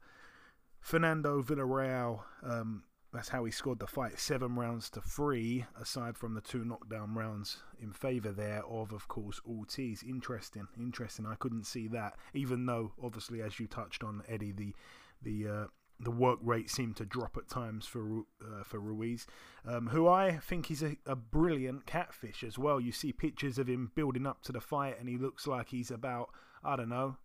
Fernando 0.80 1.42
Villarreal. 1.42 2.20
Um, 2.42 2.84
that's 3.12 3.28
how 3.28 3.44
he 3.44 3.52
scored 3.52 3.78
the 3.78 3.86
fight. 3.86 4.18
Seven 4.18 4.56
rounds 4.56 4.90
to 4.90 5.00
three, 5.00 5.64
aside 5.80 6.18
from 6.18 6.34
the 6.34 6.40
two 6.40 6.64
knockdown 6.64 7.14
rounds 7.14 7.58
in 7.80 7.92
favour 7.92 8.30
there 8.30 8.62
of, 8.66 8.92
of 8.92 9.08
course, 9.08 9.40
Ortiz. 9.48 10.02
Interesting, 10.02 10.66
interesting. 10.78 11.24
I 11.24 11.36
couldn't 11.36 11.64
see 11.64 11.88
that, 11.88 12.16
even 12.34 12.66
though, 12.66 12.92
obviously, 13.02 13.40
as 13.40 13.58
you 13.58 13.68
touched 13.68 14.04
on, 14.04 14.22
Eddie, 14.28 14.52
the 14.52 14.74
the 15.22 15.48
uh, 15.48 15.64
the 15.98 16.10
work 16.10 16.38
rate 16.42 16.70
seemed 16.70 16.96
to 16.96 17.04
drop 17.04 17.36
at 17.36 17.48
times 17.48 17.86
for 17.86 18.24
uh, 18.42 18.62
for 18.64 18.78
Ruiz, 18.78 19.26
um, 19.66 19.88
who 19.88 20.08
I 20.08 20.36
think 20.36 20.70
is 20.70 20.82
a, 20.82 20.96
a 21.06 21.16
brilliant 21.16 21.86
catfish 21.86 22.44
as 22.44 22.58
well. 22.58 22.80
You 22.80 22.92
see 22.92 23.12
pictures 23.12 23.58
of 23.58 23.68
him 23.68 23.92
building 23.94 24.26
up 24.26 24.42
to 24.42 24.52
the 24.52 24.60
fight, 24.60 24.98
and 24.98 25.08
he 25.08 25.16
looks 25.16 25.46
like 25.46 25.68
he's 25.68 25.90
about 25.90 26.30
I 26.62 26.76
don't 26.76 26.88
know 26.88 27.16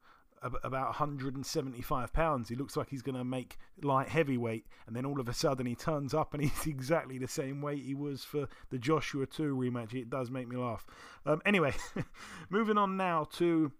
about 0.41 0.87
175 0.87 2.13
pounds. 2.13 2.49
He 2.49 2.55
looks 2.55 2.75
like 2.75 2.89
he's 2.89 3.01
going 3.01 3.17
to 3.17 3.23
make 3.23 3.57
light 3.83 4.07
heavyweight, 4.07 4.65
and 4.87 4.95
then 4.95 5.05
all 5.05 5.19
of 5.19 5.29
a 5.29 5.33
sudden 5.33 5.65
he 5.65 5.75
turns 5.75 6.13
up 6.13 6.33
and 6.33 6.41
he's 6.49 6.65
exactly 6.65 7.17
the 7.17 7.27
same 7.27 7.61
weight 7.61 7.83
he 7.83 7.93
was 7.93 8.23
for 8.23 8.47
the 8.69 8.79
Joshua 8.79 9.25
2 9.25 9.55
rematch. 9.55 9.93
It 9.93 10.09
does 10.09 10.31
make 10.31 10.47
me 10.47 10.57
laugh. 10.57 10.85
Um, 11.25 11.41
anyway, 11.45 11.73
moving 12.49 12.77
on 12.77 12.97
now 12.97 13.27
to 13.33 13.71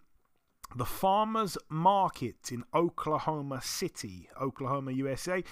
the 0.75 0.85
Farmers 0.85 1.57
Market 1.69 2.51
in 2.51 2.63
Oklahoma 2.73 3.61
City, 3.61 4.29
Oklahoma, 4.39 4.91
USA. 4.91 5.43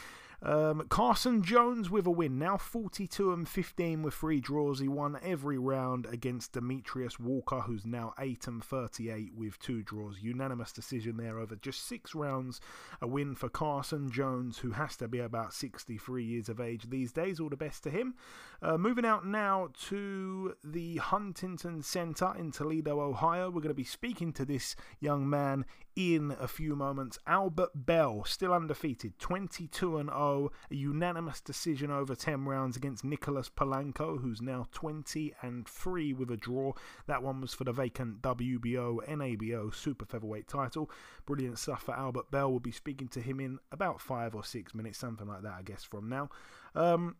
Um, 0.41 0.86
Carson 0.89 1.43
Jones 1.43 1.89
with 1.89 2.05
a 2.05 2.12
win, 2.12 2.39
now 2.39 2.58
42 2.58 3.34
and 3.34 3.48
15 3.48 4.03
with 4.03 4.13
three 4.13 4.39
draws. 4.39 4.79
He 4.79 4.88
won 4.88 5.17
every 5.22 5.58
round 5.58 6.05
against 6.05 6.53
Demetrius 6.53 7.19
Walker, 7.19 7.62
who's 7.62 7.86
now 7.86 8.13
8 8.17 8.48
and 8.48 8.63
38 8.63 9.34
with 9.36 9.60
two 9.60 9.84
draws. 9.84 10.22
Unanimous 10.22 10.72
decision 10.72 11.17
there 11.17 11.39
over 11.39 11.55
just 11.55 11.86
six 11.86 12.15
rounds. 12.15 12.62
A 13.01 13.08
win 13.08 13.36
for 13.36 13.50
Carson 13.50 14.10
Jones, 14.10 14.60
who 14.60 14.72
has 14.72 14.96
to 14.98 15.08
be 15.08 15.19
about 15.19 15.53
63 15.53 16.24
years 16.24 16.48
of 16.48 16.62
age 16.62 16.89
these 16.89 17.12
days. 17.12 17.39
All 17.39 17.50
the 17.50 17.58
best 17.58 17.84
to 17.84 17.89
him. 17.89 18.15
Uh, 18.62 18.77
moving 18.77 19.05
out 19.05 19.25
now 19.25 19.69
to 19.88 20.55
the 20.63 20.98
Huntington 20.98 21.81
Center 21.81 22.34
in 22.38 22.51
Toledo, 22.51 23.01
Ohio. 23.01 23.48
We're 23.48 23.62
going 23.62 23.69
to 23.69 23.74
be 23.74 23.84
speaking 23.84 24.31
to 24.34 24.46
this 24.46 24.75
young 25.01 25.29
man 25.29 25.65
in 25.96 26.33
a 26.40 26.48
few 26.48 26.75
moments. 26.75 27.20
Albert 27.27 27.72
Bell, 27.75 28.24
still 28.24 28.53
undefeated, 28.53 29.20
22 29.20 29.98
and 29.98 30.09
0, 30.09 30.28
a 30.29 30.75
unanimous 30.75 31.42
decision 31.42 31.92
over 31.92 32.15
10 32.15 32.46
rounds 32.46 32.77
against 32.77 33.03
Nicholas 33.03 33.50
Polanco, 33.50 34.22
who's 34.22 34.42
now 34.42 34.68
20 34.72 35.33
and 35.42 35.68
3 35.68 36.13
with 36.13 36.31
a 36.31 36.37
draw. 36.37 36.74
That 37.07 37.24
one 37.24 37.42
was 37.42 37.53
for 37.53 37.63
the 37.63 37.72
vacant 37.72 38.22
WBO 38.22 39.07
NABO 39.07 39.74
super 39.74 40.05
featherweight 40.05 40.48
title. 40.48 40.89
Brilliant 41.25 41.59
stuff 41.59 41.83
for 41.83 41.96
Albert 41.96 42.31
Bell. 42.31 42.50
We'll 42.51 42.59
be 42.59 42.72
speaking 42.72 43.07
to 43.09 43.22
him 43.22 43.39
in 43.39 43.59
about 43.72 44.01
five 44.01 44.35
or 44.35 44.44
six 44.44 44.74
minutes, 44.74 45.00
something 45.00 45.27
like 45.27 45.44
that, 45.44 45.53
I 45.59 45.61
guess, 45.61 45.83
from 45.83 46.09
now. 46.09 46.29
Um, 46.75 47.15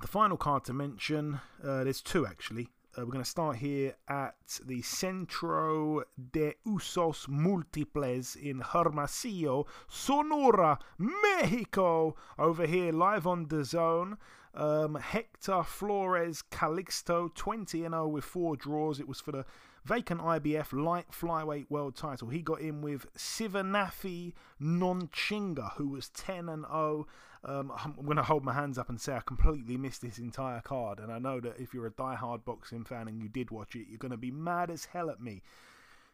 the 0.00 0.08
final 0.08 0.36
card 0.36 0.64
to 0.64 0.72
mention, 0.72 1.40
uh, 1.62 1.84
there's 1.84 2.02
two 2.02 2.26
actually. 2.26 2.68
Uh, 2.96 3.04
we're 3.04 3.12
going 3.12 3.22
to 3.22 3.30
start 3.30 3.56
here 3.56 3.94
at 4.08 4.34
the 4.64 4.80
Centro 4.80 6.02
de 6.32 6.54
Usos 6.66 7.28
Múltiples 7.28 8.34
in 8.34 8.60
Hermosillo, 8.60 9.66
Sonora, 9.88 10.78
Mexico. 10.98 12.16
Over 12.38 12.66
here, 12.66 12.92
live 12.92 13.26
on 13.26 13.48
the 13.48 13.62
zone. 13.62 14.16
Um, 14.54 14.94
Hector 14.94 15.62
Flores 15.62 16.42
Calixto, 16.50 17.32
20 17.34 17.80
0 17.82 18.08
with 18.08 18.24
four 18.24 18.56
draws. 18.56 18.98
It 18.98 19.06
was 19.06 19.20
for 19.20 19.32
the 19.32 19.44
vacant 19.84 20.22
IBF 20.22 20.72
light 20.72 21.10
flyweight 21.12 21.70
world 21.70 21.94
title. 21.94 22.28
He 22.28 22.40
got 22.40 22.60
in 22.60 22.80
with 22.80 23.06
Sivenathi 23.14 24.32
Nontshinga, 24.60 25.74
who 25.74 25.88
was 25.88 26.08
10 26.08 26.48
and 26.48 26.64
0. 26.64 27.06
Um, 27.44 27.72
I'm 27.76 28.04
going 28.04 28.16
to 28.16 28.22
hold 28.22 28.44
my 28.44 28.52
hands 28.52 28.78
up 28.78 28.88
and 28.88 29.00
say 29.00 29.14
I 29.14 29.20
completely 29.20 29.76
missed 29.76 30.02
this 30.02 30.18
entire 30.18 30.60
card. 30.60 30.98
And 30.98 31.12
I 31.12 31.18
know 31.18 31.40
that 31.40 31.58
if 31.58 31.72
you're 31.72 31.86
a 31.86 31.90
die-hard 31.90 32.44
boxing 32.44 32.84
fan 32.84 33.08
and 33.08 33.22
you 33.22 33.28
did 33.28 33.50
watch 33.50 33.74
it, 33.76 33.86
you're 33.88 33.98
going 33.98 34.10
to 34.10 34.16
be 34.16 34.30
mad 34.30 34.70
as 34.70 34.86
hell 34.86 35.10
at 35.10 35.20
me. 35.20 35.42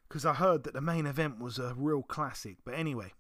Because 0.08 0.26
I 0.26 0.34
heard 0.34 0.64
that 0.64 0.74
the 0.74 0.80
main 0.80 1.06
event 1.06 1.40
was 1.40 1.58
a 1.58 1.74
real 1.76 2.02
classic. 2.02 2.58
But 2.64 2.74
anyway, 2.74 3.12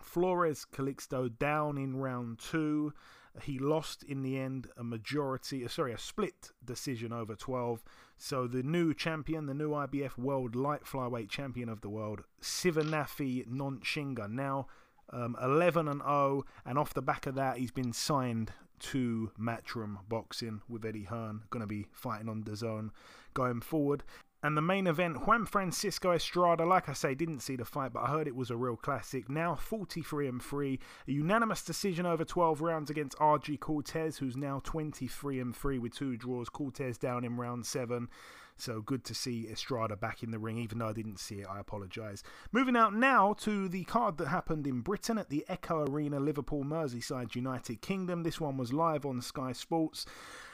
Flores 0.00 0.66
Calixto 0.70 1.38
down 1.38 1.78
in 1.78 1.96
round 1.96 2.38
two. 2.38 2.92
He 3.40 3.58
lost 3.58 4.02
in 4.02 4.22
the 4.22 4.38
end 4.38 4.68
a 4.76 4.84
majority, 4.84 5.64
uh, 5.64 5.68
sorry, 5.68 5.94
a 5.94 5.98
split 5.98 6.50
decision 6.62 7.14
over 7.14 7.34
12. 7.34 7.82
So 8.18 8.46
the 8.46 8.62
new 8.62 8.92
champion, 8.92 9.46
the 9.46 9.54
new 9.54 9.70
IBF 9.70 10.18
World 10.18 10.54
Light 10.54 10.84
Flyweight 10.84 11.30
Champion 11.30 11.70
of 11.70 11.80
the 11.80 11.88
world, 11.88 12.24
Sivenathi 12.42 13.48
Nontshinga, 13.48 14.30
now 14.30 14.66
um, 15.12 15.36
11 15.42 15.88
and 15.88 16.00
0, 16.02 16.44
and 16.64 16.78
off 16.78 16.94
the 16.94 17.02
back 17.02 17.26
of 17.26 17.34
that, 17.34 17.58
he's 17.58 17.70
been 17.70 17.92
signed 17.92 18.52
to 18.80 19.30
Matchroom 19.38 19.98
Boxing 20.08 20.60
with 20.68 20.84
Eddie 20.84 21.04
Hearn. 21.04 21.42
Going 21.50 21.60
to 21.60 21.66
be 21.66 21.86
fighting 21.92 22.28
on 22.28 22.42
the 22.42 22.56
zone 22.56 22.90
going 23.34 23.60
forward. 23.60 24.02
And 24.44 24.56
the 24.56 24.62
main 24.62 24.88
event, 24.88 25.24
Juan 25.24 25.46
Francisco 25.46 26.10
Estrada, 26.10 26.64
like 26.64 26.88
I 26.88 26.94
say, 26.94 27.14
didn't 27.14 27.40
see 27.40 27.54
the 27.54 27.64
fight, 27.64 27.92
but 27.92 28.00
I 28.00 28.08
heard 28.08 28.26
it 28.26 28.34
was 28.34 28.50
a 28.50 28.56
real 28.56 28.74
classic. 28.74 29.30
Now 29.30 29.54
43 29.54 30.26
and 30.26 30.42
3, 30.42 30.80
a 31.06 31.12
unanimous 31.12 31.62
decision 31.62 32.06
over 32.06 32.24
12 32.24 32.60
rounds 32.60 32.90
against 32.90 33.16
Argi 33.18 33.56
Cortes, 33.56 34.16
who's 34.18 34.36
now 34.36 34.60
23 34.64 35.38
and 35.38 35.54
3 35.54 35.78
with 35.78 35.94
two 35.94 36.16
draws. 36.16 36.48
Cortes 36.48 36.98
down 36.98 37.24
in 37.24 37.36
round 37.36 37.66
7. 37.66 38.08
So 38.56 38.80
good 38.80 39.04
to 39.04 39.14
see 39.14 39.48
Estrada 39.50 39.96
back 39.96 40.22
in 40.22 40.30
the 40.30 40.38
ring, 40.38 40.58
even 40.58 40.78
though 40.78 40.88
I 40.88 40.92
didn't 40.92 41.18
see 41.18 41.36
it. 41.36 41.46
I 41.48 41.60
apologise. 41.60 42.22
Moving 42.52 42.76
out 42.76 42.94
now 42.94 43.34
to 43.40 43.68
the 43.68 43.84
card 43.84 44.18
that 44.18 44.28
happened 44.28 44.66
in 44.66 44.80
Britain 44.80 45.18
at 45.18 45.30
the 45.30 45.44
Echo 45.48 45.86
Arena, 45.86 46.20
Liverpool, 46.20 46.64
Merseyside, 46.64 47.34
United 47.34 47.80
Kingdom. 47.80 48.22
This 48.22 48.40
one 48.40 48.56
was 48.56 48.72
live 48.72 49.04
on 49.04 49.20
Sky 49.20 49.52
Sports. 49.52 50.06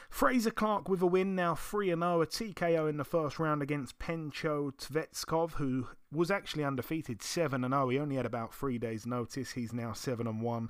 Fraser 0.09 0.51
Clark 0.51 0.89
with 0.89 1.01
a 1.03 1.05
win, 1.05 1.35
now 1.35 1.53
3 1.53 1.87
0, 1.87 2.21
a 2.21 2.25
TKO 2.25 2.89
in 2.89 2.97
the 2.97 3.03
first 3.03 3.37
round 3.37 3.61
against 3.61 3.99
Pencho 3.99 4.71
Tsvetkov, 4.75 5.53
who 5.53 5.87
was 6.11 6.31
actually 6.31 6.63
undefeated 6.63 7.21
7 7.21 7.61
0. 7.61 7.89
He 7.89 7.99
only 7.99 8.15
had 8.15 8.25
about 8.25 8.53
three 8.53 8.79
days' 8.79 9.05
notice. 9.05 9.51
He's 9.51 9.71
now 9.71 9.93
7 9.93 10.41
1. 10.41 10.69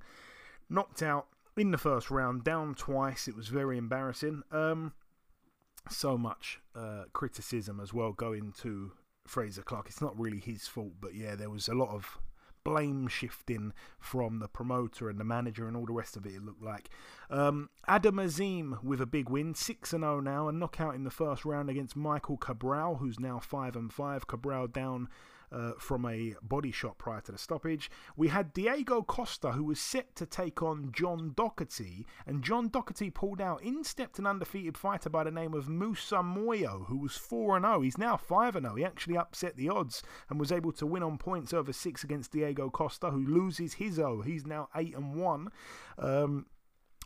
Knocked 0.69 1.01
out 1.01 1.27
in 1.57 1.71
the 1.71 1.77
first 1.77 2.11
round, 2.11 2.43
down 2.43 2.75
twice. 2.75 3.27
It 3.27 3.35
was 3.35 3.47
very 3.47 3.77
embarrassing. 3.77 4.43
Um, 4.51 4.93
so 5.89 6.17
much 6.17 6.59
uh, 6.75 7.03
criticism 7.13 7.79
as 7.79 7.93
well 7.93 8.13
going 8.13 8.53
to 8.61 8.91
Fraser 9.27 9.61
Clark. 9.61 9.87
It's 9.87 10.01
not 10.01 10.19
really 10.19 10.39
his 10.39 10.67
fault, 10.67 10.93
but 10.99 11.13
yeah, 11.13 11.35
there 11.35 11.49
was 11.49 11.67
a 11.67 11.73
lot 11.73 11.89
of 11.89 12.17
blame 12.63 13.07
shifting 13.07 13.73
from 13.99 14.39
the 14.39 14.47
promoter 14.47 15.09
and 15.09 15.19
the 15.19 15.23
manager 15.23 15.67
and 15.67 15.77
all 15.77 15.85
the 15.85 15.93
rest 15.93 16.17
of 16.17 16.25
it. 16.25 16.33
It 16.35 16.43
looked 16.43 16.63
like 16.63 16.89
um, 17.29 17.69
Adam 17.87 18.19
Azim 18.19 18.79
with 18.83 19.01
a 19.01 19.05
big 19.05 19.29
win, 19.29 19.55
six 19.55 19.93
and 19.93 20.03
zero 20.03 20.17
oh 20.17 20.19
now, 20.19 20.47
a 20.47 20.51
knockout 20.51 20.95
in 20.95 21.03
the 21.03 21.09
first 21.09 21.45
round 21.45 21.69
against 21.69 21.95
Michael 21.95 22.37
Cabral, 22.37 22.95
who's 22.95 23.19
now 23.19 23.39
five 23.39 23.75
and 23.75 23.91
five. 23.91 24.27
Cabral 24.27 24.67
down 24.67 25.09
uh, 25.51 25.71
from 25.79 26.05
a 26.05 26.35
body 26.41 26.71
shot 26.71 26.97
prior 26.97 27.21
to 27.21 27.31
the 27.31 27.37
stoppage. 27.37 27.89
We 28.15 28.27
had 28.29 28.53
Diego 28.53 29.01
Costa, 29.01 29.51
who 29.51 29.63
was 29.63 29.79
set 29.79 30.15
to 30.15 30.25
take 30.25 30.61
on 30.61 30.91
John 30.91 31.33
Doherty, 31.35 32.05
and 32.25 32.43
John 32.43 32.69
Doherty 32.69 33.09
pulled 33.09 33.41
out. 33.41 33.63
In 33.63 33.83
stepped 33.83 34.19
an 34.19 34.27
undefeated 34.27 34.77
fighter 34.77 35.09
by 35.09 35.23
the 35.23 35.31
name 35.31 35.53
of 35.53 35.69
Musa 35.69 36.17
Moyo, 36.17 36.85
who 36.87 36.97
was 36.97 37.17
4 37.17 37.59
0. 37.59 37.81
He's 37.81 37.97
now 37.97 38.17
5 38.17 38.53
0. 38.53 38.75
He 38.75 38.85
actually 38.85 39.17
upset 39.17 39.55
the 39.55 39.69
odds 39.69 40.03
and 40.29 40.39
was 40.39 40.51
able 40.51 40.71
to 40.73 40.85
win 40.85 41.03
on 41.03 41.17
points 41.17 41.53
over 41.53 41.73
6 41.73 42.03
against 42.03 42.31
Diego 42.31 42.69
Costa, 42.69 43.11
who 43.11 43.25
loses 43.25 43.73
his 43.75 43.99
O. 43.99 44.21
He's 44.21 44.45
now 44.45 44.69
8 44.75 44.95
and 44.95 45.15
1. 45.15 45.47
Um, 45.97 46.45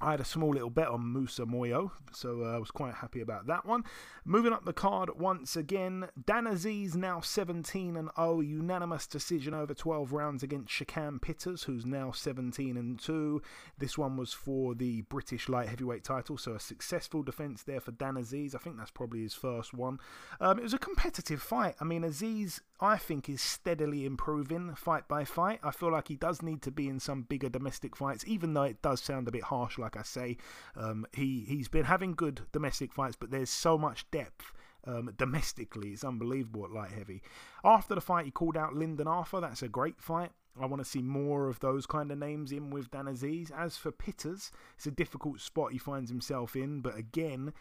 I 0.01 0.12
had 0.12 0.19
a 0.19 0.25
small 0.25 0.51
little 0.51 0.69
bet 0.69 0.89
on 0.89 1.13
Musa 1.13 1.43
Moyo, 1.43 1.91
so 2.12 2.43
uh, 2.43 2.56
I 2.56 2.58
was 2.58 2.71
quite 2.71 2.95
happy 2.95 3.21
about 3.21 3.47
that 3.47 3.65
one. 3.65 3.84
Moving 4.25 4.51
up 4.51 4.65
the 4.65 4.73
card 4.73 5.10
once 5.17 5.56
again, 5.56 6.10
Dan 6.25 6.43
Azeez 6.45 6.95
now 6.95 7.21
17 7.21 7.95
and 7.95 8.10
0, 8.17 8.41
unanimous 8.41 9.08
decision 9.08 9.53
over 9.53 9.73
12 9.73 10.12
rounds 10.12 10.43
against 10.43 10.73
Shakan 10.73 11.21
Pitters, 11.21 11.63
who's 11.63 11.86
now 11.86 12.12
17 12.12 12.75
and 12.75 12.99
2. 12.99 13.41
This 13.77 13.97
one 13.97 14.17
was 14.17 14.34
for 14.34 14.75
the 14.75 15.01
British 15.03 15.47
light 15.47 15.69
heavyweight 15.69 16.03
title, 16.03 16.38
so 16.38 16.53
a 16.53 16.60
successful 16.60 17.23
defense 17.23 17.63
there 17.63 17.79
for 17.79 17.91
Dan 17.91 18.15
Azeez. 18.15 18.56
I 18.56 18.58
think 18.58 18.77
that's 18.77 18.91
probably 18.91 19.21
his 19.21 19.36
first 19.36 19.73
one. 19.73 19.99
Um, 20.41 20.60
it 20.60 20.63
was 20.63 20.73
a 20.73 20.79
competitive 20.79 21.41
fight. 21.41 21.75
I 21.79 21.86
mean, 21.86 22.01
Azeez 22.01 22.60
I 22.84 22.98
think 22.98 23.30
is 23.30 23.41
steadily 23.41 24.06
improving 24.06 24.76
fight 24.76 25.08
by 25.08 25.24
fight. 25.24 25.62
I 25.63 25.72
feel 25.72 25.89
like 25.89 26.10
he 26.10 26.17
does 26.17 26.41
need 26.41 26.62
to 26.63 26.72
be 26.72 26.89
in 26.89 27.00
some 27.00 27.22
bigger 27.22 27.48
domestic 27.48 27.96
fights, 27.96 28.26
even 28.28 28.54
though 28.54 28.63
it 28.63 28.82
does 28.82 29.02
sound 29.02 29.26
a 29.26 29.32
bit 29.32 29.43
harsh, 29.43 29.78
like 29.78 29.96
I 29.96 30.02
say. 30.02 30.36
Um, 30.76 31.08
he 31.13 31.46
he's 31.48 31.69
been 31.69 31.86
having 31.86 32.12
good 32.12 32.41
domestic 32.52 32.91
fights, 32.91 33.15
but 33.17 33.32
there's 33.32 33.50
so 33.50 33.78
much 33.78 34.12
depth. 34.12 34.52
Um, 34.86 35.13
domestically, 35.17 35.91
it's 35.91 36.04
unbelievable 36.04 36.65
at 36.65 36.72
light 36.72 36.91
heavy. 36.91 37.24
After 37.63 37.96
the 37.96 38.02
fight, 38.02 38.26
he 38.26 38.32
called 38.32 38.58
out 38.58 38.76
Lyndon 38.76 39.08
Arthur. 39.08 39.39
That's 39.39 39.63
a 39.63 39.69
great 39.69 40.02
fight. 40.02 40.32
I 40.60 40.65
want 40.65 40.82
to 40.84 40.89
see 40.89 41.02
more 41.02 41.48
of 41.48 41.62
those 41.62 41.86
kind 41.86 42.12
of 42.12 42.17
names 42.17 42.52
in 42.52 42.69
with 42.69 42.91
Dan 42.91 43.06
Azeez. 43.06 43.50
As 43.58 43.78
for 43.78 43.93
Pitters, 43.93 44.52
it's 44.76 44.88
a 44.88 44.91
difficult 44.91 45.39
spot 45.39 45.72
he 45.72 45.78
finds 45.78 46.10
himself 46.10 46.54
in, 46.54 46.82
but 46.82 46.98
again, 46.98 47.54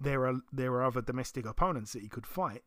there 0.00 0.24
are 0.24 0.36
there 0.52 0.72
are 0.74 0.84
other 0.84 1.02
domestic 1.02 1.46
opponents 1.46 1.94
that 1.94 2.02
he 2.02 2.08
could 2.08 2.28
fight. 2.28 2.62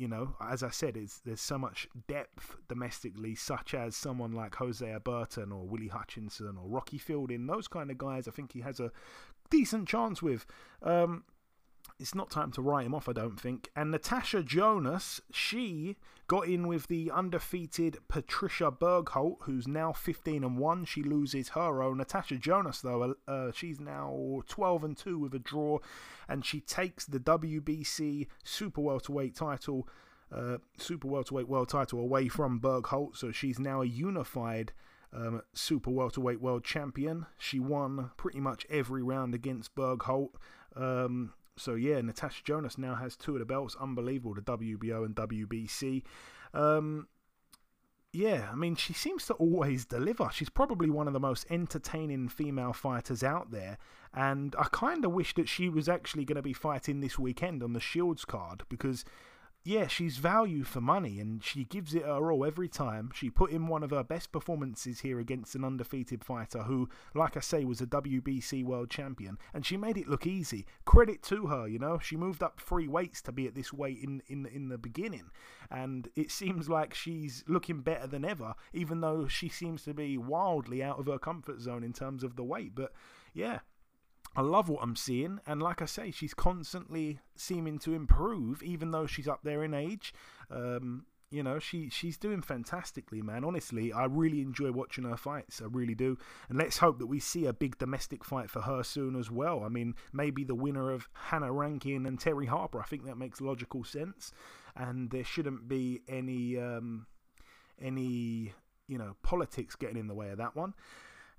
You 0.00 0.08
know, 0.08 0.34
as 0.40 0.62
I 0.62 0.70
said, 0.70 0.96
it's, 0.96 1.18
there's 1.18 1.42
so 1.42 1.58
much 1.58 1.86
depth 2.08 2.56
domestically, 2.70 3.34
such 3.34 3.74
as 3.74 3.94
someone 3.94 4.32
like 4.32 4.54
Jose 4.54 4.96
Burton 5.04 5.52
or 5.52 5.66
Willie 5.66 5.88
Hutchinson 5.88 6.56
or 6.56 6.66
Rocky 6.66 6.96
Fielding. 6.96 7.46
Those 7.46 7.68
kind 7.68 7.90
of 7.90 7.98
guys, 7.98 8.26
I 8.26 8.30
think 8.30 8.52
he 8.52 8.62
has 8.62 8.80
a 8.80 8.92
decent 9.50 9.86
chance 9.86 10.22
with. 10.22 10.46
Um, 10.82 11.24
it's 12.00 12.14
not 12.14 12.30
time 12.30 12.50
to 12.52 12.62
write 12.62 12.86
him 12.86 12.94
off, 12.94 13.08
I 13.08 13.12
don't 13.12 13.38
think. 13.38 13.68
And 13.76 13.90
Natasha 13.90 14.42
Jonas, 14.42 15.20
she 15.30 15.96
got 16.26 16.48
in 16.48 16.66
with 16.66 16.86
the 16.86 17.10
undefeated 17.10 17.98
Patricia 18.08 18.72
Berghult, 18.72 19.42
who's 19.42 19.68
now 19.68 19.92
15 19.92 20.42
and 20.42 20.56
1. 20.56 20.84
She 20.86 21.02
loses 21.02 21.50
her 21.50 21.82
own. 21.82 21.98
Natasha 21.98 22.36
Jonas, 22.36 22.80
though, 22.80 23.02
uh, 23.28 23.30
uh 23.30 23.52
she's 23.52 23.78
now 23.78 24.42
12 24.48 24.84
and 24.84 24.96
2 24.96 25.18
with 25.18 25.34
a 25.34 25.38
draw, 25.38 25.78
and 26.26 26.44
she 26.44 26.60
takes 26.60 27.04
the 27.04 27.20
WBC 27.20 28.28
Super 28.42 28.80
Welterweight 28.80 29.36
title, 29.36 29.86
uh, 30.32 30.56
Super 30.78 31.08
Welterweight 31.08 31.48
World 31.48 31.68
title 31.68 32.00
away 32.00 32.28
from 32.28 32.60
Berghult. 32.60 33.16
So 33.16 33.30
she's 33.30 33.58
now 33.58 33.82
a 33.82 33.86
unified. 33.86 34.72
Um, 35.12 35.42
super 35.54 35.90
welterweight 35.90 36.40
world 36.40 36.62
champion. 36.62 37.26
She 37.36 37.58
won 37.58 38.12
pretty 38.16 38.38
much 38.38 38.64
every 38.70 39.02
round 39.02 39.34
against 39.34 39.74
Berghult. 39.74 40.34
Um, 40.76 41.32
so 41.60 41.74
yeah, 41.74 42.00
Natasha 42.00 42.42
Jonas 42.42 42.78
now 42.78 42.94
has 42.94 43.16
two 43.16 43.34
of 43.34 43.38
the 43.38 43.44
belts. 43.44 43.76
Unbelievable, 43.80 44.34
the 44.34 44.40
WBO 44.42 45.04
and 45.04 45.14
WBC. 45.14 46.02
Um, 46.54 47.06
yeah, 48.12 48.48
I 48.50 48.56
mean, 48.56 48.74
she 48.74 48.92
seems 48.92 49.26
to 49.26 49.34
always 49.34 49.84
deliver. 49.84 50.28
She's 50.32 50.48
probably 50.48 50.90
one 50.90 51.06
of 51.06 51.12
the 51.12 51.20
most 51.20 51.46
entertaining 51.48 52.28
female 52.28 52.72
fighters 52.72 53.22
out 53.22 53.52
there. 53.52 53.78
And 54.12 54.56
I 54.58 54.64
kind 54.72 55.04
of 55.04 55.12
wish 55.12 55.34
that 55.34 55.48
she 55.48 55.68
was 55.68 55.88
actually 55.88 56.24
going 56.24 56.36
to 56.36 56.42
be 56.42 56.52
fighting 56.52 57.00
this 57.00 57.18
weekend 57.18 57.62
on 57.62 57.72
the 57.72 57.80
Shields 57.80 58.24
card 58.24 58.64
because 58.68 59.04
yeah, 59.62 59.88
she's 59.88 60.16
value 60.16 60.64
for 60.64 60.80
money 60.80 61.20
and 61.20 61.44
she 61.44 61.64
gives 61.64 61.94
it 61.94 62.04
her 62.04 62.32
all 62.32 62.46
every 62.46 62.68
time. 62.68 63.10
She 63.14 63.28
put 63.28 63.50
in 63.50 63.66
one 63.66 63.82
of 63.82 63.90
her 63.90 64.02
best 64.02 64.32
performances 64.32 65.00
here 65.00 65.20
against 65.20 65.54
an 65.54 65.64
undefeated 65.64 66.24
fighter 66.24 66.62
who, 66.62 66.88
like 67.14 67.36
I 67.36 67.40
say, 67.40 67.64
was 67.64 67.82
a 67.82 67.86
WBC 67.86 68.64
world 68.64 68.88
champion 68.88 69.36
and 69.52 69.66
she 69.66 69.76
made 69.76 69.98
it 69.98 70.08
look 70.08 70.26
easy. 70.26 70.64
Credit 70.86 71.22
to 71.24 71.48
her, 71.48 71.68
you 71.68 71.78
know. 71.78 71.98
She 71.98 72.16
moved 72.16 72.42
up 72.42 72.58
three 72.58 72.88
weights 72.88 73.20
to 73.22 73.32
be 73.32 73.46
at 73.46 73.54
this 73.54 73.70
weight 73.70 73.98
in, 74.02 74.22
in, 74.28 74.46
in 74.46 74.70
the 74.70 74.78
beginning 74.78 75.30
and 75.70 76.08
it 76.16 76.30
seems 76.30 76.70
like 76.70 76.94
she's 76.94 77.44
looking 77.46 77.82
better 77.82 78.06
than 78.06 78.24
ever, 78.24 78.54
even 78.72 79.02
though 79.02 79.28
she 79.28 79.50
seems 79.50 79.84
to 79.84 79.92
be 79.92 80.16
wildly 80.16 80.82
out 80.82 80.98
of 80.98 81.06
her 81.06 81.18
comfort 81.18 81.60
zone 81.60 81.84
in 81.84 81.92
terms 81.92 82.24
of 82.24 82.36
the 82.36 82.44
weight. 82.44 82.74
But 82.74 82.92
yeah, 83.34 83.58
I 84.36 84.42
love 84.42 84.68
what 84.68 84.82
I'm 84.82 84.96
seeing, 84.96 85.40
and 85.46 85.60
like 85.60 85.82
I 85.82 85.86
say, 85.86 86.10
she's 86.10 86.34
constantly 86.34 87.18
seeming 87.34 87.78
to 87.80 87.94
improve, 87.94 88.62
even 88.62 88.92
though 88.92 89.06
she's 89.06 89.26
up 89.26 89.40
there 89.42 89.64
in 89.64 89.74
age. 89.74 90.14
Um, 90.50 91.06
you 91.30 91.44
know, 91.44 91.58
she 91.60 91.88
she's 91.90 92.18
doing 92.18 92.42
fantastically, 92.42 93.22
man. 93.22 93.44
Honestly, 93.44 93.92
I 93.92 94.04
really 94.04 94.40
enjoy 94.40 94.72
watching 94.72 95.04
her 95.04 95.16
fights. 95.16 95.62
I 95.62 95.66
really 95.70 95.94
do. 95.94 96.18
And 96.48 96.58
let's 96.58 96.78
hope 96.78 96.98
that 96.98 97.06
we 97.06 97.20
see 97.20 97.46
a 97.46 97.52
big 97.52 97.78
domestic 97.78 98.24
fight 98.24 98.50
for 98.50 98.62
her 98.62 98.82
soon 98.82 99.14
as 99.14 99.30
well. 99.30 99.62
I 99.64 99.68
mean, 99.68 99.94
maybe 100.12 100.42
the 100.42 100.56
winner 100.56 100.90
of 100.90 101.08
Hannah 101.12 101.52
Rankin 101.52 102.04
and 102.04 102.18
Terri 102.18 102.48
Harper. 102.48 102.80
I 102.80 102.84
think 102.84 103.04
that 103.06 103.16
makes 103.16 103.40
logical 103.40 103.84
sense. 103.84 104.32
And 104.76 105.10
there 105.10 105.24
shouldn't 105.24 105.68
be 105.68 106.02
any 106.08 106.58
um, 106.58 107.06
any 107.80 108.52
you 108.88 108.98
know 108.98 109.14
politics 109.22 109.76
getting 109.76 109.98
in 109.98 110.08
the 110.08 110.14
way 110.14 110.30
of 110.30 110.38
that 110.38 110.56
one. 110.56 110.74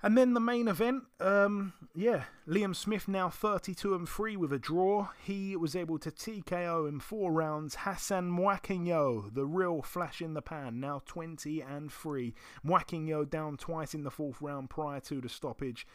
And 0.03 0.17
then 0.17 0.33
the 0.33 0.39
main 0.39 0.67
event, 0.67 1.03
um, 1.19 1.73
yeah, 1.93 2.23
Liam 2.47 2.75
Smith 2.75 3.07
now 3.07 3.29
32 3.29 3.93
and 3.93 4.09
3 4.09 4.35
with 4.35 4.51
a 4.51 4.57
draw. 4.57 5.09
He 5.23 5.55
was 5.55 5.75
able 5.75 5.99
to 5.99 6.09
TKO 6.09 6.89
in 6.89 6.99
four 6.99 7.31
rounds. 7.31 7.77
Hassan 7.81 8.31
Mwakinyo, 8.31 9.31
the 9.33 9.45
real 9.45 9.83
flash 9.83 10.19
in 10.19 10.33
the 10.33 10.41
pan, 10.41 10.79
now 10.79 11.03
20 11.05 11.61
and 11.61 11.91
3. 11.91 12.33
Mwakinyo 12.65 13.29
down 13.29 13.57
twice 13.57 13.93
in 13.93 14.03
the 14.03 14.09
fourth 14.09 14.41
round 14.41 14.71
prior 14.71 14.99
to 15.01 15.21
the 15.21 15.29
stoppage. 15.29 15.85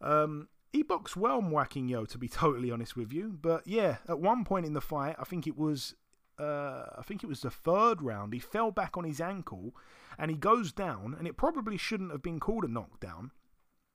Um, 0.00 0.48
he 0.72 0.82
boxed 0.82 1.16
well, 1.16 1.40
Mwakinyo, 1.40 2.08
to 2.08 2.18
be 2.18 2.28
totally 2.28 2.72
honest 2.72 2.96
with 2.96 3.12
you. 3.12 3.38
But 3.40 3.64
yeah, 3.64 3.98
at 4.08 4.18
one 4.18 4.44
point 4.44 4.66
in 4.66 4.72
the 4.72 4.80
fight, 4.80 5.14
I 5.20 5.24
think 5.24 5.46
it 5.46 5.56
was, 5.56 5.94
uh, 6.36 6.86
I 6.98 7.02
think 7.06 7.22
it 7.22 7.28
was 7.28 7.42
the 7.42 7.50
third 7.50 8.02
round. 8.02 8.34
He 8.34 8.40
fell 8.40 8.72
back 8.72 8.96
on 8.96 9.04
his 9.04 9.20
ankle, 9.20 9.76
and 10.18 10.32
he 10.32 10.36
goes 10.36 10.72
down, 10.72 11.14
and 11.16 11.28
it 11.28 11.36
probably 11.36 11.76
shouldn't 11.76 12.10
have 12.10 12.22
been 12.22 12.40
called 12.40 12.64
a 12.64 12.68
knockdown 12.68 13.30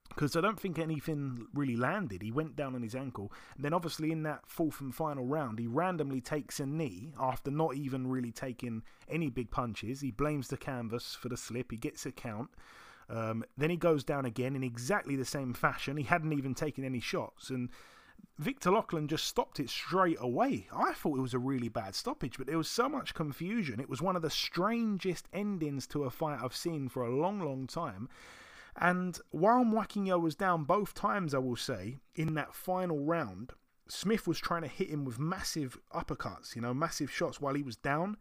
because 0.09 0.35
I 0.35 0.41
don't 0.41 0.59
think 0.59 0.79
anything 0.79 1.47
really 1.53 1.75
landed. 1.75 2.21
He 2.21 2.31
went 2.31 2.55
down 2.55 2.75
on 2.75 2.81
his 2.81 2.95
ankle. 2.95 3.31
And 3.55 3.65
then, 3.65 3.73
obviously, 3.73 4.11
in 4.11 4.23
that 4.23 4.41
fourth 4.47 4.81
and 4.81 4.93
final 4.93 5.25
round, 5.25 5.59
he 5.59 5.67
randomly 5.67 6.21
takes 6.21 6.59
a 6.59 6.65
knee 6.65 7.13
after 7.19 7.51
not 7.51 7.75
even 7.75 8.07
really 8.07 8.31
taking 8.31 8.83
any 9.09 9.29
big 9.29 9.51
punches. 9.51 10.01
He 10.01 10.11
blames 10.11 10.47
the 10.47 10.57
canvas 10.57 11.15
for 11.15 11.29
the 11.29 11.37
slip. 11.37 11.71
He 11.71 11.77
gets 11.77 12.05
a 12.05 12.11
count. 12.11 12.49
Um, 13.09 13.45
then 13.57 13.69
he 13.69 13.77
goes 13.77 14.03
down 14.03 14.25
again 14.25 14.55
in 14.55 14.63
exactly 14.63 15.15
the 15.15 15.25
same 15.25 15.53
fashion. 15.53 15.97
He 15.97 16.03
hadn't 16.03 16.33
even 16.33 16.53
taken 16.53 16.83
any 16.83 16.99
shots. 16.99 17.49
And 17.49 17.69
Victor 18.37 18.71
Loughlin 18.71 19.07
just 19.07 19.25
stopped 19.25 19.59
it 19.59 19.69
straight 19.69 20.17
away. 20.19 20.67
I 20.71 20.93
thought 20.93 21.17
it 21.17 21.21
was 21.21 21.33
a 21.33 21.39
really 21.39 21.69
bad 21.69 21.95
stoppage, 21.95 22.37
but 22.37 22.47
there 22.47 22.57
was 22.57 22.69
so 22.69 22.87
much 22.87 23.13
confusion. 23.13 23.79
It 23.79 23.89
was 23.89 24.01
one 24.01 24.15
of 24.15 24.21
the 24.21 24.29
strangest 24.29 25.27
endings 25.33 25.87
to 25.87 26.03
a 26.03 26.09
fight 26.09 26.39
I've 26.43 26.55
seen 26.55 26.89
for 26.89 27.03
a 27.03 27.15
long, 27.15 27.39
long 27.39 27.65
time. 27.65 28.09
And 28.77 29.19
while 29.31 29.63
Mwakinyo 29.63 30.21
was 30.21 30.35
down 30.35 30.63
both 30.63 30.93
times, 30.93 31.33
I 31.33 31.39
will 31.39 31.55
say, 31.55 31.97
in 32.15 32.35
that 32.35 32.53
final 32.53 32.99
round, 32.99 33.53
Smith 33.89 34.27
was 34.27 34.39
trying 34.39 34.61
to 34.61 34.67
hit 34.67 34.89
him 34.89 35.03
with 35.03 35.17
massive 35.17 35.79
uppercuts, 35.93 36.55
you 36.55 36.61
know, 36.61 36.73
massive 36.73 37.11
shots 37.11 37.41
while 37.41 37.55
he 37.55 37.63
was 37.63 37.77
down. 37.77 38.17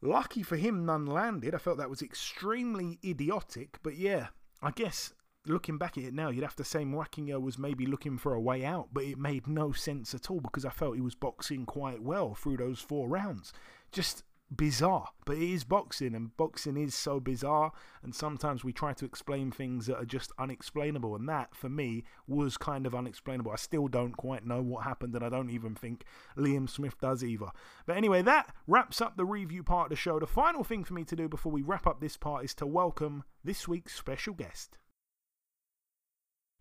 Lucky 0.00 0.42
for 0.42 0.56
him, 0.56 0.86
none 0.86 1.06
landed. 1.06 1.54
I 1.54 1.58
felt 1.58 1.78
that 1.78 1.90
was 1.90 2.02
extremely 2.02 2.98
idiotic, 3.04 3.78
but 3.82 3.96
yeah, 3.96 4.28
I 4.62 4.70
guess 4.70 5.12
looking 5.46 5.78
back 5.78 5.98
at 5.98 6.04
it 6.04 6.14
now, 6.14 6.30
you'd 6.30 6.44
have 6.44 6.56
to 6.56 6.64
say 6.64 6.84
Mwakinyo 6.84 7.40
was 7.40 7.58
maybe 7.58 7.86
looking 7.86 8.18
for 8.18 8.34
a 8.34 8.40
way 8.40 8.64
out, 8.64 8.88
but 8.92 9.04
it 9.04 9.18
made 9.18 9.46
no 9.46 9.72
sense 9.72 10.14
at 10.14 10.30
all 10.30 10.40
because 10.40 10.64
I 10.64 10.70
felt 10.70 10.94
he 10.94 11.00
was 11.00 11.14
boxing 11.14 11.66
quite 11.66 12.02
well 12.02 12.34
through 12.34 12.58
those 12.58 12.80
four 12.80 13.08
rounds. 13.08 13.52
Just 13.90 14.22
bizarre, 14.54 15.08
but 15.24 15.36
it 15.36 15.48
is 15.48 15.64
boxing, 15.64 16.14
and 16.14 16.36
boxing 16.36 16.76
is 16.76 16.94
so 16.94 17.20
bizarre. 17.20 17.72
And 18.02 18.14
sometimes 18.14 18.64
we 18.64 18.72
try 18.72 18.92
to 18.94 19.04
explain 19.04 19.50
things 19.50 19.86
that 19.86 19.96
are 19.96 20.04
just 20.04 20.32
unexplainable, 20.38 21.14
and 21.14 21.28
that 21.28 21.54
for 21.54 21.68
me 21.68 22.04
was 22.26 22.56
kind 22.56 22.86
of 22.86 22.94
unexplainable. 22.94 23.52
I 23.52 23.56
still 23.56 23.88
don't 23.88 24.16
quite 24.16 24.44
know 24.44 24.60
what 24.60 24.84
happened, 24.84 25.14
and 25.14 25.24
I 25.24 25.28
don't 25.28 25.50
even 25.50 25.74
think 25.74 26.04
Liam 26.36 26.68
Smith 26.68 27.00
does 27.00 27.22
either. 27.22 27.50
But 27.86 27.96
anyway, 27.96 28.22
that 28.22 28.54
wraps 28.66 29.00
up 29.00 29.16
the 29.16 29.24
review 29.24 29.62
part 29.62 29.86
of 29.86 29.90
the 29.90 29.96
show. 29.96 30.18
The 30.18 30.26
final 30.26 30.64
thing 30.64 30.84
for 30.84 30.94
me 30.94 31.04
to 31.04 31.16
do 31.16 31.28
before 31.28 31.52
we 31.52 31.62
wrap 31.62 31.86
up 31.86 32.00
this 32.00 32.16
part 32.16 32.44
is 32.44 32.54
to 32.54 32.66
welcome 32.66 33.24
this 33.44 33.68
week's 33.68 33.94
special 33.94 34.34
guest. 34.34 34.78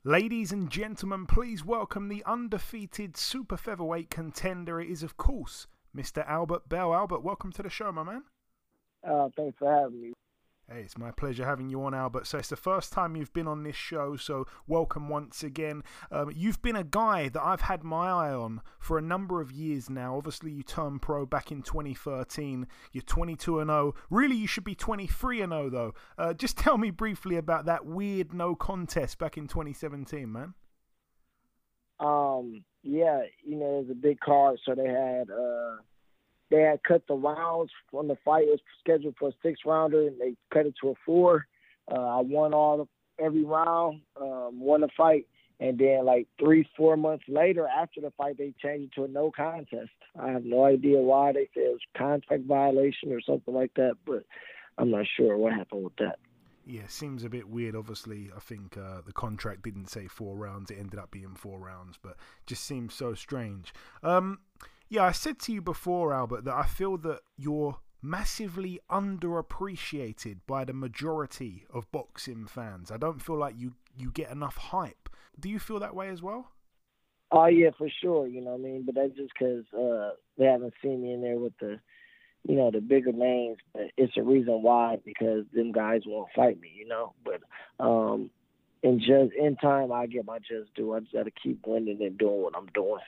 Ladies 0.05 0.53
and 0.53 0.71
gentlemen, 0.71 1.25
please 1.25 1.65
welcome 1.65 2.07
the 2.07 2.23
undefeated 2.25 3.17
super 3.17 3.57
featherweight 3.57 4.09
contender. 4.09 4.79
It 4.79 4.89
is, 4.89 5.03
of 5.03 5.17
course, 5.17 5.67
Mr. 5.95 6.27
Albert 6.27 6.69
Bell. 6.69 6.93
Albert, 6.93 7.23
welcome 7.23 7.51
to 7.53 7.63
the 7.63 7.69
show, 7.69 7.91
my 7.91 8.03
man. 8.03 8.23
Uh, 9.07 9.29
thanks 9.35 9.57
for 9.57 9.71
having 9.71 10.01
me. 10.01 10.13
Hey, 10.71 10.81
it's 10.81 10.99
my 10.99 11.09
pleasure 11.09 11.45
having 11.45 11.67
you 11.67 11.83
on, 11.83 11.95
Albert. 11.95 12.27
So 12.27 12.37
it's 12.37 12.49
the 12.49 12.55
first 12.55 12.93
time 12.93 13.15
you've 13.15 13.33
been 13.33 13.47
on 13.47 13.63
this 13.63 13.75
show, 13.75 14.15
so 14.15 14.45
welcome 14.67 15.09
once 15.09 15.41
again. 15.41 15.81
Um, 16.11 16.31
you've 16.35 16.61
been 16.61 16.75
a 16.75 16.83
guy 16.83 17.27
that 17.29 17.41
I've 17.41 17.61
had 17.61 17.83
my 17.83 18.07
eye 18.07 18.33
on 18.33 18.61
for 18.77 18.99
a 18.99 19.01
number 19.01 19.41
of 19.41 19.51
years 19.51 19.89
now. 19.89 20.15
Obviously, 20.15 20.51
you 20.51 20.61
turned 20.61 21.01
pro 21.01 21.25
back 21.25 21.51
in 21.51 21.63
2013. 21.63 22.67
You're 22.91 23.01
22 23.01 23.59
and 23.61 23.69
0. 23.71 23.95
Really, 24.11 24.35
you 24.35 24.45
should 24.45 24.63
be 24.63 24.75
23 24.75 25.41
and 25.41 25.51
0 25.51 25.69
though. 25.71 25.93
Uh, 26.19 26.35
just 26.35 26.55
tell 26.59 26.77
me 26.77 26.91
briefly 26.91 27.37
about 27.37 27.65
that 27.65 27.87
weird 27.87 28.31
no 28.31 28.53
contest 28.53 29.17
back 29.17 29.37
in 29.37 29.47
2017, 29.47 30.31
man. 30.31 30.53
Um, 31.99 32.63
yeah, 32.83 33.23
you 33.43 33.57
know, 33.57 33.79
it 33.79 33.87
was 33.87 33.91
a 33.91 33.95
big 33.95 34.19
card, 34.19 34.59
so 34.65 34.75
they 34.75 34.87
had 34.87 35.29
uh 35.29 35.77
they 36.49 36.61
had 36.61 36.83
cut 36.83 37.03
the 37.07 37.15
rounds 37.15 37.71
from 37.91 38.07
the 38.07 38.17
fight. 38.25 38.47
Was 38.47 38.59
scheduled 38.79 39.15
for 39.19 39.29
a 39.29 39.33
six 39.43 39.59
rounder, 39.65 40.07
and 40.07 40.19
they 40.19 40.35
cut 40.53 40.65
it 40.65 40.75
to 40.81 40.89
a 40.89 40.93
four. 41.05 41.45
Uh, 41.91 42.19
I 42.19 42.21
won 42.21 42.53
all 42.53 42.87
every 43.19 43.43
round, 43.43 44.01
um, 44.19 44.59
won 44.59 44.81
the 44.81 44.89
fight, 44.95 45.27
and 45.59 45.77
then 45.77 46.05
like 46.05 46.27
three, 46.39 46.67
four 46.77 46.95
months 46.95 47.25
later, 47.27 47.67
after 47.67 48.01
the 48.01 48.11
fight, 48.11 48.37
they 48.37 48.53
changed 48.61 48.93
it 48.93 48.95
to 48.95 49.05
a 49.05 49.07
no 49.07 49.31
contest. 49.31 49.89
I 50.19 50.31
have 50.31 50.45
no 50.45 50.65
idea 50.65 50.99
why 50.99 51.33
they 51.33 51.49
said 51.53 51.63
it 51.63 51.71
was 51.71 51.81
contract 51.97 52.45
violation 52.45 53.11
or 53.11 53.21
something 53.21 53.53
like 53.53 53.73
that, 53.75 53.95
but 54.05 54.23
I'm 54.77 54.91
not 54.91 55.05
sure 55.17 55.37
what 55.37 55.53
happened 55.53 55.83
with 55.83 55.95
that. 55.97 56.19
Yeah, 56.69 56.83
seems 56.87 57.23
a 57.23 57.29
bit 57.29 57.49
weird. 57.49 57.75
Obviously, 57.75 58.29
I 58.35 58.39
think 58.39 58.77
uh, 58.77 59.01
the 59.03 59.11
contract 59.11 59.63
didn't 59.63 59.89
say 59.89 60.07
four 60.07 60.35
rounds; 60.35 60.69
it 60.69 60.77
ended 60.79 60.99
up 60.99 61.09
being 61.09 61.33
four 61.35 61.57
rounds, 61.57 61.97
but 61.99 62.15
just 62.45 62.63
seems 62.63 62.93
so 62.93 63.15
strange. 63.15 63.73
Um, 64.03 64.39
yeah, 64.87 65.03
I 65.03 65.11
said 65.11 65.39
to 65.39 65.51
you 65.51 65.63
before, 65.63 66.13
Albert, 66.13 66.45
that 66.45 66.53
I 66.53 66.67
feel 66.67 66.97
that 66.97 67.21
you're 67.37 67.79
massively 68.03 68.79
underappreciated 68.89 70.41
by 70.45 70.63
the 70.63 70.73
majority 70.73 71.65
of 71.73 71.91
boxing 71.91 72.45
fans. 72.45 72.91
I 72.91 72.97
don't 72.97 73.21
feel 73.21 73.37
like 73.37 73.55
you 73.57 73.73
you 73.97 74.11
get 74.11 74.29
enough 74.29 74.57
hype. 74.57 75.09
Do 75.39 75.49
you 75.49 75.57
feel 75.57 75.79
that 75.79 75.95
way 75.95 76.09
as 76.09 76.21
well? 76.21 76.51
Oh 77.31 77.47
yeah, 77.47 77.69
for 77.77 77.89
sure. 78.01 78.27
You 78.27 78.41
know 78.41 78.51
what 78.51 78.59
I 78.59 78.63
mean, 78.63 78.83
but 78.85 78.93
that's 78.93 79.15
just 79.15 79.31
because 79.33 79.65
uh, 79.73 80.15
they 80.37 80.45
haven't 80.45 80.73
seen 80.83 81.01
me 81.01 81.13
in 81.13 81.21
there 81.21 81.37
with 81.37 81.53
the, 81.59 81.79
you 82.47 82.55
know, 82.55 82.71
the 82.71 82.81
bigger 82.81 83.11
names. 83.11 83.57
It's 83.97 84.17
a 84.17 84.23
reason 84.23 84.61
why 84.61 84.97
because 85.05 85.45
them 85.53 85.71
guys 85.71 86.01
won't 86.05 86.29
fight 86.35 86.59
me. 86.59 86.71
You 86.75 86.87
know, 86.87 87.13
but 87.23 87.41
um, 87.83 88.29
in 88.83 88.99
just 88.99 89.33
in 89.37 89.55
time, 89.57 89.91
I 89.91 90.07
get 90.07 90.25
my 90.25 90.39
just 90.39 90.73
due. 90.75 90.93
I 90.93 90.99
just 91.01 91.13
got 91.13 91.25
to 91.25 91.31
keep 91.31 91.65
winning 91.65 92.01
and 92.01 92.17
doing 92.17 92.41
what 92.41 92.55
I'm 92.57 92.67
doing 92.73 92.99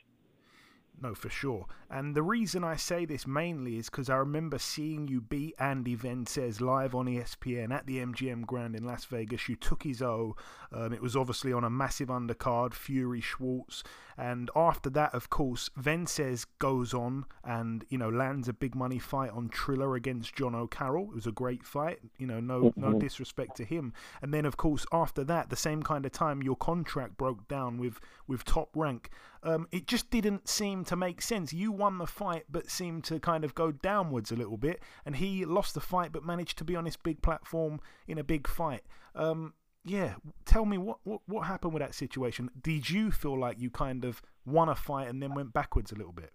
no, 1.01 1.15
for 1.15 1.29
sure. 1.29 1.65
And 1.89 2.15
the 2.15 2.21
reason 2.21 2.63
I 2.63 2.75
say 2.75 3.05
this 3.05 3.25
mainly 3.25 3.77
is 3.77 3.89
because 3.89 4.09
I 4.09 4.17
remember 4.17 4.59
seeing 4.59 5.07
you 5.07 5.19
beat 5.19 5.55
Andy 5.59 5.95
Vences 5.95 6.61
live 6.61 6.93
on 6.93 7.07
ESPN 7.07 7.71
at 7.71 7.87
the 7.87 7.97
MGM 7.97 8.45
Grand 8.45 8.75
in 8.75 8.85
Las 8.85 9.05
Vegas. 9.05 9.49
You 9.49 9.55
took 9.55 9.83
his 9.83 10.01
O. 10.01 10.35
Um, 10.71 10.93
it 10.93 11.01
was 11.01 11.15
obviously 11.15 11.51
on 11.51 11.63
a 11.63 11.69
massive 11.69 12.09
undercard, 12.09 12.73
Fury 12.73 13.19
Schwartz. 13.19 13.83
And 14.17 14.51
after 14.55 14.89
that, 14.91 15.15
of 15.15 15.29
course, 15.29 15.69
Vences 15.75 16.45
goes 16.59 16.93
on 16.93 17.25
and, 17.43 17.83
you 17.89 17.97
know, 17.97 18.09
lands 18.09 18.47
a 18.47 18.53
big 18.53 18.75
money 18.75 18.99
fight 18.99 19.31
on 19.31 19.49
Triller 19.49 19.95
against 19.95 20.35
Jono 20.35 20.69
Carroll. 20.69 21.09
It 21.09 21.15
was 21.15 21.27
a 21.27 21.31
great 21.31 21.65
fight, 21.65 21.99
you 22.19 22.27
know, 22.27 22.39
no, 22.39 22.71
no 22.75 22.89
mm-hmm. 22.89 22.99
disrespect 22.99 23.57
to 23.57 23.65
him. 23.65 23.93
And 24.21 24.33
then, 24.33 24.45
of 24.45 24.57
course, 24.57 24.85
after 24.91 25.23
that, 25.23 25.49
the 25.49 25.55
same 25.55 25.81
kind 25.81 26.05
of 26.05 26.11
time, 26.11 26.43
your 26.43 26.55
contract 26.55 27.17
broke 27.17 27.47
down 27.47 27.77
with, 27.79 27.99
with 28.27 28.45
Top 28.45 28.69
Rank. 28.75 29.09
Um, 29.43 29.67
it 29.71 29.87
just 29.87 30.11
didn't 30.11 30.47
seem 30.47 30.85
to 30.85 30.95
make 30.95 31.21
sense. 31.21 31.51
You 31.51 31.71
won 31.71 31.97
the 31.97 32.05
fight, 32.05 32.43
but 32.49 32.69
seemed 32.69 33.03
to 33.05 33.19
kind 33.19 33.43
of 33.43 33.55
go 33.55 33.71
downwards 33.71 34.31
a 34.31 34.35
little 34.35 34.57
bit, 34.57 34.81
and 35.05 35.15
he 35.15 35.45
lost 35.45 35.73
the 35.73 35.79
fight, 35.79 36.11
but 36.11 36.23
managed 36.23 36.57
to 36.59 36.63
be 36.63 36.75
on 36.75 36.83
this 36.83 36.97
big 36.97 37.21
platform 37.21 37.79
in 38.07 38.17
a 38.19 38.23
big 38.23 38.47
fight. 38.47 38.83
Um, 39.15 39.53
yeah, 39.83 40.15
tell 40.45 40.65
me 40.65 40.77
what, 40.77 40.99
what 41.03 41.21
what 41.25 41.47
happened 41.47 41.73
with 41.73 41.81
that 41.81 41.95
situation. 41.95 42.51
Did 42.61 42.89
you 42.89 43.09
feel 43.09 43.37
like 43.37 43.59
you 43.59 43.71
kind 43.71 44.05
of 44.05 44.21
won 44.45 44.69
a 44.69 44.75
fight 44.75 45.07
and 45.07 45.21
then 45.21 45.33
went 45.33 45.53
backwards 45.53 45.91
a 45.91 45.95
little 45.95 46.13
bit? 46.13 46.31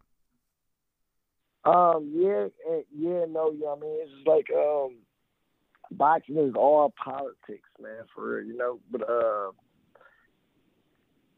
Um, 1.65 2.13
yeah, 2.13 2.47
eh, 2.71 2.83
yeah, 2.97 3.25
no, 3.29 3.53
you 3.53 3.61
know 3.61 3.75
what 3.75 3.79
I 3.79 3.81
mean. 3.81 3.99
It's 4.03 4.27
like 4.27 4.47
um, 4.57 4.97
boxing 5.93 6.39
is 6.39 6.55
all 6.57 6.93
politics, 7.03 7.69
man, 7.81 8.05
for 8.15 8.37
real, 8.37 8.47
you 8.47 8.57
know. 8.57 8.81
But 8.91 9.03
uh, 9.03 9.51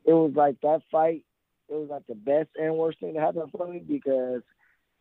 it 0.04 0.12
was 0.12 0.32
like 0.34 0.60
that 0.62 0.80
fight 0.90 1.24
it 1.68 1.74
was 1.74 1.88
like 1.90 2.06
the 2.06 2.14
best 2.14 2.48
and 2.56 2.76
worst 2.76 3.00
thing 3.00 3.14
to 3.14 3.20
happen 3.20 3.44
for 3.50 3.66
me 3.66 3.80
because 3.80 4.42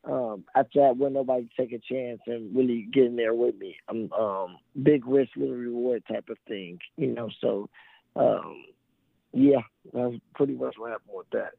um, 0.03 0.45
after 0.55 0.81
that, 0.81 0.97
when 0.97 1.13
nobody 1.13 1.49
take 1.57 1.73
a 1.73 1.79
chance 1.79 2.21
and 2.27 2.55
really 2.55 2.87
get 2.91 3.05
in 3.05 3.15
there 3.15 3.33
with 3.33 3.57
me, 3.57 3.75
I'm 3.89 4.11
um, 4.13 4.57
big 4.81 5.05
risk, 5.05 5.31
little 5.35 5.55
reward 5.55 6.03
type 6.09 6.29
of 6.29 6.37
thing, 6.47 6.79
you 6.95 7.07
know. 7.07 7.29
So, 7.41 7.69
um, 8.15 8.63
yeah, 9.33 9.61
that's 9.93 10.15
pretty 10.35 10.53
much 10.53 10.75
what 10.77 10.91
happened 10.91 11.13
with 11.13 11.29
that. 11.31 11.53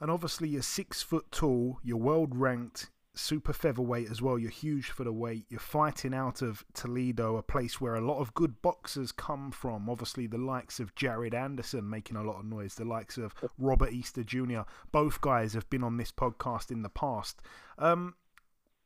And 0.00 0.10
obviously, 0.10 0.48
you're 0.48 0.62
six 0.62 1.02
foot 1.02 1.30
tall, 1.30 1.78
you're 1.82 1.96
world 1.96 2.34
ranked 2.34 2.90
super 3.16 3.52
featherweight 3.52 4.10
as 4.10 4.20
well. 4.20 4.38
You're 4.38 4.50
huge 4.50 4.90
for 4.90 5.04
the 5.04 5.12
weight. 5.12 5.46
You're 5.48 5.60
fighting 5.60 6.14
out 6.14 6.42
of 6.42 6.64
Toledo, 6.74 7.36
a 7.36 7.42
place 7.42 7.80
where 7.80 7.94
a 7.94 8.00
lot 8.00 8.20
of 8.20 8.34
good 8.34 8.60
boxers 8.62 9.12
come 9.12 9.50
from. 9.50 9.88
Obviously, 9.88 10.26
the 10.26 10.38
likes 10.38 10.78
of 10.78 10.94
Jared 10.94 11.34
Anderson 11.34 11.88
making 11.88 12.16
a 12.16 12.22
lot 12.22 12.38
of 12.38 12.44
noise, 12.44 12.74
the 12.74 12.84
likes 12.84 13.16
of 13.16 13.34
Robert 13.58 13.92
Easter 13.92 14.22
Jr. 14.22 14.60
Both 14.92 15.20
guys 15.20 15.54
have 15.54 15.68
been 15.70 15.82
on 15.82 15.96
this 15.96 16.12
podcast 16.12 16.70
in 16.70 16.82
the 16.82 16.88
past. 16.88 17.40
Um, 17.78 18.14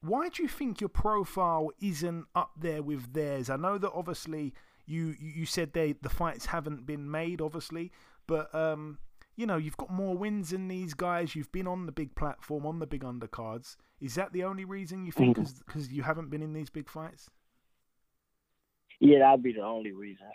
why 0.01 0.29
do 0.29 0.43
you 0.43 0.49
think 0.49 0.81
your 0.81 0.89
profile 0.89 1.71
isn't 1.81 2.27
up 2.35 2.53
there 2.57 2.83
with 2.83 3.13
theirs? 3.13 3.51
I 3.51 3.57
know 3.57 3.79
that 3.79 3.93
obviously 3.93 4.55
you 4.87 5.15
you 5.21 5.47
said 5.47 5.73
they 5.73 5.93
the 5.93 6.09
fights 6.09 6.47
haven't 6.47 6.87
been 6.87 7.11
made, 7.11 7.41
obviously, 7.41 7.93
but 8.27 8.55
um, 8.55 8.99
you 9.41 9.47
know 9.47 9.57
you've 9.57 9.79
got 9.79 9.91
more 9.91 10.15
wins 10.15 10.51
than 10.51 10.69
these 10.69 10.93
guys. 10.93 11.35
You've 11.35 11.51
been 11.51 11.67
on 11.67 11.87
the 11.87 11.93
big 11.93 12.15
platform, 12.15 12.67
on 12.67 12.79
the 12.79 12.87
big 12.87 13.03
undercards. 13.03 13.77
Is 13.99 14.15
that 14.17 14.35
the 14.35 14.45
only 14.45 14.67
reason 14.67 15.07
you 15.07 15.13
think? 15.13 15.37
Because 15.37 15.55
mm-hmm. 15.87 15.95
you 15.95 16.03
haven't 16.03 16.29
been 16.29 16.43
in 16.43 16.53
these 16.53 16.69
big 16.69 16.91
fights? 16.91 17.31
Yeah, 19.01 19.21
that'd 19.21 19.43
be 19.43 19.55
the 19.55 19.63
only 19.63 19.93
reason. 19.93 20.27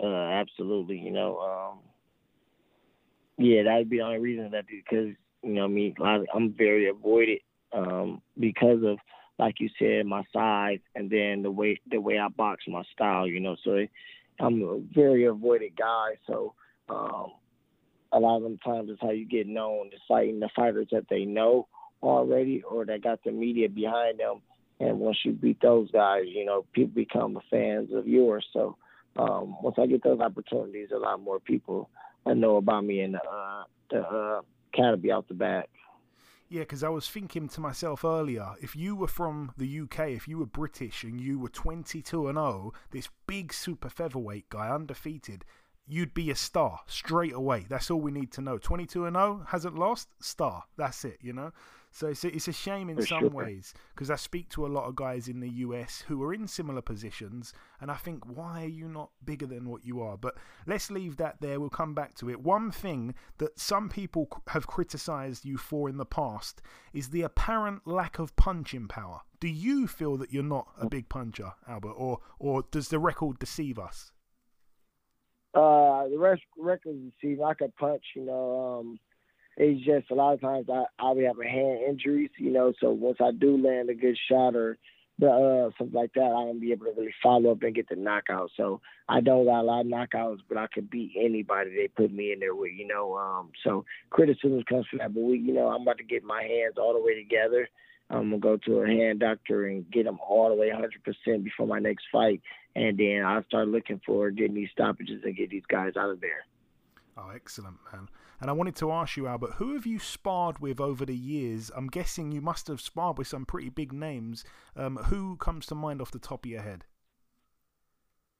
Uh, 0.00 0.06
absolutely. 0.06 0.98
You 0.98 1.10
know, 1.10 1.38
um, 1.40 1.78
yeah, 3.38 3.64
that'd 3.64 3.90
be 3.90 3.98
the 3.98 4.04
only 4.04 4.20
reason 4.20 4.52
that 4.52 4.66
because 4.68 5.14
you 5.42 5.52
know 5.52 5.64
I 5.64 5.68
mean 5.68 5.96
I'm 6.00 6.54
very 6.56 6.88
avoided 6.88 7.40
um, 7.72 8.22
because 8.38 8.84
of 8.84 8.98
like 9.36 9.56
you 9.58 9.68
said 9.80 10.06
my 10.06 10.22
size 10.32 10.78
and 10.94 11.10
then 11.10 11.42
the 11.42 11.50
way 11.50 11.80
the 11.90 12.00
way 12.00 12.18
I 12.18 12.28
box 12.28 12.62
my 12.68 12.84
style. 12.92 13.26
You 13.26 13.40
know, 13.40 13.56
so 13.64 13.84
I'm 14.38 14.62
a 14.62 14.80
very 14.94 15.24
avoided 15.24 15.76
guy. 15.76 16.12
So 16.28 16.54
um, 16.88 17.32
a 18.14 18.20
lot 18.20 18.42
of 18.42 18.62
times 18.62 18.88
it's 18.90 19.00
how 19.02 19.10
you 19.10 19.26
get 19.26 19.48
known 19.48 19.88
is 19.88 20.00
fighting 20.06 20.40
the 20.40 20.48
fighters 20.54 20.86
that 20.92 21.06
they 21.10 21.24
know 21.24 21.66
already 22.02 22.62
or 22.62 22.86
that 22.86 23.02
got 23.02 23.22
the 23.24 23.32
media 23.32 23.68
behind 23.68 24.20
them. 24.20 24.40
And 24.80 25.00
once 25.00 25.18
you 25.24 25.32
beat 25.32 25.60
those 25.60 25.90
guys, 25.90 26.24
you 26.26 26.44
know, 26.44 26.64
people 26.72 26.94
become 26.94 27.38
fans 27.50 27.90
of 27.92 28.06
yours. 28.06 28.46
So 28.52 28.76
um, 29.16 29.56
once 29.62 29.76
I 29.78 29.86
get 29.86 30.02
those 30.04 30.20
opportunities, 30.20 30.88
a 30.94 30.98
lot 30.98 31.20
more 31.20 31.40
people 31.40 31.90
know 32.26 32.56
about 32.56 32.84
me 32.84 33.00
and 33.00 33.16
uh, 33.16 33.64
the 33.90 34.00
uh, 34.00 34.40
canopy 34.72 35.10
out 35.10 35.28
the 35.28 35.34
back. 35.34 35.68
Yeah, 36.48 36.60
because 36.60 36.84
I 36.84 36.88
was 36.88 37.08
thinking 37.08 37.48
to 37.48 37.60
myself 37.60 38.04
earlier, 38.04 38.52
if 38.60 38.76
you 38.76 38.94
were 38.94 39.08
from 39.08 39.52
the 39.56 39.80
UK, 39.80 40.10
if 40.10 40.28
you 40.28 40.38
were 40.38 40.46
British 40.46 41.02
and 41.02 41.20
you 41.20 41.38
were 41.38 41.48
22 41.48 42.28
and 42.28 42.36
0, 42.36 42.72
this 42.90 43.08
big 43.26 43.52
super 43.52 43.88
featherweight 43.88 44.50
guy, 44.50 44.68
undefeated, 44.68 45.44
you'd 45.86 46.14
be 46.14 46.30
a 46.30 46.34
star 46.34 46.80
straight 46.86 47.34
away. 47.34 47.66
That's 47.68 47.90
all 47.90 48.00
we 48.00 48.12
need 48.12 48.32
to 48.32 48.40
know. 48.40 48.58
22 48.58 49.06
and 49.06 49.16
0 49.16 49.46
hasn't 49.48 49.78
lost, 49.78 50.08
star. 50.20 50.64
That's 50.76 51.04
it, 51.04 51.18
you 51.20 51.32
know. 51.32 51.52
So 51.94 52.08
it's 52.08 52.24
a, 52.24 52.34
it's 52.34 52.48
a 52.48 52.52
shame 52.52 52.90
in 52.90 53.06
some 53.06 53.30
ways 53.30 53.72
because 53.94 54.10
I 54.10 54.16
speak 54.16 54.48
to 54.50 54.66
a 54.66 54.68
lot 54.68 54.86
of 54.88 54.96
guys 54.96 55.28
in 55.28 55.38
the 55.38 55.48
US 55.48 56.02
who 56.08 56.20
are 56.24 56.34
in 56.34 56.48
similar 56.48 56.82
positions, 56.82 57.52
and 57.80 57.88
I 57.88 57.94
think, 57.94 58.24
why 58.26 58.64
are 58.64 58.68
you 58.68 58.88
not 58.88 59.10
bigger 59.24 59.46
than 59.46 59.68
what 59.68 59.86
you 59.86 60.02
are? 60.02 60.16
But 60.16 60.34
let's 60.66 60.90
leave 60.90 61.18
that 61.18 61.40
there. 61.40 61.60
We'll 61.60 61.70
come 61.70 61.94
back 61.94 62.14
to 62.16 62.28
it. 62.28 62.40
One 62.40 62.72
thing 62.72 63.14
that 63.38 63.60
some 63.60 63.88
people 63.88 64.28
have 64.48 64.66
criticized 64.66 65.44
you 65.44 65.56
for 65.56 65.88
in 65.88 65.96
the 65.96 66.04
past 66.04 66.60
is 66.92 67.10
the 67.10 67.22
apparent 67.22 67.86
lack 67.86 68.18
of 68.18 68.34
punching 68.34 68.88
power. 68.88 69.20
Do 69.38 69.46
you 69.46 69.86
feel 69.86 70.16
that 70.16 70.32
you're 70.32 70.42
not 70.42 70.66
a 70.80 70.86
mm. 70.86 70.90
big 70.90 71.08
puncher, 71.08 71.52
Albert, 71.68 71.92
or 71.92 72.18
or 72.40 72.64
does 72.72 72.88
the 72.88 72.98
record 72.98 73.38
deceive 73.38 73.78
us? 73.78 74.10
Uh, 75.54 76.08
the 76.08 76.18
rest 76.18 76.42
records 76.58 76.98
deceive. 77.20 77.40
I 77.40 77.54
could 77.54 77.76
punch, 77.76 78.02
you 78.16 78.24
know. 78.24 78.80
Um, 78.80 78.98
it's 79.56 79.84
just 79.84 80.10
a 80.10 80.14
lot 80.14 80.34
of 80.34 80.40
times 80.40 80.66
I 80.68 80.84
I'll 80.98 81.14
be 81.14 81.24
having 81.24 81.48
hand 81.48 81.80
injuries, 81.88 82.30
you 82.38 82.50
know. 82.50 82.72
So 82.80 82.90
once 82.90 83.18
I 83.20 83.30
do 83.30 83.56
land 83.56 83.88
a 83.88 83.94
good 83.94 84.18
shot 84.28 84.56
or 84.56 84.78
the, 85.18 85.28
uh, 85.28 85.70
something 85.78 85.94
like 85.94 86.12
that, 86.14 86.22
I 86.22 86.44
won't 86.44 86.60
be 86.60 86.72
able 86.72 86.86
to 86.86 86.92
really 86.96 87.14
follow 87.22 87.52
up 87.52 87.62
and 87.62 87.74
get 87.74 87.88
the 87.88 87.94
knockout. 87.96 88.50
So 88.56 88.80
I 89.08 89.20
don't 89.20 89.44
got 89.44 89.60
a 89.60 89.62
lot 89.62 89.82
of 89.82 89.86
knockouts, 89.86 90.40
but 90.48 90.58
I 90.58 90.66
could 90.66 90.90
beat 90.90 91.12
anybody 91.16 91.70
they 91.70 91.88
put 91.88 92.12
me 92.12 92.32
in 92.32 92.40
there 92.40 92.54
with, 92.54 92.72
you 92.76 92.86
know. 92.86 93.16
Um, 93.16 93.50
so 93.62 93.84
criticism 94.10 94.62
comes 94.68 94.86
from 94.88 94.98
that, 94.98 95.14
but 95.14 95.22
we, 95.22 95.38
you 95.38 95.54
know, 95.54 95.68
I'm 95.68 95.82
about 95.82 95.98
to 95.98 96.04
get 96.04 96.24
my 96.24 96.42
hands 96.42 96.74
all 96.78 96.94
the 96.94 97.00
way 97.00 97.14
together. 97.14 97.68
I'm 98.10 98.30
gonna 98.30 98.38
go 98.38 98.56
to 98.56 98.80
a 98.80 98.86
hand 98.86 99.20
doctor 99.20 99.66
and 99.66 99.90
get 99.90 100.06
him 100.06 100.18
all 100.26 100.48
the 100.48 100.54
way 100.56 100.70
100% 100.70 101.44
before 101.44 101.66
my 101.66 101.78
next 101.78 102.04
fight, 102.12 102.42
and 102.76 102.98
then 102.98 103.22
I'll 103.24 103.44
start 103.44 103.68
looking 103.68 104.00
for 104.04 104.30
getting 104.30 104.54
these 104.54 104.70
stoppages 104.72 105.22
and 105.24 105.36
get 105.36 105.50
these 105.50 105.66
guys 105.68 105.92
out 105.96 106.10
of 106.10 106.20
there. 106.20 106.44
Oh, 107.16 107.30
excellent, 107.34 107.76
man. 107.92 108.08
And 108.40 108.50
I 108.50 108.52
wanted 108.52 108.74
to 108.76 108.90
ask 108.90 109.16
you, 109.16 109.26
Albert, 109.28 109.54
who 109.54 109.74
have 109.74 109.86
you 109.86 109.98
sparred 109.98 110.58
with 110.58 110.80
over 110.80 111.06
the 111.06 111.16
years? 111.16 111.70
I'm 111.76 111.86
guessing 111.86 112.32
you 112.32 112.40
must 112.40 112.66
have 112.66 112.80
sparred 112.80 113.18
with 113.18 113.28
some 113.28 113.46
pretty 113.46 113.68
big 113.68 113.92
names. 113.92 114.44
Um, 114.76 114.96
who 114.96 115.36
comes 115.36 115.66
to 115.66 115.74
mind 115.74 116.02
off 116.02 116.10
the 116.10 116.18
top 116.18 116.44
of 116.44 116.50
your 116.50 116.62
head? 116.62 116.84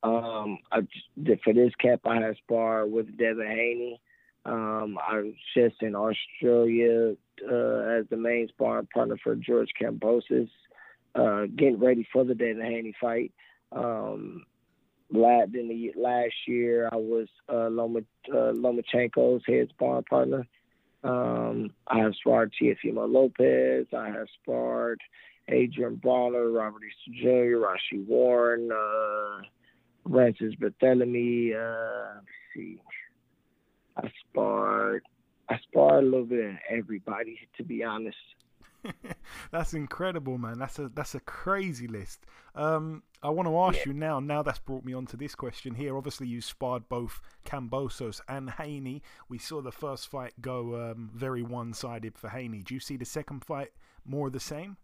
Um, 0.02 0.58
I, 0.70 0.80
for 1.42 1.54
this 1.54 1.72
cap, 1.80 2.00
I 2.04 2.16
have 2.16 2.36
sparred 2.36 2.92
with 2.92 3.16
Devin 3.16 3.46
Haney. 3.46 4.00
Um, 4.44 4.98
I 4.98 5.20
was 5.20 5.32
just 5.56 5.80
in 5.80 5.94
Australia 5.94 7.14
uh, 7.42 7.98
as 7.98 8.04
the 8.10 8.18
main 8.18 8.48
sparring 8.48 8.88
partner 8.92 9.16
for 9.22 9.34
George 9.36 9.70
Kambosos, 9.80 10.50
uh, 11.14 11.46
getting 11.56 11.78
ready 11.78 12.06
for 12.12 12.24
the 12.24 12.34
Devin 12.34 12.60
Haney 12.60 12.94
fight. 13.00 13.32
Um, 13.74 14.44
last 15.10 15.54
in 15.54 15.68
the 15.68 15.92
last 15.96 16.34
year, 16.46 16.88
I 16.92 16.96
was 16.96 17.28
uh, 17.52 17.68
Loma, 17.68 18.00
uh, 18.30 18.52
Lomachenko's 18.52 19.42
head 19.46 19.68
sparring 19.70 20.04
partner. 20.04 20.46
Um, 21.02 21.70
I 21.86 21.98
have 21.98 22.14
sparred 22.14 22.52
Teofimo 22.60 23.10
Lopez. 23.10 23.86
I 23.92 24.08
have 24.08 24.26
sparred 24.42 25.00
Adrien 25.50 25.96
Broner, 25.96 26.56
Robert 26.56 26.82
Easter 26.82 27.22
Jr., 27.22 27.58
Rau'shee 27.58 28.06
Warren, 28.06 28.70
uh, 28.72 29.42
Rances 30.04 30.54
Barthélemy. 30.56 31.54
Uh, 31.54 32.20
see. 32.54 32.80
I 33.96 34.10
sparred. 34.20 35.02
I 35.48 35.58
sparred 35.58 36.04
a 36.04 36.06
little 36.06 36.26
bit 36.26 36.46
of 36.46 36.56
everybody, 36.70 37.38
to 37.58 37.64
be 37.64 37.84
honest. 37.84 38.16
that's 39.50 39.74
incredible, 39.74 40.38
man. 40.38 40.58
That's 40.58 40.78
a 40.78 40.88
that's 40.88 41.14
a 41.14 41.20
crazy 41.20 41.86
list. 41.86 42.26
Um, 42.54 43.02
I 43.24 43.30
want 43.30 43.48
to 43.48 43.58
ask 43.58 43.78
yeah. 43.78 43.92
you 43.92 43.94
now. 43.94 44.20
Now 44.20 44.42
that's 44.42 44.58
brought 44.58 44.84
me 44.84 44.92
on 44.92 45.06
to 45.06 45.16
this 45.16 45.34
question 45.34 45.74
here. 45.74 45.96
Obviously, 45.96 46.26
you 46.26 46.42
sparred 46.42 46.90
both 46.90 47.22
Kambosos 47.46 48.20
and 48.28 48.50
Haney. 48.50 49.02
We 49.30 49.38
saw 49.38 49.62
the 49.62 49.72
first 49.72 50.10
fight 50.10 50.34
go 50.42 50.90
um, 50.90 51.10
very 51.14 51.42
one-sided 51.42 52.18
for 52.18 52.28
Haney. 52.28 52.60
Do 52.60 52.74
you 52.74 52.80
see 52.80 52.98
the 52.98 53.06
second 53.06 53.42
fight 53.42 53.70
more 54.04 54.26
of 54.26 54.34
the 54.34 54.40
same? 54.40 54.76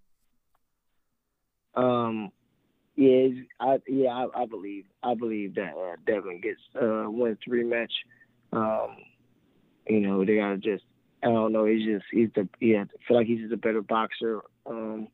Um, 1.74 2.32
yeah, 2.96 3.28
I 3.60 3.78
yeah 3.86 4.10
I, 4.10 4.42
I 4.42 4.46
believe 4.46 4.86
I 5.02 5.14
believe 5.14 5.54
that 5.56 5.74
uh, 5.76 5.96
Devin 6.06 6.40
gets 6.40 6.60
uh, 6.80 7.10
wins 7.10 7.36
the 7.46 7.52
rematch. 7.52 7.92
Um, 8.54 8.96
you 9.86 10.00
know, 10.00 10.24
they 10.24 10.36
gotta 10.36 10.56
just 10.56 10.84
I 11.22 11.26
don't 11.26 11.52
know. 11.52 11.66
He's 11.66 11.84
just 11.84 12.06
he's 12.10 12.30
the 12.34 12.48
yeah. 12.58 12.84
I 12.84 13.06
feel 13.06 13.18
like 13.18 13.26
he's 13.26 13.40
just 13.40 13.52
a 13.52 13.58
better 13.58 13.82
boxer 13.82 14.40
um, 14.64 15.08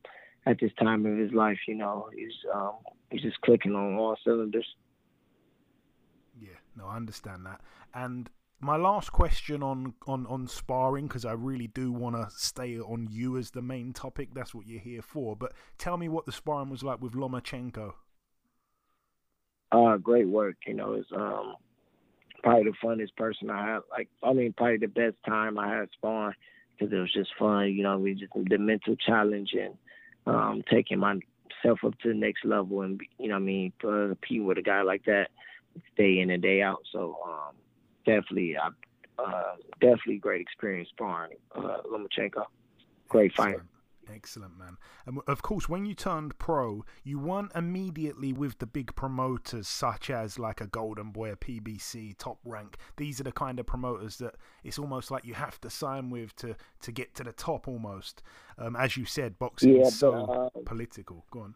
at 0.47 0.59
this 0.59 0.71
time 0.79 1.05
of 1.05 1.17
his 1.17 1.31
life. 1.31 1.59
You 1.67 1.75
know, 1.75 2.09
he's 2.15 2.33
um, 2.53 2.73
he's 3.09 3.21
just 3.21 3.41
clicking 3.41 3.75
on 3.75 3.95
all 3.95 4.17
cylinders. 4.23 4.67
Yeah, 6.39 6.59
no, 6.75 6.87
I 6.87 6.95
understand 6.95 7.45
that. 7.45 7.61
And 7.93 8.29
my 8.59 8.77
last 8.77 9.11
question 9.11 9.61
on 9.61 9.93
on 10.07 10.25
on 10.27 10.47
sparring 10.47 11.07
because 11.07 11.25
I 11.25 11.33
really 11.33 11.67
do 11.67 11.91
want 11.91 12.15
to 12.15 12.27
stay 12.35 12.79
on 12.79 13.07
you 13.09 13.37
as 13.37 13.51
the 13.51 13.61
main 13.61 13.93
topic. 13.93 14.29
That's 14.33 14.55
what 14.55 14.67
you're 14.67 14.79
here 14.79 15.01
for. 15.01 15.35
But 15.35 15.53
tell 15.77 15.97
me 15.97 16.09
what 16.09 16.25
the 16.25 16.31
sparring 16.31 16.69
was 16.69 16.83
like 16.83 17.01
with 17.01 17.13
Lomachenko. 17.13 17.93
Uh, 19.71 19.97
great 19.97 20.27
work. 20.27 20.55
You 20.65 20.73
know, 20.73 20.93
it's 20.93 21.09
um 21.15 21.55
probably 22.41 22.71
the 22.71 22.87
funnest 22.87 23.15
person 23.17 23.49
I 23.49 23.73
had. 23.73 23.79
Like, 23.91 24.09
I 24.23 24.33
mean, 24.33 24.53
probably 24.55 24.77
the 24.77 24.87
best 24.87 25.17
time 25.25 25.59
I 25.59 25.75
had 25.75 25.89
sparring 25.93 26.35
because 26.77 26.93
it 26.93 26.97
was 26.97 27.13
just 27.13 27.31
fun. 27.37 27.73
You 27.73 27.83
know, 27.83 27.97
mean, 27.97 28.17
just 28.17 28.31
the 28.33 28.57
mental 28.57 28.95
challenge 28.95 29.53
and 29.53 29.75
um, 30.27 30.63
taking 30.69 30.99
myself 30.99 31.79
up 31.83 31.97
to 31.99 32.09
the 32.09 32.13
next 32.13 32.45
level 32.45 32.81
and 32.81 33.01
you 33.19 33.29
know, 33.29 33.35
I 33.35 33.39
mean, 33.39 33.73
uh, 33.83 34.07
competing 34.09 34.45
with 34.45 34.57
a 34.57 34.61
guy 34.61 34.81
like 34.81 35.05
that 35.05 35.29
day 35.97 36.19
in 36.19 36.29
and 36.29 36.41
day 36.41 36.61
out. 36.61 36.83
So 36.91 37.17
um, 37.25 37.55
definitely, 38.05 38.57
I 38.57 38.69
uh, 39.19 39.55
definitely 39.79 40.17
great 40.17 40.41
experience 40.41 40.89
sparring 40.89 41.37
uh, 41.55 41.77
Lomachenko. 41.91 42.45
Great 43.09 43.33
fighter. 43.33 43.65
Excellent, 44.13 44.57
man. 44.57 44.77
And 45.05 45.19
of 45.27 45.41
course, 45.41 45.67
when 45.67 45.85
you 45.85 45.93
turned 45.93 46.37
pro, 46.39 46.85
you 47.03 47.19
weren't 47.19 47.51
immediately 47.55 48.33
with 48.33 48.59
the 48.59 48.65
big 48.65 48.95
promoters 48.95 49.67
such 49.67 50.09
as 50.09 50.39
like 50.39 50.61
a 50.61 50.67
Golden 50.67 51.11
Boy, 51.11 51.31
a 51.31 51.35
PBC, 51.35 52.17
Top 52.17 52.39
Rank. 52.45 52.77
These 52.97 53.19
are 53.19 53.23
the 53.23 53.31
kind 53.31 53.59
of 53.59 53.65
promoters 53.65 54.17
that 54.17 54.35
it's 54.63 54.79
almost 54.79 55.11
like 55.11 55.25
you 55.25 55.33
have 55.33 55.59
to 55.61 55.69
sign 55.69 56.09
with 56.09 56.35
to 56.37 56.55
to 56.81 56.91
get 56.91 57.15
to 57.15 57.23
the 57.23 57.33
top. 57.33 57.67
Almost, 57.67 58.23
um, 58.57 58.75
as 58.75 58.97
you 58.97 59.05
said, 59.05 59.37
boxing 59.39 59.75
yeah, 59.75 59.87
is 59.87 59.99
so 59.99 60.13
uh, 60.13 60.59
political. 60.65 61.25
Go 61.31 61.41
on. 61.41 61.55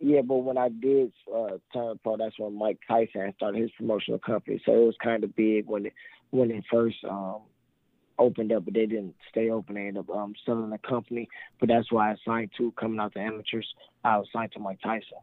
Yeah, 0.00 0.22
but 0.22 0.38
when 0.38 0.58
I 0.58 0.68
did 0.68 1.12
uh, 1.34 1.58
turn 1.72 1.98
pro, 2.02 2.16
that's 2.16 2.38
when 2.38 2.58
Mike 2.58 2.78
Tyson 2.86 3.32
started 3.36 3.60
his 3.60 3.70
promotional 3.72 4.18
company. 4.18 4.60
So 4.66 4.72
it 4.72 4.84
was 4.84 4.96
kind 5.02 5.24
of 5.24 5.34
big 5.36 5.66
when 5.66 5.86
it 5.86 5.92
when 6.30 6.50
it 6.50 6.64
first 6.70 6.96
um, 7.08 7.42
opened 8.18 8.52
up, 8.52 8.64
but 8.64 8.74
they 8.74 8.86
didn't 8.86 9.14
stay 9.30 9.50
open. 9.50 9.74
They 9.74 9.88
ended 9.88 10.08
up 10.08 10.10
um, 10.10 10.34
selling 10.44 10.70
the 10.70 10.78
company. 10.78 11.28
But 11.60 11.68
that's 11.68 11.90
why 11.90 12.12
I 12.12 12.16
signed 12.24 12.50
to 12.58 12.72
coming 12.72 13.00
out 13.00 13.14
the 13.14 13.20
amateurs. 13.20 13.66
I 14.04 14.18
was 14.18 14.28
signed 14.32 14.52
to 14.52 14.60
Mike 14.60 14.80
Tyson. 14.82 15.18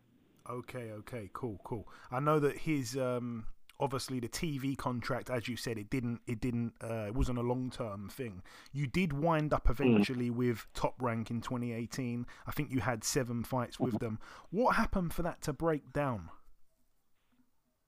Okay, 0.49 0.91
okay, 0.99 1.29
cool, 1.33 1.59
cool. 1.63 1.87
I 2.11 2.19
know 2.19 2.39
that 2.39 2.57
his 2.57 2.97
um, 2.97 3.45
obviously 3.81 4.19
the 4.19 4.29
TV 4.29 4.77
contract, 4.77 5.29
as 5.29 5.47
you 5.47 5.57
said, 5.57 5.77
it 5.77 5.89
didn't, 5.89 6.21
it 6.27 6.39
didn't, 6.39 6.73
uh, 6.83 7.05
it 7.07 7.15
wasn't 7.15 7.37
a 7.37 7.41
long 7.41 7.71
term 7.71 8.09
thing. 8.09 8.43
You 8.71 8.87
did 8.87 9.11
wind 9.11 9.53
up 9.53 9.69
eventually 9.69 10.29
mm. 10.29 10.35
with 10.35 10.67
Top 10.73 10.95
Rank 11.01 11.31
in 11.31 11.41
2018. 11.41 12.25
I 12.45 12.51
think 12.51 12.71
you 12.71 12.79
had 12.79 13.03
seven 13.03 13.43
fights 13.43 13.79
with 13.79 13.99
them. 13.99 14.19
What 14.51 14.75
happened 14.75 15.13
for 15.13 15.23
that 15.23 15.41
to 15.43 15.53
break 15.53 15.91
down? 15.91 16.29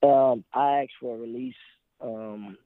Um, 0.02 0.44
I 0.54 0.82
asked 0.82 0.94
for 1.00 1.16
a 1.16 1.20
release 1.20 1.54
um, 2.02 2.58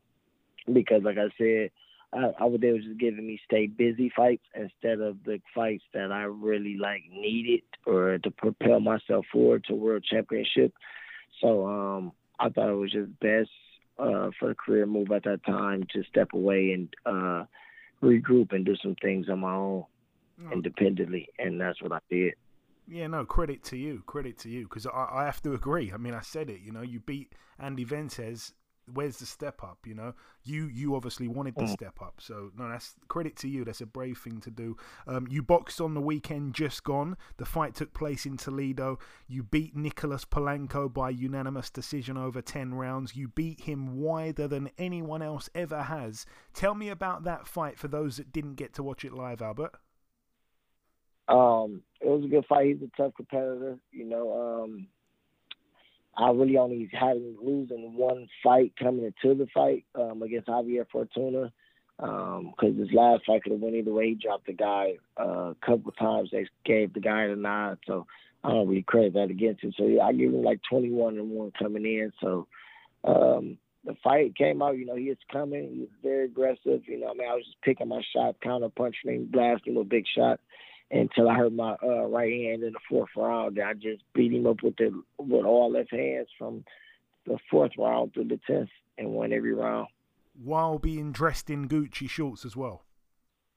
because, 0.71 1.03
like 1.03 1.17
I 1.17 1.29
said, 1.37 1.69
I, 2.13 2.31
I 2.39 2.45
would 2.45 2.61
they 2.61 2.71
was 2.71 2.83
just 2.83 2.99
giving 2.99 3.27
me 3.27 3.39
stay 3.45 3.67
busy 3.67 4.11
fights 4.15 4.45
instead 4.55 5.01
of 5.01 5.17
the 5.25 5.41
fights 5.53 5.83
that 5.93 6.11
I 6.11 6.23
really 6.23 6.77
like 6.77 7.03
needed 7.11 7.63
or 7.85 8.17
to 8.17 8.31
propel 8.31 8.79
myself 8.79 9.25
forward 9.31 9.65
to 9.65 9.75
world 9.75 10.05
championship. 10.09 10.73
So 11.41 11.67
um, 11.67 12.11
I 12.39 12.49
thought 12.49 12.69
it 12.69 12.75
was 12.75 12.91
just 12.91 13.19
best 13.19 13.49
uh, 13.99 14.29
for 14.39 14.51
a 14.51 14.55
career 14.55 14.85
move 14.85 15.11
at 15.11 15.23
that 15.23 15.45
time 15.45 15.85
to 15.93 16.03
step 16.03 16.29
away 16.33 16.71
and 16.71 16.93
uh, 17.05 17.45
regroup 18.01 18.53
and 18.53 18.65
do 18.65 18.75
some 18.81 18.95
things 19.01 19.27
on 19.29 19.39
my 19.39 19.53
own 19.53 19.85
oh. 20.45 20.51
independently, 20.51 21.27
and 21.39 21.59
that's 21.59 21.81
what 21.81 21.91
I 21.91 21.99
did. 22.09 22.33
Yeah, 22.87 23.07
no, 23.07 23.25
credit 23.25 23.63
to 23.65 23.77
you, 23.77 24.01
credit 24.05 24.37
to 24.39 24.49
you, 24.49 24.63
because 24.63 24.85
I, 24.85 25.07
I 25.11 25.25
have 25.25 25.41
to 25.43 25.53
agree. 25.53 25.91
I 25.91 25.97
mean, 25.97 26.13
I 26.13 26.21
said 26.21 26.49
it. 26.49 26.61
You 26.61 26.71
know, 26.71 26.81
you 26.81 26.99
beat 26.99 27.33
Andy 27.59 27.83
Vences 27.83 28.53
where's 28.93 29.17
the 29.17 29.25
step 29.25 29.63
up? 29.63 29.79
You 29.85 29.95
know, 29.95 30.13
you 30.43 30.67
you 30.67 30.95
obviously 30.95 31.27
wanted 31.27 31.55
the 31.55 31.65
mm. 31.65 31.69
step 31.69 32.01
up, 32.01 32.15
so 32.19 32.51
no, 32.57 32.69
that's 32.69 32.95
credit 33.07 33.35
to 33.37 33.47
you. 33.47 33.65
That's 33.65 33.81
a 33.81 33.85
brave 33.85 34.17
thing 34.17 34.39
to 34.41 34.51
do. 34.51 34.77
Um, 35.07 35.27
you 35.29 35.41
boxed 35.41 35.81
on 35.81 35.93
the 35.93 36.01
weekend 36.01 36.53
just 36.53 36.83
gone. 36.83 37.17
The 37.37 37.45
fight 37.45 37.75
took 37.75 37.93
place 37.93 38.25
in 38.25 38.37
Toledo. 38.37 38.99
You 39.27 39.43
beat 39.43 39.75
Nicholas 39.75 40.25
Polanco 40.25 40.91
by 40.91 41.09
unanimous 41.09 41.69
decision 41.69 42.17
over 42.17 42.41
ten 42.41 42.73
rounds. 42.73 43.15
You 43.15 43.27
beat 43.27 43.61
him 43.61 43.97
wider 43.97 44.47
than 44.47 44.69
anyone 44.77 45.21
else 45.21 45.49
ever 45.53 45.83
has. 45.83 46.25
Tell 46.53 46.75
me 46.75 46.89
about 46.89 47.23
that 47.23 47.47
fight 47.47 47.77
for 47.77 47.87
those 47.87 48.17
that 48.17 48.31
didn't 48.31 48.55
get 48.55 48.73
to 48.75 48.83
watch 48.83 49.05
it 49.05 49.13
live, 49.13 49.41
Albert. 49.41 49.75
Um, 51.27 51.83
it 51.99 52.07
was 52.07 52.23
a 52.23 52.27
good 52.27 52.45
fight. 52.45 52.67
He's 52.67 52.81
a 52.81 53.01
tough 53.01 53.13
competitor. 53.15 53.77
You 53.91 54.05
know, 54.05 54.63
um, 54.63 54.87
I 56.17 56.31
really 56.31 56.57
only 56.57 56.89
had 56.91 57.17
him 57.17 57.37
losing 57.41 57.93
one 57.95 58.27
fight 58.43 58.73
coming 58.79 59.05
into 59.05 59.35
the 59.35 59.47
fight 59.53 59.85
um, 59.95 60.23
against 60.23 60.47
Javier 60.47 60.85
Fortuna 60.91 61.51
because 61.97 62.43
um, 62.61 62.77
his 62.77 62.91
last 62.91 63.23
fight 63.25 63.43
could 63.43 63.51
have 63.51 63.61
went 63.61 63.75
either 63.75 63.93
way. 63.93 64.09
He 64.09 64.15
dropped 64.15 64.47
the 64.47 64.53
guy 64.53 64.93
uh, 65.19 65.51
a 65.51 65.55
couple 65.63 65.91
times. 65.91 66.29
They 66.31 66.47
gave 66.65 66.93
the 66.93 66.99
guy 66.99 67.27
the 67.27 67.35
nod, 67.35 67.77
so 67.85 68.07
I 68.43 68.49
don't 68.49 68.67
really 68.67 68.83
credit 68.83 69.13
that 69.13 69.29
against 69.29 69.63
him. 69.63 69.73
So 69.77 69.85
yeah, 69.85 70.03
I 70.03 70.13
give 70.13 70.33
him 70.33 70.43
like 70.43 70.61
21 70.69 71.17
and 71.17 71.29
one 71.31 71.51
coming 71.57 71.85
in. 71.85 72.11
So 72.19 72.47
um, 73.03 73.57
the 73.85 73.95
fight 74.03 74.35
came 74.35 74.61
out. 74.61 74.77
You 74.77 74.85
know, 74.85 74.95
he 74.95 75.09
was 75.09 75.17
coming. 75.31 75.69
He 75.71 75.79
was 75.81 75.89
very 76.01 76.25
aggressive. 76.25 76.81
You 76.87 76.99
know, 76.99 77.09
I 77.09 77.13
mean, 77.13 77.27
I 77.29 77.35
was 77.35 77.45
just 77.45 77.61
picking 77.61 77.87
my 77.87 78.01
shot, 78.15 78.41
counter 78.41 78.69
punching 78.69 79.11
him, 79.11 79.29
blasting 79.31 79.73
him 79.73 79.81
a 79.81 79.83
big 79.83 80.05
shot 80.15 80.39
until 80.91 81.29
I 81.29 81.35
hurt 81.35 81.53
my 81.53 81.75
uh, 81.83 82.05
right 82.05 82.31
hand 82.31 82.63
in 82.63 82.73
the 82.73 82.79
fourth 82.89 83.09
round. 83.15 83.59
I 83.59 83.73
just 83.73 84.03
beat 84.13 84.33
him 84.33 84.47
up 84.47 84.63
with 84.63 84.75
the 84.77 85.01
with 85.17 85.45
all 85.45 85.73
his 85.75 85.87
hands 85.91 86.27
from 86.37 86.63
the 87.25 87.37
fourth 87.51 87.71
round 87.77 88.13
through 88.13 88.25
the 88.25 88.39
tenth 88.47 88.69
and 88.97 89.09
won 89.09 89.33
every 89.33 89.53
round. 89.53 89.87
While 90.41 90.79
being 90.79 91.11
dressed 91.11 91.49
in 91.49 91.67
Gucci 91.67 92.09
shorts 92.09 92.45
as 92.45 92.55
well. 92.55 92.83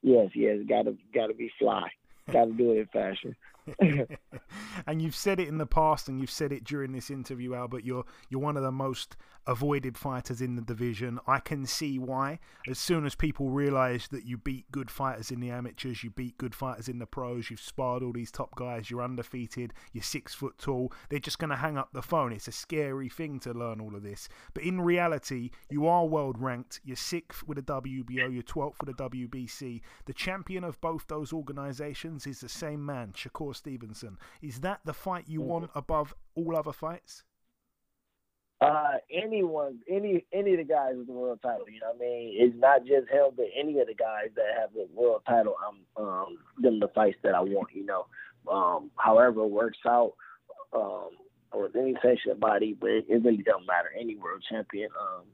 Yes, 0.03 0.31
yes, 0.35 0.59
gotta 0.69 0.97
gotta 1.15 1.35
be 1.35 1.51
fly. 1.59 1.89
gotta 2.33 2.53
do 2.53 2.73
it 2.73 2.79
in 2.79 2.87
fashion. 2.87 3.37
and 4.87 5.03
you've 5.03 5.17
said 5.17 5.41
it 5.41 5.49
in 5.49 5.59
the 5.59 5.67
past, 5.67 6.09
and 6.09 6.21
you've 6.21 6.31
said 6.31 6.53
it 6.53 6.65
during 6.65 6.93
this 6.93 7.11
interview, 7.11 7.55
Albert. 7.55 7.85
You're 7.85 8.05
you're 8.29 8.41
one 8.41 8.57
of 8.57 8.63
the 8.63 8.73
most 8.73 9.17
avoided 9.47 9.97
fighters 9.97 10.41
in 10.41 10.57
the 10.57 10.63
division. 10.63 11.19
I 11.27 11.41
can 11.41 11.67
see 11.67 11.99
why. 11.99 12.39
As 12.69 12.79
soon 12.79 13.07
as 13.07 13.15
people 13.15 13.51
realise 13.51 14.07
that 14.09 14.25
you 14.25 14.37
beat 14.37 14.71
good 14.71 14.91
fighters 14.91 15.31
in 15.31 15.41
the 15.41 15.51
amateurs, 15.51 16.05
you 16.05 16.11
beat 16.11 16.39
good 16.39 16.55
fighters 16.55 16.89
in 16.89 16.99
the 16.99 17.07
pros, 17.07 17.51
you've 17.51 17.61
sparred 17.61 18.03
all 18.03 18.13
these 18.13 18.31
top 18.31 18.55
guys, 18.55 18.91
you're 18.91 19.03
undefeated, 19.03 19.73
you're 19.93 20.03
six 20.03 20.35
foot 20.35 20.59
tall, 20.59 20.93
they're 21.09 21.19
just 21.19 21.39
going 21.39 21.51
to 21.51 21.57
hang 21.57 21.79
up 21.79 21.89
the 21.93 22.03
phone. 22.03 22.33
It's 22.33 22.49
a 22.49 22.53
scary 22.53 23.09
thing 23.09 23.41
to 23.41 23.53
learn 23.53 23.81
all 23.81 23.97
of 23.97 24.03
this. 24.03 24.29
But 24.55 24.65
in 24.65 24.81
reality, 24.81 25.51
you 25.71 25.87
are 25.87 26.07
world 26.07 26.39
ranked. 26.39 26.81
You're 26.85 26.97
sixth 26.97 27.43
with 27.47 27.59
a 27.59 27.63
WBO, 27.63 28.33
you're 28.33 28.43
12th 28.43 28.81
with 28.81 28.91
a 28.91 29.11
WBC. 29.11 29.81
The 30.05 30.13
champion 30.13 30.65
of 30.65 30.81
both 30.81 31.07
those 31.09 31.33
organisations 31.33 32.27
is 32.27 32.41
the 32.41 32.49
same 32.49 32.85
man, 32.85 33.13
Shakur 33.17 33.55
Stevenson. 33.61 34.19
Is 34.43 34.61
that 34.61 34.81
the 34.85 34.93
fight 34.93 35.25
you 35.29 35.43
want 35.43 35.71
above 35.75 36.15
all 36.35 36.57
other 36.57 36.73
fights? 36.73 37.25
Uh, 38.61 38.99
anyone, 39.11 39.79
any 39.89 40.27
any 40.35 40.53
of 40.53 40.59
the 40.59 40.65
guys 40.65 40.93
with 40.95 41.07
the 41.07 41.13
world 41.13 41.39
title. 41.41 41.65
You 41.71 41.81
know, 41.81 41.93
what 41.95 42.05
I 42.05 42.11
mean, 42.11 42.37
it's 42.37 42.57
not 42.59 42.81
just 42.81 43.09
him, 43.09 43.31
but 43.35 43.47
any 43.59 43.81
of 43.81 43.87
the 43.87 43.95
guys 43.95 44.29
that 44.37 44.61
have 44.61 44.75
the 44.75 44.87
world 44.95 45.23
title. 45.27 45.55
I'm 45.67 46.05
um 46.05 46.39
them 46.61 46.79
the 46.79 46.89
fights 46.89 47.17
that 47.23 47.35
I 47.35 47.41
want. 47.41 47.69
You 47.73 47.87
know, 47.87 48.07
um, 48.53 48.91
however 48.97 49.45
it 49.45 49.51
works 49.51 49.79
out, 49.87 50.13
um, 50.75 51.09
or 51.53 51.63
with 51.63 51.77
any 51.77 51.95
section 52.03 52.33
of 52.33 52.41
body, 52.41 52.77
but 52.79 52.91
it, 52.91 53.07
it 53.09 53.25
really 53.25 53.43
doesn't 53.43 53.67
matter. 53.67 53.91
Any 53.99 54.17
world 54.17 54.45
champion, 54.51 54.91
um, 55.01 55.25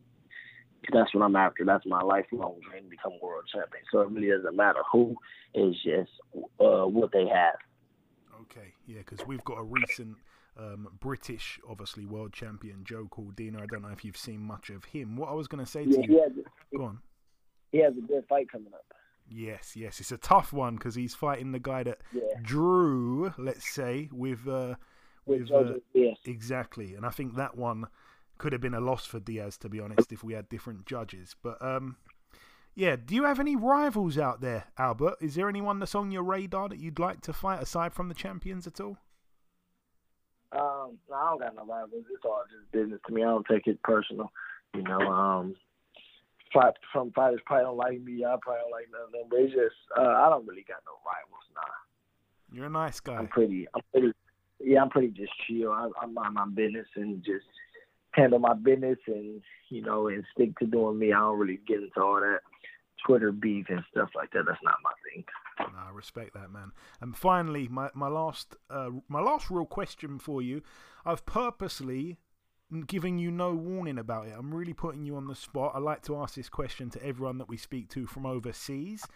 that's 0.92 1.12
what 1.12 1.24
I'm 1.24 1.34
after. 1.34 1.64
That's 1.64 1.84
my 1.84 2.02
lifelong 2.02 2.60
dream 2.70 2.84
to 2.84 2.90
become 2.90 3.14
world 3.20 3.44
champion. 3.52 3.82
So 3.90 4.02
it 4.02 4.10
really 4.10 4.30
doesn't 4.30 4.56
matter 4.56 4.82
who. 4.92 5.16
It's 5.52 5.76
just 5.82 6.10
uh, 6.60 6.86
what 6.86 7.10
they 7.12 7.26
have. 7.26 7.58
Okay, 8.42 8.74
yeah, 8.86 8.98
because 8.98 9.26
we've 9.26 9.44
got 9.44 9.58
a 9.58 9.62
recent 9.62 10.16
um, 10.58 10.88
British, 11.00 11.58
obviously 11.68 12.04
world 12.04 12.32
champion 12.32 12.84
Joe 12.84 13.08
Cordina. 13.10 13.62
I 13.62 13.66
don't 13.66 13.82
know 13.82 13.88
if 13.88 14.04
you've 14.04 14.16
seen 14.16 14.40
much 14.40 14.70
of 14.70 14.84
him. 14.84 15.16
What 15.16 15.30
I 15.30 15.32
was 15.32 15.48
going 15.48 15.64
to 15.64 15.70
say 15.70 15.84
to 15.84 15.90
Yeah, 15.90 16.06
you, 16.06 16.08
he 16.08 16.18
has, 16.18 16.32
go 16.76 16.84
on. 16.84 16.98
he 17.72 17.78
has 17.78 17.96
a 17.96 18.00
good 18.00 18.24
fight 18.28 18.50
coming 18.50 18.72
up. 18.74 18.84
Yes, 19.28 19.74
yes, 19.74 20.00
it's 20.00 20.12
a 20.12 20.18
tough 20.18 20.52
one 20.52 20.76
because 20.76 20.94
he's 20.94 21.14
fighting 21.14 21.52
the 21.52 21.58
guy 21.58 21.82
that 21.82 21.98
Yeah. 22.12 22.22
drew, 22.42 23.32
let's 23.38 23.66
say, 23.66 24.08
with 24.12 24.46
uh, 24.46 24.76
With 25.24 25.50
uh, 25.50 25.74
Diaz. 25.92 26.16
exactly, 26.24 26.94
and 26.94 27.04
I 27.04 27.10
think 27.10 27.34
that 27.34 27.56
one 27.56 27.86
could 28.38 28.52
have 28.52 28.60
been 28.60 28.74
a 28.74 28.80
loss 28.80 29.04
for 29.06 29.18
Diaz, 29.18 29.56
to 29.58 29.68
be 29.68 29.80
honest, 29.80 30.12
if 30.12 30.22
we 30.22 30.34
had 30.34 30.48
different 30.48 30.86
judges. 30.86 31.34
But 31.42 31.60
um, 31.60 31.96
yeah, 32.76 32.94
do 32.94 33.14
you 33.14 33.24
have 33.24 33.40
any 33.40 33.56
rivals 33.56 34.18
out 34.18 34.42
there, 34.42 34.64
Albert? 34.76 35.16
Is 35.22 35.34
there 35.34 35.48
anyone 35.48 35.78
that's 35.78 35.94
on 35.94 36.12
your 36.12 36.22
radar 36.22 36.68
that 36.68 36.78
you'd 36.78 36.98
like 36.98 37.22
to 37.22 37.32
fight 37.32 37.62
aside 37.62 37.94
from 37.94 38.08
the 38.08 38.14
champions 38.14 38.66
at 38.66 38.78
all? 38.82 38.98
Um, 40.52 40.98
no, 41.08 41.16
I 41.16 41.30
don't 41.30 41.40
got 41.40 41.56
no 41.56 41.64
rivals. 41.64 42.04
It's 42.12 42.22
all 42.22 42.42
just 42.50 42.70
business 42.72 43.00
to 43.06 43.14
me. 43.14 43.22
I 43.22 43.28
don't 43.28 43.46
take 43.50 43.66
it 43.66 43.82
personal. 43.82 44.30
You 44.74 44.82
know, 44.82 45.00
um, 45.00 45.54
fight, 46.52 46.74
some 46.94 47.12
fighters 47.12 47.40
probably 47.46 47.64
don't 47.64 47.76
like 47.78 48.00
me. 48.02 48.26
I 48.26 48.36
probably 48.42 48.60
don't 48.60 48.72
like 48.72 48.88
none 48.92 49.06
of 49.06 49.12
them. 49.12 49.22
But 49.30 49.40
it's 49.40 49.54
just, 49.54 49.76
uh, 49.98 50.02
I 50.02 50.28
don't 50.28 50.46
really 50.46 50.64
got 50.68 50.82
no 50.84 51.00
rivals. 51.00 51.44
Nah, 51.54 52.54
You're 52.54 52.66
a 52.66 52.70
nice 52.70 53.00
guy. 53.00 53.14
I'm 53.14 53.28
pretty, 53.28 53.66
I'm 53.74 53.82
pretty, 53.90 54.12
yeah, 54.60 54.82
I'm 54.82 54.90
pretty 54.90 55.08
just 55.08 55.32
chill. 55.48 55.72
I, 55.72 55.88
I 56.02 56.04
mind 56.04 56.34
my 56.34 56.46
business 56.46 56.86
and 56.94 57.24
just 57.24 57.46
handle 58.12 58.38
my 58.38 58.54
business 58.54 58.98
and 59.06 59.42
you 59.68 59.82
know 59.82 60.08
and 60.08 60.24
stick 60.34 60.58
to 60.58 60.66
doing 60.66 60.98
me. 60.98 61.12
I 61.12 61.20
don't 61.20 61.38
really 61.38 61.60
get 61.66 61.82
into 61.82 62.00
all 62.00 62.20
that 62.20 62.40
Twitter 63.04 63.32
beef 63.32 63.66
and 63.68 63.82
stuff 63.90 64.10
like 64.14 64.32
that. 64.32 64.44
That's 64.46 64.62
not 64.62 64.76
my 64.82 64.90
thing. 65.10 65.24
No, 65.58 65.78
I 65.78 65.90
respect 65.90 66.34
that, 66.34 66.50
man. 66.50 66.72
And 67.00 67.16
finally, 67.16 67.68
my 67.68 67.90
my 67.94 68.08
last 68.08 68.56
uh, 68.70 68.90
my 69.08 69.20
last 69.20 69.50
real 69.50 69.66
question 69.66 70.18
for 70.18 70.42
you. 70.42 70.62
I've 71.04 71.26
purposely 71.26 72.18
giving 72.86 73.18
you 73.18 73.30
no 73.30 73.54
warning 73.54 73.98
about 73.98 74.26
it. 74.26 74.34
I'm 74.36 74.52
really 74.52 74.72
putting 74.72 75.04
you 75.04 75.16
on 75.16 75.28
the 75.28 75.34
spot. 75.34 75.72
I 75.74 75.78
like 75.78 76.02
to 76.02 76.16
ask 76.16 76.34
this 76.34 76.48
question 76.48 76.90
to 76.90 77.04
everyone 77.04 77.38
that 77.38 77.48
we 77.48 77.56
speak 77.56 77.88
to 77.90 78.06
from 78.06 78.26
overseas. 78.26 79.06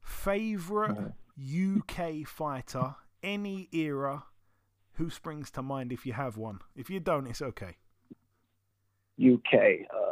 Favorite 0.00 1.12
UK 1.38 2.26
fighter, 2.26 2.94
any 3.22 3.68
era, 3.72 4.24
who 4.94 5.10
springs 5.10 5.50
to 5.52 5.62
mind 5.62 5.92
if 5.92 6.06
you 6.06 6.14
have 6.14 6.36
one? 6.36 6.60
If 6.74 6.88
you 6.88 6.98
don't, 6.98 7.26
it's 7.26 7.42
okay. 7.42 7.76
UK. 9.20 9.54
Uh, 9.54 10.07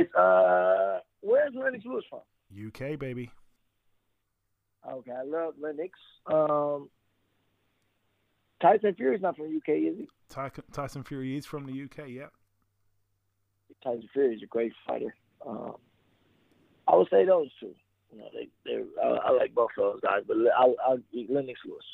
it's 0.00 0.14
uh, 0.14 0.98
where's 1.20 1.52
Lennox 1.54 1.84
Lewis 1.84 2.04
from? 2.08 2.20
UK, 2.66 2.98
baby. 2.98 3.30
Okay, 4.88 5.12
I 5.12 5.22
love 5.24 5.54
Lennox. 5.60 5.98
Um, 6.26 6.88
Tyson 8.60 8.94
Fury's 8.94 9.22
not 9.22 9.36
from 9.36 9.50
the 9.50 9.56
UK, 9.56 9.92
is 9.92 9.98
he? 9.98 10.08
Ty- 10.28 10.50
Tyson 10.72 11.04
Fury 11.04 11.36
is 11.36 11.46
from 11.46 11.66
the 11.66 11.84
UK, 11.84 12.08
yeah. 12.08 12.26
Tyson 13.82 14.08
Fury 14.12 14.36
is 14.36 14.42
a 14.42 14.46
great 14.46 14.72
fighter. 14.86 15.14
Um, 15.46 15.74
I 16.88 16.96
would 16.96 17.08
say 17.10 17.24
those 17.24 17.48
two. 17.60 17.74
You 18.12 18.18
know, 18.20 18.28
they 18.32 18.48
they 18.64 18.82
I, 19.02 19.28
I 19.28 19.30
like 19.32 19.54
both 19.54 19.70
of 19.78 19.94
those 19.94 20.00
guys, 20.00 20.22
but 20.26 20.36
I'll, 20.56 20.74
I'll 20.86 20.98
Lennox 21.28 21.60
Lewis. 21.66 21.84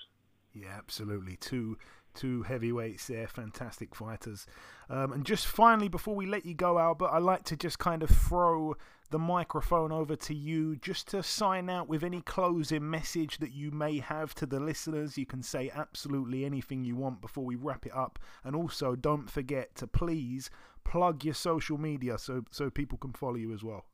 Yeah, 0.53 0.75
absolutely. 0.77 1.37
Two 1.37 1.79
two 2.21 2.43
heavyweights 2.43 3.07
there, 3.07 3.27
fantastic 3.27 3.95
fighters. 3.95 4.47
Um, 4.91 5.13
and 5.13 5.25
just 5.25 5.47
finally, 5.47 5.89
before 5.89 6.15
we 6.15 6.27
let 6.27 6.45
you 6.45 6.55
go, 6.55 6.79
Albert, 6.79 7.09
I 7.11 7.19
like 7.19 7.45
to 7.45 7.57
just 7.57 7.79
kind 7.79 8.03
of 8.03 8.11
throw 8.11 8.75
the 9.11 9.19
microphone 9.19 9.91
over 9.91 10.15
to 10.15 10.35
you 10.35 10.77
just 10.77 11.09
to 11.09 11.23
sign 11.23 11.71
out 11.71 11.89
with 11.89 12.05
any 12.05 12.21
closing 12.21 12.89
message 12.89 13.39
that 13.39 13.53
you 13.53 13.71
may 13.71 13.99
have 13.99 14.35
to 14.35 14.47
the 14.47 14.61
listeners. 14.61 15.17
You 15.17 15.27
can 15.27 15.43
say 15.43 15.71
absolutely 15.75 16.45
anything 16.45 16.85
you 16.85 16.95
want 16.95 17.23
before 17.23 17.45
we 17.45 17.57
wrap 17.57 17.87
it 17.87 17.97
up. 17.97 18.19
And 18.45 18.55
also, 18.55 18.95
don't 18.95 19.31
forget 19.31 19.75
to 19.77 19.87
please 19.87 20.51
plug 20.85 21.25
your 21.25 21.35
social 21.35 21.79
media 21.79 22.19
so 22.19 22.45
so 22.51 22.69
people 22.71 22.99
can 22.99 23.13
follow 23.13 23.37
you 23.37 23.53
as 23.53 23.65
well. 23.65 23.87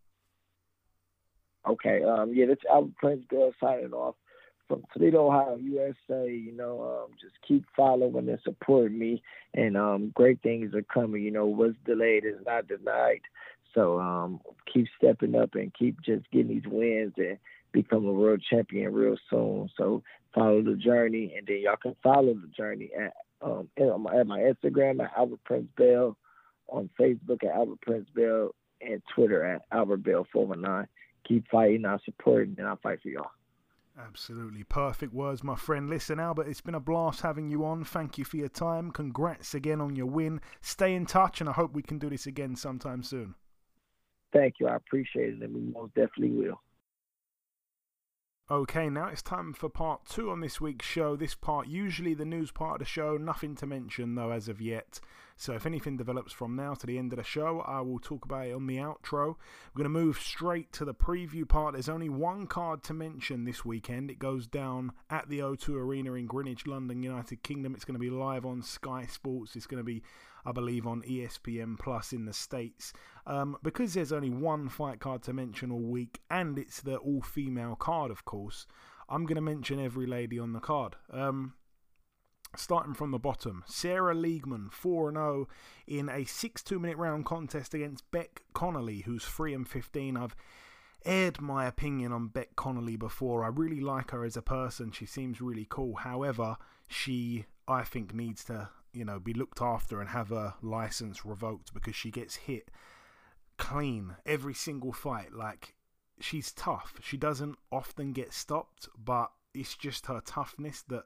Okay, 1.68 2.02
um, 2.02 2.32
yeah, 2.32 2.46
that's 2.46 2.62
Albert 2.70 2.96
Prince 2.96 3.24
Bill 3.28 3.52
signing 3.60 3.92
off 3.92 4.14
from 4.68 4.84
Toledo, 4.92 5.26
Ohio, 5.26 5.56
USA. 5.56 6.30
You 6.30 6.52
know, 6.56 7.04
um, 7.06 7.14
just 7.20 7.34
keep 7.46 7.64
following 7.76 8.28
and 8.28 8.38
supporting 8.44 8.98
me, 8.98 9.22
and 9.54 9.76
um, 9.76 10.12
great 10.14 10.42
things 10.42 10.74
are 10.74 10.82
coming. 10.82 11.22
You 11.22 11.30
know, 11.30 11.46
what's 11.46 11.76
delayed 11.84 12.24
is 12.24 12.44
not 12.44 12.68
denied. 12.68 13.22
So 13.74 14.00
um, 14.00 14.40
keep 14.72 14.86
stepping 14.96 15.34
up 15.34 15.54
and 15.54 15.72
keep 15.74 16.00
just 16.02 16.30
getting 16.30 16.48
these 16.48 16.66
wins 16.66 17.12
and 17.18 17.38
become 17.72 18.06
a 18.06 18.12
world 18.12 18.42
champion 18.48 18.92
real 18.92 19.16
soon. 19.28 19.68
So 19.76 20.02
follow 20.34 20.62
the 20.62 20.74
journey, 20.74 21.34
and 21.36 21.46
then 21.46 21.60
y'all 21.62 21.76
can 21.76 21.94
follow 22.02 22.34
the 22.34 22.50
journey 22.56 22.90
at 22.98 23.12
um 23.42 23.68
at 23.78 24.26
my, 24.26 24.38
Instagram 24.38 25.04
at 25.04 25.12
Albert 25.16 25.44
Prince 25.44 25.68
Bell, 25.76 26.16
on 26.68 26.88
Facebook 26.98 27.44
at 27.44 27.54
Albert 27.54 27.80
Prince 27.82 28.08
Bell, 28.14 28.54
and 28.80 29.02
Twitter 29.14 29.44
at 29.44 29.62
Albert 29.70 30.02
Bell 30.02 30.26
four 30.32 30.46
one 30.46 30.62
nine. 30.62 30.86
Keep 31.28 31.48
fighting, 31.50 31.84
I 31.84 31.98
support, 32.04 32.48
and 32.48 32.66
I'll 32.66 32.76
fight 32.76 33.02
for 33.02 33.08
y'all. 33.08 33.30
Absolutely 33.98 34.62
perfect 34.62 35.14
words, 35.14 35.42
my 35.42 35.56
friend. 35.56 35.88
Listen, 35.88 36.20
Albert, 36.20 36.48
it's 36.48 36.60
been 36.60 36.74
a 36.74 36.80
blast 36.80 37.22
having 37.22 37.48
you 37.48 37.64
on. 37.64 37.82
Thank 37.82 38.18
you 38.18 38.24
for 38.24 38.36
your 38.36 38.50
time. 38.50 38.90
Congrats 38.90 39.54
again 39.54 39.80
on 39.80 39.96
your 39.96 40.06
win. 40.06 40.42
Stay 40.60 40.94
in 40.94 41.06
touch, 41.06 41.40
and 41.40 41.48
I 41.48 41.52
hope 41.52 41.72
we 41.72 41.82
can 41.82 41.98
do 41.98 42.10
this 42.10 42.26
again 42.26 42.56
sometime 42.56 43.02
soon. 43.02 43.34
Thank 44.34 44.56
you. 44.60 44.68
I 44.68 44.76
appreciate 44.76 45.34
it, 45.34 45.42
and 45.42 45.54
we 45.54 45.60
most 45.62 45.94
definitely 45.94 46.30
will. 46.30 46.60
Okay, 48.48 48.88
now 48.88 49.08
it's 49.08 49.22
time 49.22 49.52
for 49.52 49.68
part 49.68 50.04
two 50.08 50.30
on 50.30 50.40
this 50.40 50.60
week's 50.60 50.86
show. 50.86 51.16
This 51.16 51.34
part, 51.34 51.66
usually 51.66 52.14
the 52.14 52.24
news 52.24 52.52
part 52.52 52.74
of 52.74 52.78
the 52.78 52.84
show, 52.84 53.16
nothing 53.16 53.56
to 53.56 53.66
mention 53.66 54.14
though 54.14 54.30
as 54.30 54.46
of 54.46 54.60
yet. 54.60 55.00
So 55.36 55.54
if 55.54 55.66
anything 55.66 55.96
develops 55.96 56.32
from 56.32 56.54
now 56.54 56.74
to 56.74 56.86
the 56.86 56.96
end 56.96 57.12
of 57.12 57.16
the 57.16 57.24
show, 57.24 57.64
I 57.66 57.80
will 57.80 57.98
talk 57.98 58.24
about 58.24 58.46
it 58.46 58.52
on 58.52 58.68
the 58.68 58.76
outro. 58.76 59.34
We're 59.74 59.82
going 59.82 59.84
to 59.84 59.88
move 59.88 60.20
straight 60.20 60.72
to 60.74 60.84
the 60.84 60.94
preview 60.94 61.46
part. 61.46 61.72
There's 61.72 61.88
only 61.88 62.08
one 62.08 62.46
card 62.46 62.84
to 62.84 62.94
mention 62.94 63.46
this 63.46 63.64
weekend. 63.64 64.12
It 64.12 64.20
goes 64.20 64.46
down 64.46 64.92
at 65.10 65.28
the 65.28 65.40
O2 65.40 65.70
Arena 65.70 66.14
in 66.14 66.26
Greenwich, 66.26 66.68
London, 66.68 67.02
United 67.02 67.42
Kingdom. 67.42 67.74
It's 67.74 67.84
going 67.84 67.96
to 67.96 67.98
be 67.98 68.10
live 68.10 68.46
on 68.46 68.62
Sky 68.62 69.06
Sports. 69.06 69.56
It's 69.56 69.66
going 69.66 69.80
to 69.80 69.84
be 69.84 70.04
I 70.46 70.52
believe, 70.52 70.86
on 70.86 71.02
ESPN 71.02 71.78
Plus 71.78 72.12
in 72.12 72.24
the 72.24 72.32
States. 72.32 72.92
Um, 73.26 73.56
because 73.62 73.94
there's 73.94 74.12
only 74.12 74.30
one 74.30 74.68
fight 74.68 75.00
card 75.00 75.22
to 75.24 75.32
mention 75.32 75.72
all 75.72 75.80
week, 75.80 76.20
and 76.30 76.58
it's 76.58 76.80
the 76.80 76.96
all 76.96 77.20
female 77.20 77.74
card, 77.74 78.10
of 78.10 78.24
course, 78.24 78.66
I'm 79.08 79.24
going 79.24 79.36
to 79.36 79.42
mention 79.42 79.84
every 79.84 80.06
lady 80.06 80.38
on 80.38 80.52
the 80.52 80.60
card. 80.60 80.96
Um, 81.10 81.54
starting 82.56 82.94
from 82.94 83.10
the 83.10 83.18
bottom, 83.18 83.64
Sarah 83.66 84.14
Liegman, 84.14 84.72
4 84.72 85.12
0 85.12 85.48
in 85.86 86.08
a 86.08 86.24
6 86.24 86.62
2 86.62 86.78
minute 86.78 86.96
round 86.96 87.24
contest 87.24 87.74
against 87.74 88.10
Beck 88.10 88.42
Connolly, 88.52 89.00
who's 89.00 89.24
3 89.24 89.54
and 89.54 89.68
15. 89.68 90.16
I've 90.16 90.36
aired 91.04 91.40
my 91.40 91.66
opinion 91.66 92.12
on 92.12 92.28
Beck 92.28 92.56
Connolly 92.56 92.96
before. 92.96 93.44
I 93.44 93.48
really 93.48 93.80
like 93.80 94.10
her 94.10 94.24
as 94.24 94.36
a 94.36 94.42
person. 94.42 94.90
She 94.90 95.06
seems 95.06 95.40
really 95.40 95.66
cool. 95.68 95.96
However, 95.96 96.56
she, 96.88 97.46
I 97.68 97.84
think, 97.84 98.12
needs 98.12 98.44
to 98.44 98.70
you 98.96 99.04
know, 99.04 99.18
be 99.18 99.34
looked 99.34 99.60
after 99.60 100.00
and 100.00 100.10
have 100.10 100.30
her 100.30 100.54
license 100.62 101.24
revoked 101.24 101.74
because 101.74 101.94
she 101.94 102.10
gets 102.10 102.36
hit 102.36 102.70
clean 103.58 104.16
every 104.24 104.54
single 104.54 104.92
fight. 104.92 105.32
Like, 105.32 105.74
she's 106.20 106.52
tough. 106.52 106.94
She 107.02 107.16
doesn't 107.16 107.56
often 107.70 108.12
get 108.12 108.32
stopped, 108.32 108.88
but 109.02 109.30
it's 109.54 109.76
just 109.76 110.06
her 110.06 110.22
toughness 110.24 110.82
that 110.88 111.04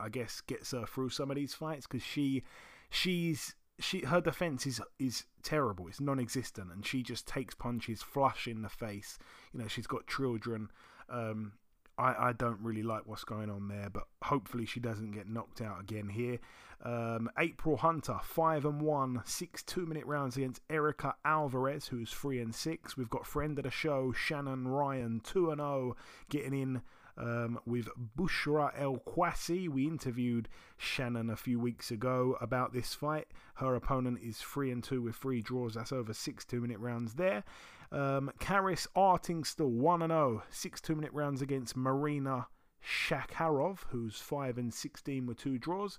I 0.00 0.08
guess 0.08 0.40
gets 0.40 0.70
her 0.72 0.86
through 0.86 1.10
some 1.10 1.30
of 1.30 1.36
these 1.36 1.54
fights 1.54 1.86
because 1.86 2.02
she 2.02 2.44
she's 2.90 3.54
she 3.80 4.00
her 4.00 4.20
defense 4.20 4.66
is 4.66 4.80
is 4.98 5.24
terrible. 5.42 5.88
It's 5.88 6.00
non-existent, 6.00 6.72
and 6.72 6.86
she 6.86 7.02
just 7.02 7.26
takes 7.26 7.54
punches 7.54 8.02
flush 8.02 8.46
in 8.46 8.62
the 8.62 8.68
face. 8.68 9.18
You 9.52 9.60
know, 9.60 9.68
she's 9.68 9.86
got 9.86 10.06
children. 10.06 10.70
Um, 11.08 11.52
I, 11.98 12.28
I 12.28 12.32
don't 12.32 12.60
really 12.62 12.82
like 12.82 13.02
what's 13.06 13.24
going 13.24 13.50
on 13.50 13.68
there, 13.68 13.90
but 13.90 14.04
hopefully 14.22 14.66
she 14.66 14.80
doesn't 14.80 15.10
get 15.10 15.28
knocked 15.28 15.60
out 15.60 15.80
again 15.80 16.08
here. 16.08 16.38
Um, 16.84 17.28
April 17.36 17.76
Hunter, 17.76 18.18
five 18.22 18.64
and 18.64 18.80
one, 18.80 19.20
six 19.24 19.64
two-minute 19.64 20.06
rounds 20.06 20.36
against 20.36 20.62
Erica 20.70 21.16
Alvarez, 21.24 21.88
who's 21.88 22.12
three 22.12 22.40
and 22.40 22.54
six. 22.54 22.96
We've 22.96 23.10
got 23.10 23.26
friend 23.26 23.58
of 23.58 23.64
the 23.64 23.70
show 23.70 24.12
Shannon 24.12 24.68
Ryan, 24.68 25.20
two 25.24 25.50
and 25.50 25.58
zero, 25.58 25.96
getting 26.28 26.54
in 26.54 26.82
um, 27.18 27.58
with 27.66 27.88
Bushra 28.16 28.70
El 28.78 28.98
Kwasi. 28.98 29.68
We 29.68 29.86
interviewed 29.86 30.48
Shannon 30.76 31.30
a 31.30 31.36
few 31.36 31.58
weeks 31.58 31.90
ago 31.90 32.36
about 32.40 32.72
this 32.72 32.94
fight. 32.94 33.26
Her 33.54 33.74
opponent 33.74 34.20
is 34.22 34.38
3 34.38 34.70
and 34.70 34.84
2 34.84 35.02
with 35.02 35.16
three 35.16 35.42
draws. 35.42 35.74
That's 35.74 35.92
over 35.92 36.14
six 36.14 36.44
two 36.44 36.60
minute 36.60 36.78
rounds 36.78 37.14
there. 37.14 37.42
Um, 37.90 38.30
Karis 38.38 38.86
Artingstall 38.94 39.70
1 39.70 40.02
and 40.02 40.10
0, 40.10 40.42
six 40.50 40.80
two 40.80 40.94
minute 40.94 41.12
rounds 41.12 41.40
against 41.40 41.76
Marina 41.76 42.48
Shakharov, 42.84 43.78
who's 43.88 44.18
5 44.18 44.58
and 44.58 44.72
16 44.72 45.26
with 45.26 45.38
two 45.38 45.58
draws 45.58 45.98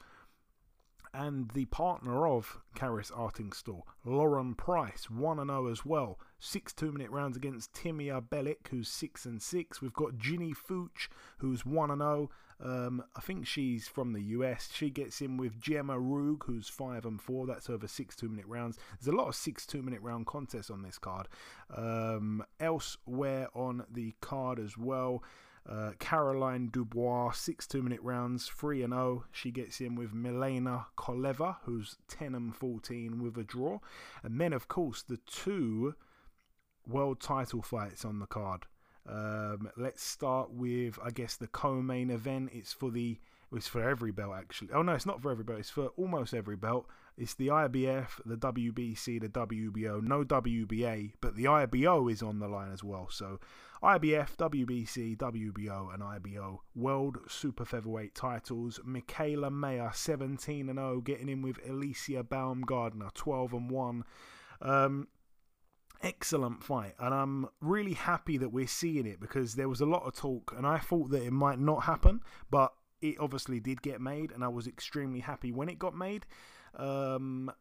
and 1.14 1.49
the 1.51 1.66
partner 1.66 2.28
of 2.28 2.60
Karis 2.76 3.12
Artingstall, 3.12 3.82
Lauren 4.05 4.55
Price, 4.55 5.10
1 5.10 5.38
0 5.47 5.68
as 5.68 5.86
well. 5.86 6.20
Six 6.39 6.74
two 6.74 6.91
minute 6.91 7.12
rounds 7.12 7.38
against 7.38 7.74
Timia 7.74 8.22
Belik, 8.22 8.68
who's 8.70 8.89
6 8.89 9.26
and 9.26 9.41
6. 9.41 9.82
We've 9.82 9.93
got 9.93 10.18
Ginny 10.18 10.53
Fuchs, 10.53 11.10
who's 11.39 11.66
1 11.66 11.97
0. 11.97 12.30
Um, 12.62 13.03
I 13.16 13.22
think 13.22 13.47
she's 13.47 13.88
from 13.88 14.12
the 14.14 14.22
US. 14.22 14.70
She 14.74 14.89
gets 14.89 15.22
in 15.22 15.38
with 15.38 15.62
Gemma 15.62 15.95
Ruegg, 15.95 16.43
who's 16.43 16.68
5 16.68 17.05
and 17.05 17.22
4. 17.22 17.47
That's 17.47 17.70
over 17.70 17.88
six 17.88 18.16
two 18.16 18.30
minute 18.30 18.47
rounds. 18.47 18.78
There's 18.99 19.14
a 19.14 19.18
lot 19.18 19.30
of 19.30 19.36
six 19.36 19.66
two 19.66 19.82
minute 19.82 20.01
round 20.01 20.26
contests 20.26 20.70
on 20.70 20.82
this 20.82 20.97
card. 20.97 21.28
Um, 21.76 22.43
elsewhere 22.60 23.47
on 23.53 23.86
the 23.89 24.14
card 24.22 24.60
as 24.60 24.78
well. 24.78 25.24
Uh, 25.70 25.92
Caroline 26.00 26.70
Dubois, 26.70 27.32
six 27.34 27.68
two 27.68 27.84
minute 27.84 28.02
rounds, 28.02 28.48
3 28.48 28.82
and 28.82 28.94
0. 28.94 29.26
She 29.32 29.52
gets 29.52 29.80
in 29.80 29.96
with 29.96 30.14
Milena 30.14 30.88
Koleva, 30.98 31.58
who's 31.64 31.98
10 32.08 32.34
and 32.34 32.56
14 32.56 33.22
with 33.22 33.38
a 33.38 33.44
draw. 33.44 33.78
And 34.24 34.42
then, 34.42 34.52
of 34.52 34.68
course, 34.68 35.04
the 35.04 35.20
two 35.28 35.94
world 36.88 37.20
title 37.20 37.62
fights 37.62 38.04
on 38.04 38.20
the 38.20 38.26
card. 38.26 38.66
Um, 39.08 39.70
let's 39.78 40.04
start 40.04 40.52
with, 40.52 40.98
I 41.04 41.12
guess, 41.12 41.36
the 41.36 41.48
co 41.48 41.82
main 41.82 42.10
event. 42.10 42.50
It's 42.52 42.74
for 42.74 42.90
the. 42.90 43.20
It's 43.52 43.68
for 43.68 43.88
every 43.88 44.12
belt, 44.12 44.34
actually. 44.38 44.70
Oh, 44.74 44.82
no, 44.82 44.94
it's 44.94 45.08
not 45.08 45.22
for 45.22 45.32
every 45.32 45.44
belt. 45.44 45.60
It's 45.60 45.72
for 45.72 45.88
almost 45.98 46.34
every 46.34 46.56
belt. 46.56 46.88
It's 47.20 47.34
the 47.34 47.48
IBF, 47.48 48.22
the 48.26 48.38
WBC, 48.38 49.20
the 49.20 49.28
WBO. 49.28 50.02
No 50.02 50.24
WBA, 50.24 51.12
but 51.20 51.36
the 51.36 51.48
IBO 51.48 52.08
is 52.08 52.24
on 52.24 52.40
the 52.40 52.48
line 52.48 52.72
as 52.72 52.82
well. 52.82 53.10
So 53.12 53.42
IBF, 53.84 54.38
WBC, 54.38 55.18
WBO, 55.18 55.94
and 55.94 56.02
IBO 56.02 56.62
World 56.76 57.18
Super 57.28 57.66
Featherweight 57.66 58.16
titles. 58.16 58.80
Mikaela 58.88 59.52
Mayer, 59.52 59.92
17 59.94 60.70
and 60.70 60.80
0, 60.80 61.02
getting 61.02 61.28
in 61.28 61.42
with 61.42 61.62
Alycia 61.68 62.24
Baumgardner, 62.24 63.14
12 63.14 63.52
and 63.54 63.70
1. 63.70 64.04
Um, 64.62 65.08
excellent 66.02 66.64
fight, 66.64 66.94
and 67.00 67.14
I'm 67.14 67.48
really 67.60 67.96
happy 67.96 68.38
that 68.38 68.54
we're 68.54 68.66
seeing 68.66 69.06
it 69.06 69.20
because 69.20 69.56
there 69.56 69.68
was 69.68 69.82
a 69.82 69.86
lot 69.86 70.04
of 70.04 70.16
talk, 70.16 70.54
and 70.56 70.66
I 70.66 70.78
thought 70.78 71.10
that 71.10 71.24
it 71.24 71.34
might 71.34 71.60
not 71.60 71.84
happen, 71.84 72.22
but 72.50 72.72
it 73.02 73.18
obviously 73.20 73.60
did 73.60 73.82
get 73.82 74.00
made, 74.00 74.32
and 74.32 74.42
I 74.42 74.48
was 74.48 74.68
extremely 74.68 75.20
happy 75.20 75.52
when 75.52 75.68
it 75.68 75.80
got 75.80 75.96
made. 75.96 76.26
Um, 76.76 77.52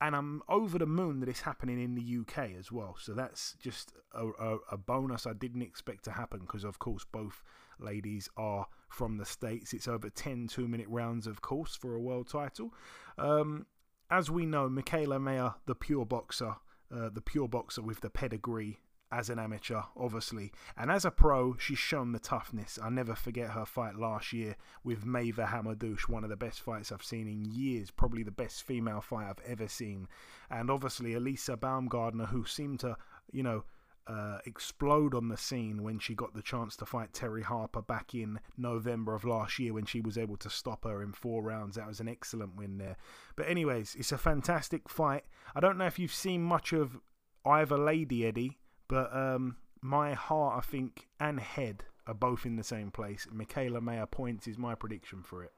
and 0.00 0.14
I'm 0.14 0.42
over 0.48 0.78
the 0.78 0.86
moon 0.86 1.20
that 1.20 1.28
it's 1.28 1.40
happening 1.40 1.82
in 1.82 1.94
the 1.94 2.18
UK 2.20 2.50
as 2.58 2.70
well. 2.70 2.96
So 3.00 3.14
that's 3.14 3.56
just 3.60 3.92
a, 4.12 4.26
a, 4.26 4.58
a 4.72 4.76
bonus 4.76 5.26
I 5.26 5.32
didn't 5.32 5.62
expect 5.62 6.04
to 6.04 6.12
happen 6.12 6.40
because, 6.40 6.62
of 6.62 6.78
course, 6.78 7.04
both 7.10 7.42
ladies 7.80 8.28
are 8.36 8.66
from 8.88 9.18
the 9.18 9.24
States. 9.24 9.72
It's 9.72 9.88
over 9.88 10.08
10 10.08 10.48
two 10.48 10.68
minute 10.68 10.86
rounds, 10.88 11.26
of 11.26 11.42
course, 11.42 11.74
for 11.74 11.94
a 11.94 12.00
world 12.00 12.28
title. 12.28 12.72
Um, 13.16 13.66
as 14.10 14.30
we 14.30 14.46
know, 14.46 14.68
Mikaela 14.68 15.20
Mayer, 15.20 15.54
the 15.66 15.74
pure 15.74 16.06
boxer, 16.06 16.54
uh, 16.94 17.10
the 17.12 17.20
pure 17.20 17.48
boxer 17.48 17.82
with 17.82 18.00
the 18.00 18.10
pedigree 18.10 18.78
as 19.10 19.30
an 19.30 19.38
amateur, 19.38 19.82
obviously. 19.96 20.52
And 20.76 20.90
as 20.90 21.04
a 21.04 21.10
pro, 21.10 21.56
she's 21.56 21.78
shown 21.78 22.12
the 22.12 22.18
toughness. 22.18 22.78
I'll 22.82 22.90
never 22.90 23.14
forget 23.14 23.50
her 23.50 23.64
fight 23.64 23.96
last 23.96 24.32
year 24.32 24.56
with 24.84 25.06
Maeva 25.06 25.48
Hamadouche, 25.48 26.08
one 26.08 26.24
of 26.24 26.30
the 26.30 26.36
best 26.36 26.60
fights 26.60 26.92
I've 26.92 27.02
seen 27.02 27.26
in 27.26 27.44
years, 27.44 27.90
probably 27.90 28.22
the 28.22 28.30
best 28.30 28.62
female 28.62 29.00
fight 29.00 29.28
I've 29.28 29.50
ever 29.50 29.68
seen. 29.68 30.08
And 30.50 30.70
obviously, 30.70 31.12
Alycia 31.12 31.56
Baumgardner, 31.56 32.28
who 32.28 32.44
seemed 32.44 32.80
to, 32.80 32.96
you 33.32 33.42
know, 33.42 33.64
uh, 34.06 34.38
explode 34.46 35.14
on 35.14 35.28
the 35.28 35.36
scene 35.36 35.82
when 35.82 35.98
she 35.98 36.14
got 36.14 36.34
the 36.34 36.40
chance 36.40 36.76
to 36.76 36.86
fight 36.86 37.12
Terri 37.12 37.42
Harper 37.42 37.82
back 37.82 38.14
in 38.14 38.40
November 38.56 39.14
of 39.14 39.24
last 39.24 39.58
year 39.58 39.74
when 39.74 39.84
she 39.84 40.00
was 40.00 40.16
able 40.16 40.38
to 40.38 40.48
stop 40.48 40.84
her 40.84 41.02
in 41.02 41.12
four 41.12 41.42
rounds. 41.42 41.76
That 41.76 41.86
was 41.86 42.00
an 42.00 42.08
excellent 42.08 42.56
win 42.56 42.78
there. 42.78 42.96
But, 43.36 43.48
anyways, 43.48 43.96
it's 43.98 44.12
a 44.12 44.18
fantastic 44.18 44.88
fight. 44.88 45.24
I 45.54 45.60
don't 45.60 45.76
know 45.76 45.86
if 45.86 45.98
you've 45.98 46.12
seen 46.12 46.42
much 46.42 46.72
of 46.72 46.98
either 47.44 47.76
lady, 47.76 48.26
Eddie. 48.26 48.57
But 48.88 49.14
um, 49.14 49.56
my 49.80 50.14
heart, 50.14 50.58
I 50.58 50.66
think, 50.66 51.06
and 51.20 51.38
head 51.38 51.84
are 52.06 52.14
both 52.14 52.46
in 52.46 52.56
the 52.56 52.64
same 52.64 52.90
place. 52.90 53.26
Mikaela 53.32 53.82
Mayer 53.82 54.06
points 54.06 54.46
is 54.46 54.58
my 54.58 54.74
prediction 54.74 55.22
for 55.22 55.44
it. 55.44 55.52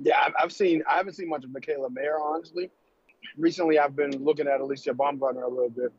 Yeah, 0.00 0.28
I've 0.40 0.52
seen. 0.52 0.82
I 0.88 0.96
haven't 0.96 1.14
seen 1.14 1.28
much 1.28 1.44
of 1.44 1.50
Mikaela 1.50 1.90
Mayer, 1.90 2.18
honestly. 2.20 2.70
Recently, 3.36 3.78
I've 3.78 3.96
been 3.96 4.22
looking 4.22 4.46
at 4.46 4.60
Alycia 4.60 4.94
Baumgardner 4.94 5.44
a 5.44 5.48
little 5.48 5.70
bit 5.70 5.92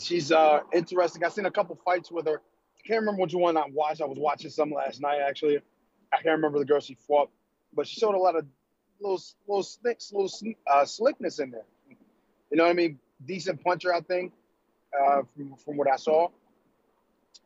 she's 0.00 0.32
uh, 0.32 0.60
interesting. 0.72 1.24
I've 1.24 1.32
seen 1.32 1.46
a 1.46 1.50
couple 1.50 1.78
fights 1.84 2.10
with 2.10 2.26
her. 2.26 2.40
I 2.40 2.88
can't 2.88 3.00
remember 3.00 3.22
which 3.22 3.34
one 3.34 3.56
I 3.56 3.64
watched. 3.72 4.00
I 4.00 4.06
was 4.06 4.18
watching 4.18 4.50
some 4.50 4.70
last 4.70 5.00
night, 5.00 5.20
actually. 5.26 5.58
I 6.12 6.16
can't 6.16 6.36
remember 6.36 6.58
the 6.58 6.64
girl 6.64 6.80
she 6.80 6.94
fought, 7.06 7.30
but 7.74 7.86
she 7.86 8.00
showed 8.00 8.14
a 8.14 8.18
lot 8.18 8.36
of 8.36 8.46
little, 9.00 9.20
little 9.46 9.62
slicks, 9.62 10.12
little 10.12 10.30
uh, 10.66 10.84
slickness 10.84 11.38
in 11.38 11.50
there. 11.50 11.66
You 12.50 12.56
know 12.56 12.64
what 12.64 12.70
I 12.70 12.74
mean? 12.74 12.98
Decent 13.26 13.62
puncher, 13.62 13.92
I 13.92 14.00
think 14.00 14.32
uh, 14.98 15.22
from, 15.34 15.56
from 15.56 15.76
what 15.76 15.90
I 15.90 15.96
saw, 15.96 16.28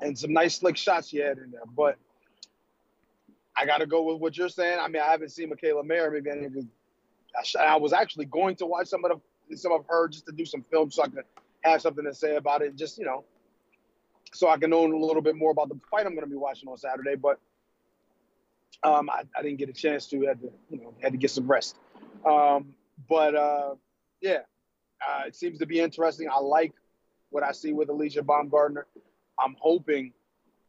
and 0.00 0.18
some 0.18 0.32
nice 0.32 0.56
slick 0.56 0.76
shots 0.76 1.08
she 1.08 1.18
had 1.18 1.38
in 1.38 1.50
there. 1.50 1.62
But 1.76 1.96
I 3.56 3.66
got 3.66 3.78
to 3.78 3.86
go 3.86 4.02
with 4.02 4.20
what 4.20 4.36
you're 4.36 4.48
saying. 4.48 4.78
I 4.80 4.88
mean, 4.88 5.02
I 5.02 5.10
haven't 5.10 5.30
seen 5.30 5.50
Mikaela 5.50 5.84
Mayer. 5.84 6.10
Maybe 6.10 6.66
I, 7.36 7.64
I 7.64 7.76
was 7.76 7.92
actually 7.92 8.26
going 8.26 8.56
to 8.56 8.66
watch 8.66 8.88
some 8.88 9.04
of 9.04 9.20
the, 9.48 9.56
some 9.56 9.72
of 9.72 9.84
her 9.88 10.08
just 10.08 10.26
to 10.26 10.32
do 10.32 10.44
some 10.44 10.64
film 10.70 10.90
so 10.90 11.02
I 11.02 11.08
could 11.08 11.24
have 11.62 11.82
something 11.82 12.04
to 12.04 12.14
say 12.14 12.36
about 12.36 12.62
it. 12.62 12.76
Just 12.76 12.98
you 12.98 13.04
know, 13.04 13.24
so 14.32 14.48
I 14.48 14.56
can 14.56 14.70
know 14.70 14.86
a 14.86 15.04
little 15.04 15.22
bit 15.22 15.36
more 15.36 15.50
about 15.50 15.68
the 15.68 15.78
fight 15.90 16.06
I'm 16.06 16.14
going 16.14 16.26
to 16.26 16.30
be 16.30 16.36
watching 16.36 16.68
on 16.68 16.76
Saturday. 16.76 17.16
But 17.16 17.38
um, 18.82 19.10
I, 19.10 19.22
I, 19.36 19.42
didn't 19.42 19.58
get 19.58 19.68
a 19.68 19.74
chance 19.74 20.06
to. 20.06 20.22
Had 20.22 20.40
to 20.40 20.50
you 20.70 20.80
know 20.80 20.94
had 21.02 21.12
to 21.12 21.18
get 21.18 21.30
some 21.30 21.46
rest. 21.46 21.76
Um, 22.24 22.74
but 23.08 23.34
uh, 23.34 23.74
yeah, 24.20 24.40
uh, 25.06 25.24
it 25.26 25.36
seems 25.36 25.58
to 25.58 25.66
be 25.66 25.80
interesting. 25.80 26.28
I 26.30 26.38
like 26.38 26.72
what 27.30 27.42
I 27.42 27.52
see 27.52 27.72
with 27.72 27.88
Alycia 27.88 28.22
Baumgardner. 28.22 28.82
I'm 29.38 29.56
hoping 29.58 30.12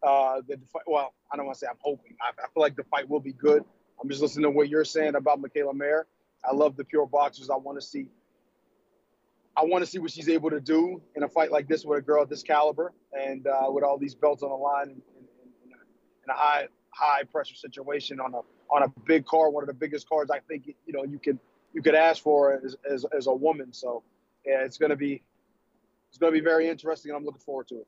uh, 0.02 0.42
that 0.48 0.60
the 0.60 0.68
fight, 0.68 0.84
well, 0.88 1.14
I 1.32 1.38
don't 1.38 1.46
want 1.46 1.58
to 1.58 1.60
say 1.60 1.68
I'm 1.70 1.78
hoping. 1.80 2.16
I, 2.22 2.30
I, 2.30 2.48
feel 2.54 2.62
like 2.62 2.76
the 2.76 2.84
fight 2.84 3.10
will 3.10 3.20
be 3.20 3.34
good. 3.34 3.64
I'm 4.02 4.10
just 4.10 4.22
listening 4.22 4.44
to 4.44 4.50
what 4.50 4.70
you're 4.70 4.86
saying 4.86 5.16
about 5.16 5.42
Mikaela 5.42 5.74
Mayer. 5.74 6.08
I 6.44 6.56
love 6.56 6.76
the 6.76 6.84
pure 6.84 7.06
boxers. 7.06 7.50
I 7.50 7.56
want 7.56 7.80
to 7.80 7.86
see. 7.86 8.08
I 9.56 9.66
want 9.66 9.84
to 9.84 9.90
see 9.90 10.00
what 10.00 10.12
she's 10.12 10.30
able 10.30 10.50
to 10.50 10.62
do 10.62 11.02
in 11.16 11.24
a 11.24 11.28
fight 11.28 11.52
like 11.52 11.68
this 11.68 11.84
with 11.84 12.00
a 12.00 12.02
girl 12.02 12.26
this 12.26 12.42
caliber 12.42 12.94
and 13.12 13.46
uh, 13.46 13.66
with 13.68 13.84
all 13.84 13.98
these 13.98 14.16
belts 14.16 14.44
on 14.44 14.50
the 14.50 14.56
line 14.56 14.88
in, 14.88 14.92
in, 14.92 15.26
in, 15.66 15.72
a, 15.74 16.24
in 16.24 16.30
a 16.30 16.34
high 16.34 16.68
high 16.94 17.24
pressure 17.24 17.56
situation 17.56 18.20
on 18.20 18.34
a 18.34 18.40
on 18.74 18.84
a 18.84 18.88
big 19.06 19.26
card, 19.26 19.54
one 19.54 19.64
of 19.64 19.68
the 19.68 19.74
biggest 19.74 20.08
cards 20.08 20.32
I 20.32 20.40
think 20.40 20.68
you 20.68 20.94
know 20.94 21.04
you 21.04 21.20
can 21.20 21.40
you 21.74 21.82
could 21.82 21.96
ask 21.96 22.22
for 22.22 22.60
as, 22.66 22.76
as, 22.90 23.06
as 23.16 23.28
a 23.28 23.34
woman. 23.34 23.74
So 23.74 24.04
yeah, 24.46 24.64
it's 24.64 24.78
going 24.78 24.90
to 24.90 24.96
be 24.96 25.22
it's 26.12 26.18
going 26.18 26.34
to 26.34 26.40
be 26.40 26.44
very 26.44 26.68
interesting, 26.68 27.12
and 27.12 27.18
I'm 27.18 27.26
looking 27.26 27.40
forward 27.40 27.70
to 27.70 27.76
it. 27.76 27.88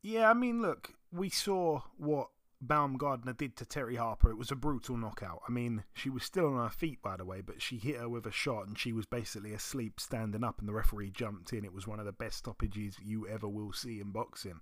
Yeah, 0.00 0.30
I 0.30 0.32
mean, 0.32 0.62
look, 0.62 0.94
we 1.10 1.28
saw 1.28 1.82
what 1.96 2.28
Baumgardner 2.64 3.36
did 3.36 3.56
to 3.56 3.64
Terri 3.64 3.96
Harper. 3.96 4.30
It 4.30 4.38
was 4.38 4.52
a 4.52 4.56
brutal 4.56 4.96
knockout. 4.96 5.42
I 5.48 5.50
mean, 5.50 5.82
she 5.92 6.08
was 6.08 6.22
still 6.22 6.46
on 6.46 6.62
her 6.62 6.70
feet, 6.70 7.02
by 7.02 7.16
the 7.16 7.24
way, 7.24 7.40
but 7.40 7.60
she 7.60 7.78
hit 7.78 7.96
her 7.96 8.08
with 8.08 8.26
a 8.26 8.30
shot 8.30 8.68
and 8.68 8.78
she 8.78 8.92
was 8.92 9.06
basically 9.06 9.52
asleep 9.52 9.98
standing 9.98 10.44
up, 10.44 10.60
and 10.60 10.68
the 10.68 10.72
referee 10.72 11.10
jumped 11.10 11.52
in. 11.52 11.64
It 11.64 11.74
was 11.74 11.86
one 11.86 11.98
of 11.98 12.06
the 12.06 12.12
best 12.12 12.38
stoppages 12.38 12.96
you 13.02 13.26
ever 13.26 13.48
will 13.48 13.72
see 13.72 14.00
in 14.00 14.12
boxing. 14.12 14.60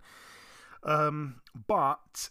Um, 0.83 1.43
but 1.67 2.31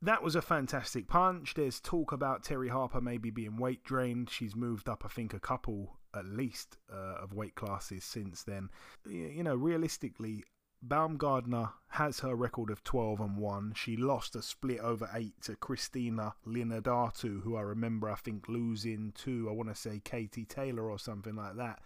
that 0.00 0.22
was 0.22 0.36
a 0.36 0.42
fantastic 0.42 1.08
punch. 1.08 1.54
There's 1.54 1.80
talk 1.80 2.12
about 2.12 2.44
Terri 2.44 2.70
Harper 2.70 3.00
maybe 3.00 3.30
being 3.30 3.56
weight 3.56 3.82
drained. 3.82 4.30
She's 4.30 4.54
moved 4.54 4.88
up, 4.88 5.02
I 5.04 5.08
think, 5.08 5.34
a 5.34 5.40
couple 5.40 5.96
at 6.14 6.26
least 6.26 6.76
uh, 6.92 7.22
of 7.22 7.32
weight 7.32 7.54
classes 7.54 8.04
since 8.04 8.42
then. 8.42 8.70
You 9.06 9.42
know, 9.42 9.54
realistically, 9.54 10.44
Baumgardner 10.86 11.72
has 11.88 12.20
her 12.20 12.34
record 12.34 12.70
of 12.70 12.84
12 12.84 13.20
and 13.20 13.36
1. 13.38 13.72
She 13.74 13.96
lost 13.96 14.36
a 14.36 14.42
split 14.42 14.80
over 14.80 15.08
8 15.14 15.32
to 15.42 15.56
Christina 15.56 16.34
Linardatou, 16.46 17.42
who 17.42 17.56
I 17.56 17.62
remember, 17.62 18.10
I 18.10 18.16
think, 18.16 18.48
losing 18.48 19.12
to, 19.18 19.48
I 19.48 19.52
want 19.52 19.70
to 19.70 19.74
say, 19.74 20.00
Katie 20.04 20.44
Taylor 20.44 20.90
or 20.90 20.98
something 20.98 21.36
like 21.36 21.56
that. 21.56 21.80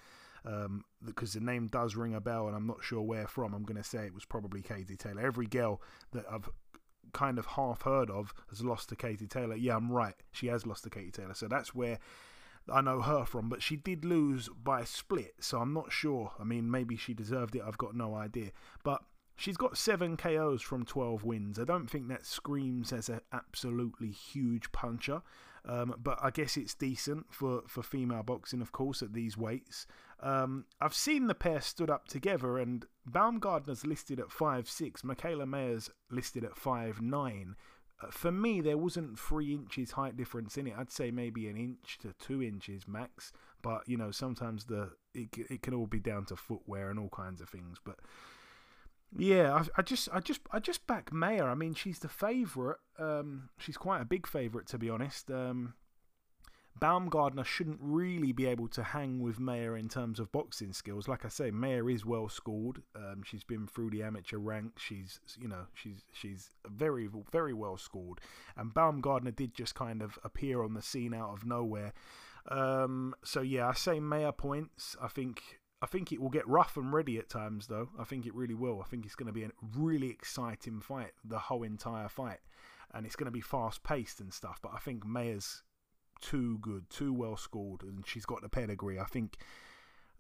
Um, 0.44 0.84
because 1.04 1.34
the 1.34 1.40
name 1.40 1.66
does 1.66 1.94
ring 1.94 2.14
a 2.14 2.20
bell 2.20 2.46
and 2.46 2.56
I'm 2.56 2.66
not 2.66 2.82
sure 2.82 3.02
where 3.02 3.26
from. 3.26 3.54
I'm 3.54 3.64
going 3.64 3.80
to 3.80 3.88
say 3.88 4.06
it 4.06 4.14
was 4.14 4.24
probably 4.24 4.62
Katie 4.62 4.96
Taylor. 4.96 5.20
Every 5.20 5.46
girl 5.46 5.80
that 6.12 6.24
I've 6.30 6.48
kind 7.12 7.38
of 7.38 7.46
half 7.46 7.82
heard 7.82 8.10
of 8.10 8.34
has 8.48 8.62
lost 8.62 8.88
to 8.88 8.96
Katie 8.96 9.26
Taylor. 9.26 9.56
Yeah, 9.56 9.76
I'm 9.76 9.90
right. 9.90 10.14
She 10.32 10.48
has 10.48 10.66
lost 10.66 10.84
to 10.84 10.90
Katie 10.90 11.10
Taylor. 11.10 11.34
So 11.34 11.48
that's 11.48 11.74
where 11.74 11.98
I 12.72 12.80
know 12.80 13.00
her 13.00 13.24
from. 13.24 13.48
But 13.48 13.62
she 13.62 13.76
did 13.76 14.04
lose 14.04 14.48
by 14.48 14.80
a 14.80 14.86
split. 14.86 15.34
So 15.40 15.60
I'm 15.60 15.72
not 15.72 15.92
sure. 15.92 16.32
I 16.38 16.44
mean, 16.44 16.70
maybe 16.70 16.96
she 16.96 17.14
deserved 17.14 17.54
it. 17.56 17.62
I've 17.66 17.78
got 17.78 17.94
no 17.94 18.14
idea. 18.14 18.50
But 18.84 19.02
she's 19.36 19.56
got 19.56 19.78
seven 19.78 20.16
KOs 20.16 20.62
from 20.62 20.84
12 20.84 21.24
wins. 21.24 21.58
I 21.58 21.64
don't 21.64 21.88
think 21.88 22.08
that 22.08 22.26
screams 22.26 22.92
as 22.92 23.08
an 23.08 23.20
absolutely 23.32 24.10
huge 24.10 24.70
puncher. 24.72 25.22
Um, 25.64 25.94
but 26.02 26.18
I 26.22 26.30
guess 26.30 26.56
it's 26.56 26.74
decent 26.74 27.26
for, 27.30 27.62
for 27.66 27.82
female 27.82 28.22
boxing, 28.22 28.62
of 28.62 28.72
course, 28.72 29.02
at 29.02 29.12
these 29.12 29.36
weights. 29.36 29.86
Um, 30.20 30.64
I've 30.80 30.94
seen 30.94 31.26
the 31.26 31.34
pair 31.34 31.60
stood 31.60 31.90
up 31.90 32.08
together, 32.08 32.58
and 32.58 32.86
Baumgardner's 33.08 33.86
listed 33.86 34.18
at 34.18 34.32
five 34.32 34.68
six. 34.68 35.02
Mikaela 35.02 35.46
Mayer's 35.46 35.90
listed 36.10 36.42
at 36.42 36.56
five 36.56 37.02
nine. 37.02 37.54
For 38.10 38.30
me, 38.30 38.60
there 38.60 38.78
wasn't 38.78 39.18
three 39.18 39.52
inches 39.52 39.92
height 39.92 40.16
difference 40.16 40.56
in 40.56 40.68
it. 40.68 40.74
I'd 40.78 40.92
say 40.92 41.10
maybe 41.10 41.48
an 41.48 41.56
inch 41.56 41.98
to 42.02 42.14
two 42.18 42.42
inches 42.42 42.86
max. 42.86 43.32
But 43.60 43.88
you 43.88 43.96
know, 43.96 44.10
sometimes 44.10 44.64
the 44.66 44.92
it 45.14 45.28
it 45.50 45.62
can 45.62 45.74
all 45.74 45.86
be 45.86 45.98
down 45.98 46.24
to 46.26 46.36
footwear 46.36 46.90
and 46.90 46.98
all 46.98 47.08
kinds 47.08 47.40
of 47.40 47.48
things. 47.48 47.78
But 47.84 47.96
yeah, 49.16 49.52
I, 49.54 49.66
I 49.78 49.82
just 49.82 50.08
I 50.12 50.20
just 50.20 50.40
I 50.52 50.60
just 50.60 50.86
back 50.86 51.12
Mayer. 51.12 51.48
I 51.48 51.54
mean, 51.54 51.74
she's 51.74 51.98
the 51.98 52.08
favourite. 52.08 52.78
Um, 52.98 53.48
she's 53.58 53.76
quite 53.76 54.00
a 54.00 54.04
big 54.04 54.26
favourite 54.26 54.68
to 54.68 54.78
be 54.78 54.88
honest. 54.88 55.30
Um, 55.30 55.74
Baumgardner 56.80 57.44
shouldn't 57.44 57.78
really 57.80 58.32
be 58.32 58.46
able 58.46 58.68
to 58.68 58.82
hang 58.82 59.20
with 59.20 59.38
Mayer 59.38 59.76
in 59.76 59.88
terms 59.88 60.20
of 60.20 60.32
boxing 60.32 60.72
skills. 60.72 61.08
Like 61.08 61.24
I 61.24 61.28
say, 61.28 61.50
Mayer 61.50 61.88
is 61.90 62.04
well 62.04 62.28
schooled. 62.28 62.82
Um, 62.94 63.22
she's 63.24 63.44
been 63.44 63.66
through 63.66 63.90
the 63.90 64.02
amateur 64.02 64.38
ranks. 64.38 64.82
She's 64.82 65.20
you 65.38 65.48
know 65.48 65.66
she's 65.74 66.04
she's 66.12 66.50
very 66.66 67.08
very 67.32 67.54
well 67.54 67.76
schooled. 67.76 68.20
And 68.56 68.74
Baumgardner 68.74 69.34
did 69.34 69.54
just 69.54 69.74
kind 69.74 70.02
of 70.02 70.18
appear 70.24 70.62
on 70.62 70.74
the 70.74 70.82
scene 70.82 71.14
out 71.14 71.32
of 71.32 71.46
nowhere. 71.46 71.92
Um, 72.50 73.14
so 73.24 73.40
yeah, 73.40 73.68
I 73.68 73.74
say 73.74 74.00
Mayer 74.00 74.32
points. 74.32 74.96
I 75.00 75.08
think 75.08 75.60
I 75.80 75.86
think 75.86 76.12
it 76.12 76.20
will 76.20 76.30
get 76.30 76.48
rough 76.48 76.76
and 76.76 76.92
ready 76.92 77.18
at 77.18 77.28
times, 77.28 77.68
though. 77.68 77.88
I 77.98 78.04
think 78.04 78.26
it 78.26 78.34
really 78.34 78.54
will. 78.54 78.80
I 78.80 78.84
think 78.88 79.06
it's 79.06 79.14
going 79.14 79.28
to 79.28 79.32
be 79.32 79.44
a 79.44 79.50
really 79.76 80.10
exciting 80.10 80.80
fight, 80.80 81.12
the 81.24 81.38
whole 81.38 81.62
entire 81.62 82.08
fight, 82.08 82.40
and 82.92 83.06
it's 83.06 83.14
going 83.14 83.26
to 83.26 83.30
be 83.30 83.40
fast 83.40 83.84
paced 83.84 84.20
and 84.20 84.32
stuff. 84.32 84.58
But 84.60 84.72
I 84.74 84.78
think 84.78 85.06
Mayer's 85.06 85.62
too 86.20 86.58
good, 86.60 86.88
too 86.90 87.12
well 87.12 87.36
scored, 87.36 87.82
and 87.82 88.06
she's 88.06 88.26
got 88.26 88.42
the 88.42 88.48
pedigree. 88.48 88.98
I 88.98 89.04
think 89.04 89.36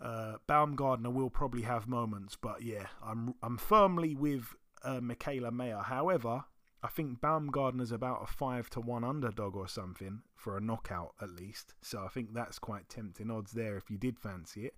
uh, 0.00 0.34
Baumgardner 0.48 1.12
will 1.12 1.30
probably 1.30 1.62
have 1.62 1.86
moments, 1.86 2.36
but 2.40 2.62
yeah, 2.62 2.86
I'm 3.04 3.34
I'm 3.42 3.58
firmly 3.58 4.14
with 4.14 4.54
uh, 4.84 5.00
Mikaela 5.00 5.52
Mayer. 5.52 5.78
However, 5.78 6.44
I 6.82 6.88
think 6.88 7.20
Baumgardner's 7.20 7.90
about 7.92 8.22
a 8.22 8.26
five 8.26 8.70
to 8.70 8.80
one 8.80 9.02
underdog 9.04 9.56
or 9.56 9.68
something 9.68 10.22
for 10.36 10.56
a 10.56 10.60
knockout 10.60 11.14
at 11.20 11.30
least. 11.30 11.74
So 11.82 12.04
I 12.04 12.08
think 12.08 12.32
that's 12.32 12.58
quite 12.58 12.88
tempting 12.88 13.30
odds 13.30 13.52
there 13.52 13.76
if 13.76 13.90
you 13.90 13.98
did 13.98 14.18
fancy 14.18 14.66
it. 14.66 14.74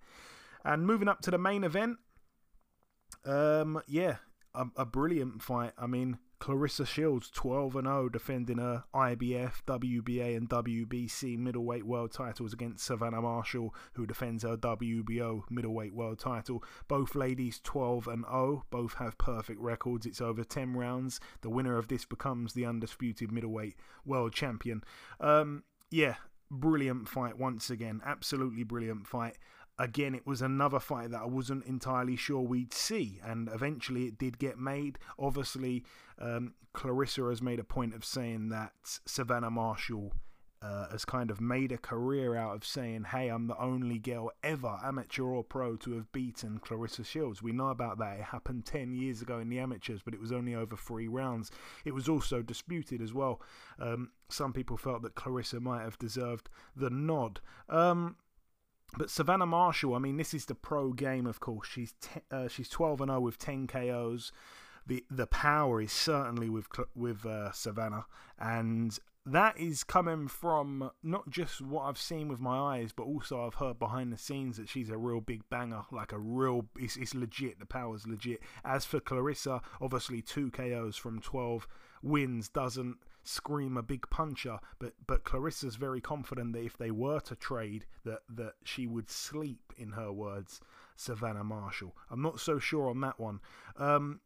And 0.65 0.87
moving 0.87 1.09
up 1.09 1.21
to 1.23 1.31
the 1.31 1.39
main 1.39 1.65
event, 1.65 1.99
um, 3.25 3.83
yeah, 3.87 4.17
a, 4.55 4.67
a 4.77 4.87
brilliant 4.87 5.43
fight. 5.43 5.73
I 5.79 5.87
mean, 5.87 6.19
Claressa 6.41 6.87
Shields 6.87 7.31
12 7.31 7.77
and 7.77 7.87
0 7.87 8.09
defending 8.09 8.57
her 8.57 8.85
IBF, 8.95 9.63
WBA 9.67 10.37
and 10.37 10.49
WBC 10.49 11.39
middleweight 11.39 11.85
world 11.85 12.13
titles 12.13 12.55
against 12.55 12.85
Savannah 12.85 13.21
Marshall 13.21 13.75
who 13.93 14.07
defends 14.07 14.43
her 14.43 14.57
WBO 14.57 15.43
middleweight 15.51 15.95
world 15.95 16.19
title. 16.19 16.65
Both 16.89 17.15
ladies 17.15 17.61
12 17.63 18.09
and 18.09 18.25
0, 18.25 18.65
both 18.71 18.95
have 18.95 19.19
perfect 19.19 19.61
records. 19.61 20.07
It's 20.07 20.23
over 20.23 20.43
10 20.43 20.75
rounds. 20.75 21.21
The 21.43 21.51
winner 21.51 21.77
of 21.77 21.89
this 21.89 22.07
becomes 22.07 22.55
the 22.55 22.65
undisputed 22.65 23.31
middleweight 23.31 23.77
world 24.07 24.33
champion. 24.33 24.83
Um, 25.21 25.65
yeah, 25.91 26.15
brilliant 26.51 27.09
fight 27.09 27.39
once 27.39 27.69
again. 27.69 28.01
Absolutely 28.05 28.65
brilliant 28.65 29.07
fight 29.07 29.37
again, 29.81 30.15
it 30.15 30.27
was 30.27 30.43
another 30.43 30.79
fight 30.79 31.11
that 31.11 31.23
I 31.23 31.27
wasn't 31.27 31.65
entirely 31.65 32.15
sure 32.15 32.43
we'd 32.43 32.75
see, 32.75 33.19
and 33.25 33.49
eventually 33.53 34.05
it 34.05 34.19
did 34.19 34.39
get 34.39 34.59
made. 34.59 34.99
Obviously, 35.19 35.85
um, 36.19 36.55
Claressa 36.75 37.29
has 37.31 37.41
made 37.41 37.59
a 37.59 37.65
point 37.65 37.95
of 37.95 38.05
saying 38.05 38.51
that 38.51 38.73
Savannah 39.07 39.51
Marshall 39.51 40.13
uh, 40.63 40.91
has 40.91 41.07
kind 41.07 41.31
of 41.31 41.41
made 41.41 41.73
a 41.73 41.79
career 41.79 42.37
out 42.37 42.55
of 42.55 42.67
saying, 42.67 43.05
"Hey, 43.05 43.29
I'm 43.29 43.47
the 43.47 43.59
only 43.59 43.99
girl 43.99 44.31
ever, 44.43 44.79
amateur 44.85 45.25
or 45.25 45.43
pro, 45.43 45.77
to 45.77 45.93
have 45.93 46.13
beaten 46.13 46.61
Claressa 46.63 47.05
Shields." 47.05 47.43
We 47.43 47.53
know 47.53 47.69
about 47.69 47.99
that. 48.01 48.19
It 48.19 48.25
happened 48.25 48.67
ten 48.67 48.93
years 48.93 49.23
ago 49.23 49.39
in 49.39 49.49
the 49.49 49.59
amateurs, 49.59 50.03
but 50.05 50.13
it 50.13 50.21
was 50.21 50.31
only 50.31 50.55
over 50.55 50.77
three 50.77 51.09
rounds. 51.09 51.51
It 51.87 51.95
was 51.95 52.07
also 52.07 52.43
disputed 52.43 53.01
as 53.01 53.15
well. 53.15 53.41
Um, 53.79 54.11
some 54.29 54.53
people 54.53 54.77
felt 54.77 55.01
that 55.03 55.15
Claressa 55.15 55.59
might 55.59 55.83
have 55.83 55.99
deserved 55.99 56.51
the 56.77 56.91
nod. 56.91 57.41
Um, 57.71 58.17
but 58.97 59.11
Savannah 59.11 59.47
Marshall, 59.47 59.95
I 59.95 59.99
mean, 59.99 60.17
this 60.17 60.35
is 60.35 60.47
the 60.47 60.55
pro 60.55 60.93
game, 60.93 61.27
of 61.27 61.41
course. 61.41 61.69
She's 61.69 61.95
uh, 62.31 62.49
she's 62.49 62.69
12 62.69 63.03
and 63.03 63.11
0 63.11 63.21
with 63.21 63.39
10 63.39 63.67
KOs. 63.67 64.33
The 64.87 65.05
the 65.11 65.27
power 65.27 65.81
is 65.81 65.93
certainly 65.93 66.49
with 66.49 66.67
with 66.95 67.25
uh, 67.25 67.53
Savannah, 67.53 68.07
and 68.39 68.99
that 69.27 69.59
is 69.59 69.85
coming 69.85 70.29
from 70.29 70.91
not 71.03 71.29
just 71.29 71.61
what 71.61 71.85
I've 71.85 71.99
seen 71.99 72.29
with 72.29 72.41
my 72.41 72.77
eyes, 72.77 72.91
but 72.93 73.05
also 73.05 73.47
I've 73.47 73.55
heard 73.55 73.79
behind 73.79 74.13
the 74.13 74.19
scenes 74.19 74.57
that 74.57 74.69
she's 74.69 74.89
a 74.89 74.97
real 74.97 75.21
big 75.21 75.43
banger, 75.51 75.83
like 75.93 76.13
a 76.13 76.19
real, 76.19 76.67
it's, 76.79 76.97
it's 76.97 77.15
legit, 77.15 77.59
the 77.59 77.67
power's 77.67 78.07
legit. 78.07 78.41
As 78.65 78.87
for 78.87 78.99
Claressa, 78.99 79.63
obviously 79.81 80.23
two 80.23 80.51
KOs 80.51 80.97
from 80.97 81.21
12 81.21 81.69
wins 82.03 82.49
doesn't 82.49 82.97
scream 83.23 83.77
a 83.77 83.83
big 83.83 84.09
puncher, 84.11 84.59
but 84.79 84.95
but 85.07 85.25
Claressa's 85.25 85.77
very 85.77 86.01
confident 86.01 86.53
that 86.53 86.65
if 86.65 86.77
they 86.77 86.91
were 86.91 87.21
to 87.21 87.37
trade, 87.37 87.87
that 88.05 88.21
that 88.29 88.55
she 88.65 88.87
would 88.87 89.11
sleep, 89.11 89.73
in 89.77 89.93
her 89.93 90.13
words, 90.13 90.61
Savannah 90.97 91.45
Marshall. 91.45 91.97
I'm 92.11 92.23
not 92.23 92.41
so 92.41 92.59
sure 92.59 92.89
on 92.89 93.01
that 93.01 93.19
one. 93.19 93.41
Um, 93.77 94.21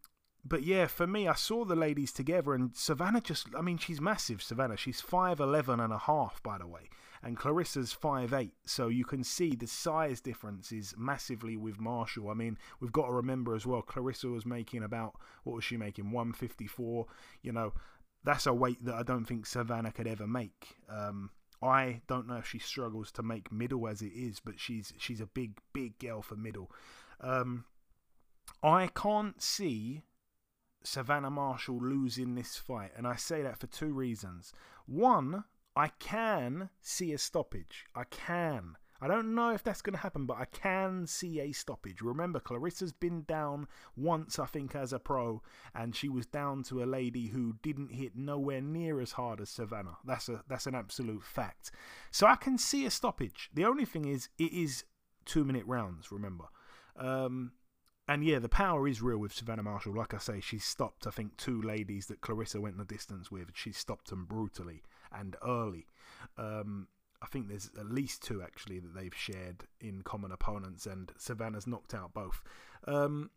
but 0.45 0.63
yeah, 0.63 0.87
for 0.87 1.07
me, 1.07 1.27
I 1.27 1.35
saw 1.35 1.65
the 1.65 1.75
ladies 1.75 2.13
together, 2.13 2.53
and 2.53 2.77
Savannah 2.77 3.23
just, 3.23 3.47
I 3.57 3.63
mean, 3.63 3.79
she's 3.79 4.01
massive, 4.01 4.43
Savannah. 4.43 4.77
She's 4.77 5.01
5'11 5.01 5.83
and 5.83 5.93
a 5.93 5.99
half, 5.99 6.43
by 6.43 6.59
the 6.59 6.67
way, 6.67 6.91
and 7.23 7.39
Claressa's 7.39 7.97
5'8. 7.99 8.51
So 8.67 8.89
you 8.89 9.07
can 9.07 9.25
see 9.25 9.55
the 9.55 9.67
size 9.67 10.21
difference 10.21 10.71
is 10.71 10.95
massively 10.99 11.57
with 11.57 11.81
Marshall. 11.81 12.29
I 12.29 12.35
mean, 12.35 12.59
we've 12.79 12.93
got 12.93 13.07
to 13.07 13.13
remember 13.13 13.55
as 13.55 13.65
well, 13.65 13.83
Claressa 13.83 14.31
was 14.31 14.45
making 14.45 14.83
about, 14.83 15.15
what 15.45 15.57
was 15.57 15.65
she 15.65 15.79
making? 15.79 16.11
154. 16.11 17.07
You 17.43 17.53
know, 17.53 17.73
that's 18.25 18.47
a 18.47 18.55
weight 18.55 18.85
that 18.85 18.95
I 18.95 19.03
don't 19.03 19.25
think 19.25 19.47
Savannah 19.47 19.93
could 19.93 20.07
ever 20.07 20.27
make. 20.27 20.77
Um, 20.89 21.31
I 21.63 22.01
don't 22.09 22.27
know 22.27 22.37
if 22.37 22.47
she 22.47 22.59
struggles 22.59 23.11
to 23.13 23.23
make 23.23 23.53
middle 23.53 23.87
as 23.89 24.03
it 24.03 24.13
is, 24.15 24.41
but 24.41 24.59
she's 24.59 24.93
she's 24.99 25.21
a 25.21 25.27
big 25.27 25.59
big 25.73 25.99
girl 25.99 26.23
for 26.23 26.37
middle. 26.37 26.71
Um, 27.21 27.65
I 28.63 28.89
can't 28.89 29.41
see 29.41 30.03
Savannah 30.83 31.31
Marshall 31.31 31.79
losing 31.81 32.35
this 32.35 32.57
fight, 32.57 32.93
and 32.97 33.07
I 33.07 33.17
say 33.17 33.43
that 33.43 33.59
for 33.59 33.67
two 33.67 33.93
reasons. 33.93 34.53
One, 34.87 35.45
I 35.77 35.89
can 35.99 36.71
see 36.83 37.13
a 37.13 37.19
stoppage. 37.19 37.87
I 37.95 38.05
can. 38.05 38.77
I 39.05 39.07
don't 39.07 39.35
know 39.35 39.51
if 39.51 39.63
that's 39.63 39.83
going 39.83 39.93
to 39.93 40.01
happen, 40.01 40.25
but 40.25 40.39
I 40.39 40.47
can 40.47 41.07
see 41.07 41.39
a 41.39 41.53
stoppage. 41.53 42.01
Remember, 42.01 42.41
Claressa's 42.41 42.95
been 42.95 43.25
down 43.25 43.69
once, 43.99 44.39
I 44.39 44.47
think, 44.47 44.75
as 44.75 44.95
a 44.95 44.99
pro, 44.99 45.43
and 45.75 45.95
she 45.95 46.09
was 46.09 46.25
down 46.25 46.63
to 46.65 46.83
a 46.83 46.87
lady 46.87 47.27
who 47.27 47.57
didn't 47.63 47.93
hit 47.93 48.17
nowhere 48.17 48.63
near 48.63 49.03
as 49.03 49.13
hard 49.13 49.43
as 49.43 49.51
Savannah. 49.51 49.99
That's 50.07 50.31
a 50.31 50.43
that's 50.49 50.67
an 50.67 50.75
absolute 50.75 51.23
fact. 51.23 51.71
So 52.13 52.27
I 52.27 52.37
can 52.37 52.57
see 52.57 52.87
a 52.87 52.91
stoppage. 52.91 53.51
The 53.53 53.67
only 53.67 53.85
thing 53.85 54.07
is, 54.07 54.31
it 54.39 54.55
is 54.55 54.85
two 55.27 55.45
minute 55.45 55.67
rounds. 55.67 56.11
Remember. 56.11 56.47
Um, 56.97 57.53
and 58.09 58.25
yeah, 58.25 58.39
the 58.39 58.49
power 58.49 58.89
is 58.89 59.03
real 59.03 59.19
with 59.19 59.35
Savannah 59.35 59.63
Marshall. 59.63 59.95
Like 59.95 60.15
I 60.15 60.19
say, 60.19 60.41
she 60.41 60.59
stopped, 60.59 61.07
I 61.07 61.11
think, 61.11 61.37
two 61.37 61.61
ladies 61.61 62.07
that 62.07 62.23
Claressa 62.23 62.59
went 62.59 62.79
the 62.79 62.87
distance 62.87 63.31
with. 63.31 63.49
She 63.53 63.73
stopped 63.73 64.09
them 64.09 64.25
brutally 64.25 64.83
and 65.13 65.37
early. 65.47 65.89
Um, 66.39 66.89
I 67.25 67.27
think 67.27 67.49
there's 67.49 67.71
at 67.79 67.91
least 67.91 68.23
two 68.23 68.43
actually 68.43 68.81
that 68.81 68.95
they've 68.95 69.15
shared 69.15 69.65
in 69.81 70.03
common 70.03 70.31
opponents, 70.31 70.85
and 70.85 71.11
Savannah's 71.17 71.67
knocked 71.67 71.95
out 71.95 72.13
both. 72.13 72.43
Um, 72.87 73.31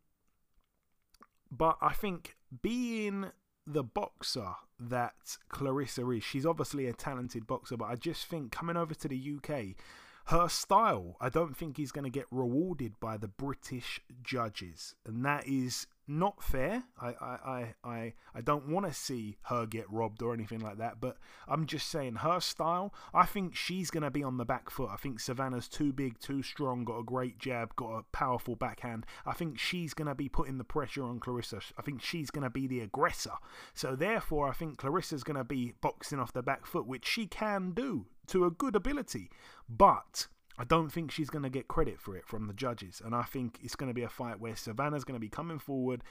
but 1.49 1.77
I 1.81 1.93
think 1.93 2.35
being 2.61 3.27
the 3.65 3.83
boxer 3.83 4.55
that 4.77 5.37
Claressa 5.49 6.17
is, 6.17 6.23
she's 6.23 6.45
obviously 6.45 6.87
a 6.87 6.93
talented 6.93 7.47
boxer, 7.47 7.77
but 7.77 7.85
I 7.85 7.95
just 7.95 8.25
think 8.25 8.51
coming 8.51 8.75
over 8.75 8.93
to 8.93 9.07
the 9.07 9.37
UK, 9.37 9.77
her 10.25 10.49
style, 10.49 11.15
I 11.21 11.29
don't 11.29 11.55
think 11.55 11.79
is 11.79 11.93
going 11.93 12.03
to 12.03 12.09
get 12.09 12.25
rewarded 12.29 12.99
by 12.99 13.15
the 13.15 13.29
British 13.29 14.01
judges. 14.21 14.95
And 15.05 15.23
that 15.23 15.47
is 15.47 15.87
not 16.07 16.41
fair. 16.41 16.83
I 16.99 17.07
I, 17.19 17.73
I, 17.83 18.13
I, 18.33 18.41
don't 18.41 18.69
want 18.69 18.85
to 18.85 18.93
see 18.93 19.37
her 19.43 19.65
get 19.65 19.91
robbed 19.91 20.21
or 20.21 20.33
anything 20.33 20.59
like 20.59 20.77
that, 20.77 20.99
but 21.01 21.17
I'm 21.47 21.65
just 21.65 21.89
saying 21.89 22.15
her 22.15 22.39
style, 22.39 22.93
I 23.13 23.25
think 23.25 23.55
she's 23.55 23.91
going 23.91 24.03
to 24.03 24.11
be 24.11 24.23
on 24.23 24.37
the 24.37 24.45
back 24.45 24.69
foot. 24.69 24.89
I 24.91 24.95
think 24.95 25.19
Savannah's 25.19 25.67
too 25.67 25.91
big, 25.91 26.19
too 26.19 26.41
strong, 26.41 26.85
got 26.85 26.99
a 26.99 27.03
great 27.03 27.39
jab, 27.39 27.75
got 27.75 27.91
a 27.91 28.03
powerful 28.11 28.55
backhand. 28.55 29.05
I 29.25 29.33
think 29.33 29.59
she's 29.59 29.93
going 29.93 30.07
to 30.07 30.15
be 30.15 30.29
putting 30.29 30.57
the 30.57 30.63
pressure 30.63 31.03
on 31.03 31.19
Claressa. 31.19 31.61
I 31.77 31.81
think 31.81 32.01
she's 32.01 32.31
going 32.31 32.43
to 32.43 32.49
be 32.49 32.67
the 32.67 32.79
aggressor. 32.79 33.33
So 33.73 33.95
therefore, 33.95 34.47
I 34.47 34.53
think 34.53 34.77
Claressa's 34.77 35.23
going 35.23 35.37
to 35.37 35.43
be 35.43 35.73
boxing 35.81 36.19
off 36.19 36.33
the 36.33 36.43
back 36.43 36.65
foot, 36.65 36.87
which 36.87 37.05
she 37.05 37.25
can 37.25 37.71
do 37.71 38.05
to 38.27 38.45
a 38.45 38.51
good 38.51 38.75
ability. 38.75 39.29
But 39.67 40.27
I 40.57 40.63
don't 40.63 40.91
think 40.91 41.11
she's 41.11 41.29
going 41.29 41.43
to 41.43 41.49
get 41.49 41.67
credit 41.67 41.99
for 42.01 42.15
it 42.17 42.27
from 42.27 42.47
the 42.47 42.53
judges. 42.53 43.01
And 43.03 43.13
I 43.13 43.23
think 43.23 43.59
it's 43.61 43.75
going 43.75 43.89
to 43.89 43.93
be 43.93 44.03
a 44.03 44.09
fight 44.09 44.39
where 44.39 44.55
Savannah's 44.55 45.03
going 45.03 45.15
to 45.15 45.19
be 45.19 45.29
coming 45.29 45.59
forward, 45.59 46.03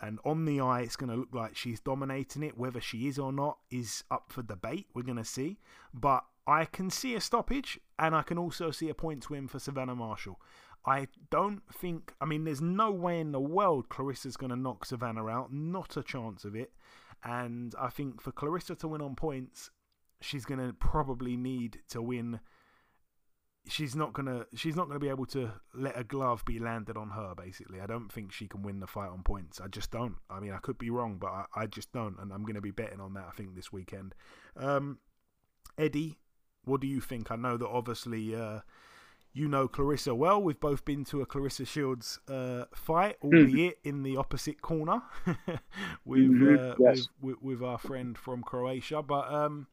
and 0.00 0.18
on 0.24 0.44
the 0.44 0.60
eye, 0.60 0.80
it's 0.80 0.96
going 0.96 1.10
to 1.10 1.16
look 1.16 1.32
like 1.32 1.56
she's 1.56 1.78
dominating 1.78 2.42
it. 2.42 2.58
Whether 2.58 2.80
she 2.80 3.06
is 3.06 3.18
or 3.18 3.32
not 3.32 3.58
is 3.70 4.02
up 4.10 4.32
for 4.32 4.42
debate. 4.42 4.86
We're 4.94 5.02
going 5.02 5.18
to 5.18 5.24
see. 5.24 5.58
But 5.94 6.24
I 6.46 6.64
can 6.64 6.90
see 6.90 7.14
a 7.14 7.20
stoppage, 7.20 7.78
and 7.98 8.14
I 8.14 8.22
can 8.22 8.38
also 8.38 8.72
see 8.72 8.88
a 8.88 8.94
points 8.94 9.30
win 9.30 9.46
for 9.46 9.60
Savannah 9.60 9.94
Marshall. 9.94 10.40
I 10.84 11.06
don't 11.30 11.62
think, 11.72 12.12
I 12.20 12.24
mean, 12.24 12.42
there's 12.42 12.60
no 12.60 12.90
way 12.90 13.20
in 13.20 13.30
the 13.30 13.40
world 13.40 13.88
Claressa's 13.88 14.36
going 14.36 14.50
to 14.50 14.56
knock 14.56 14.84
Savannah 14.84 15.28
out. 15.28 15.52
Not 15.52 15.96
a 15.96 16.02
chance 16.02 16.44
of 16.44 16.56
it. 16.56 16.72
And 17.22 17.72
I 17.78 17.88
think 17.88 18.20
for 18.20 18.32
Claressa 18.32 18.76
to 18.78 18.88
win 18.88 19.00
on 19.00 19.14
points, 19.14 19.70
she's 20.20 20.44
going 20.44 20.58
to 20.58 20.72
probably 20.72 21.36
need 21.36 21.78
to 21.90 22.02
win 22.02 22.40
she's 23.68 23.94
not 23.94 24.12
gonna 24.12 24.46
she's 24.54 24.76
not 24.76 24.88
gonna 24.88 24.98
be 24.98 25.08
able 25.08 25.26
to 25.26 25.52
let 25.74 25.98
a 25.98 26.04
glove 26.04 26.44
be 26.44 26.58
landed 26.58 26.96
on 26.96 27.10
her. 27.10 27.34
Basically, 27.36 27.80
I 27.80 27.86
don't 27.86 28.10
think 28.10 28.32
she 28.32 28.48
can 28.48 28.62
win 28.62 28.80
the 28.80 28.86
fight 28.86 29.08
on 29.08 29.22
points. 29.22 29.60
I 29.60 29.68
just 29.68 29.90
don't. 29.90 30.16
I 30.30 30.40
mean, 30.40 30.52
I 30.52 30.58
could 30.58 30.78
be 30.78 30.90
wrong, 30.90 31.18
but 31.18 31.28
I, 31.28 31.44
I 31.54 31.66
just 31.66 31.92
don't, 31.92 32.18
and 32.18 32.32
I'm 32.32 32.44
gonna 32.44 32.60
be 32.60 32.70
betting 32.70 33.00
on 33.00 33.14
that. 33.14 33.26
I 33.28 33.32
think 33.32 33.54
this 33.54 33.72
weekend. 33.72 34.14
Um, 34.56 34.98
Eddie, 35.78 36.18
what 36.64 36.80
do 36.80 36.86
you 36.86 37.00
think? 37.00 37.30
I 37.30 37.36
know 37.36 37.56
that 37.56 37.68
obviously. 37.68 38.34
Uh, 38.34 38.60
you 39.34 39.48
know 39.48 39.66
Claressa 39.66 40.14
well. 40.14 40.42
We've 40.42 40.60
both 40.60 40.84
been 40.84 41.04
to 41.06 41.22
a 41.22 41.26
Claressa 41.26 41.66
Shields 41.66 42.18
uh, 42.28 42.64
fight, 42.74 43.16
hmm. 43.22 43.34
albeit 43.34 43.78
in 43.82 44.02
the 44.02 44.18
opposite 44.18 44.60
corner 44.60 45.00
with, 46.04 46.20
mm-hmm. 46.20 46.56
uh, 46.58 46.74
yes. 46.78 47.08
with, 47.20 47.36
with, 47.40 47.60
with 47.60 47.62
our 47.62 47.78
friend 47.78 48.18
from 48.18 48.42
Croatia. 48.42 49.02
But 49.02 49.32
um, 49.32 49.68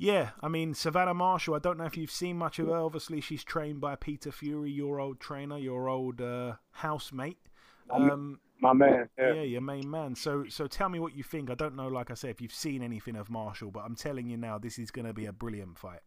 yeah, 0.00 0.30
I 0.42 0.48
mean 0.48 0.72
Savannah 0.72 1.12
Marshall. 1.12 1.54
I 1.54 1.58
don't 1.58 1.76
know 1.76 1.84
if 1.84 1.96
you've 1.96 2.10
seen 2.10 2.38
much 2.38 2.58
of 2.58 2.68
her. 2.68 2.76
Obviously, 2.76 3.20
she's 3.20 3.44
trained 3.44 3.82
by 3.82 3.96
Peter 3.96 4.32
Fury, 4.32 4.70
your 4.70 4.98
old 4.98 5.20
trainer, 5.20 5.58
your 5.58 5.90
old 5.90 6.22
uh, 6.22 6.54
housemate. 6.70 7.36
Um, 7.90 8.40
my 8.60 8.72
man. 8.72 9.10
Yeah. 9.18 9.34
yeah, 9.34 9.42
your 9.42 9.60
main 9.60 9.90
man. 9.90 10.14
So, 10.14 10.44
so 10.48 10.66
tell 10.66 10.88
me 10.88 10.98
what 10.98 11.14
you 11.14 11.22
think. 11.22 11.50
I 11.50 11.54
don't 11.54 11.76
know, 11.76 11.88
like 11.88 12.10
I 12.10 12.14
said, 12.14 12.30
if 12.30 12.40
you've 12.40 12.52
seen 12.52 12.82
anything 12.82 13.14
of 13.14 13.28
Marshall, 13.28 13.70
but 13.70 13.80
I'm 13.80 13.94
telling 13.94 14.26
you 14.26 14.38
now, 14.38 14.58
this 14.58 14.78
is 14.78 14.90
going 14.90 15.06
to 15.06 15.12
be 15.12 15.26
a 15.26 15.32
brilliant 15.32 15.78
fight. 15.78 16.00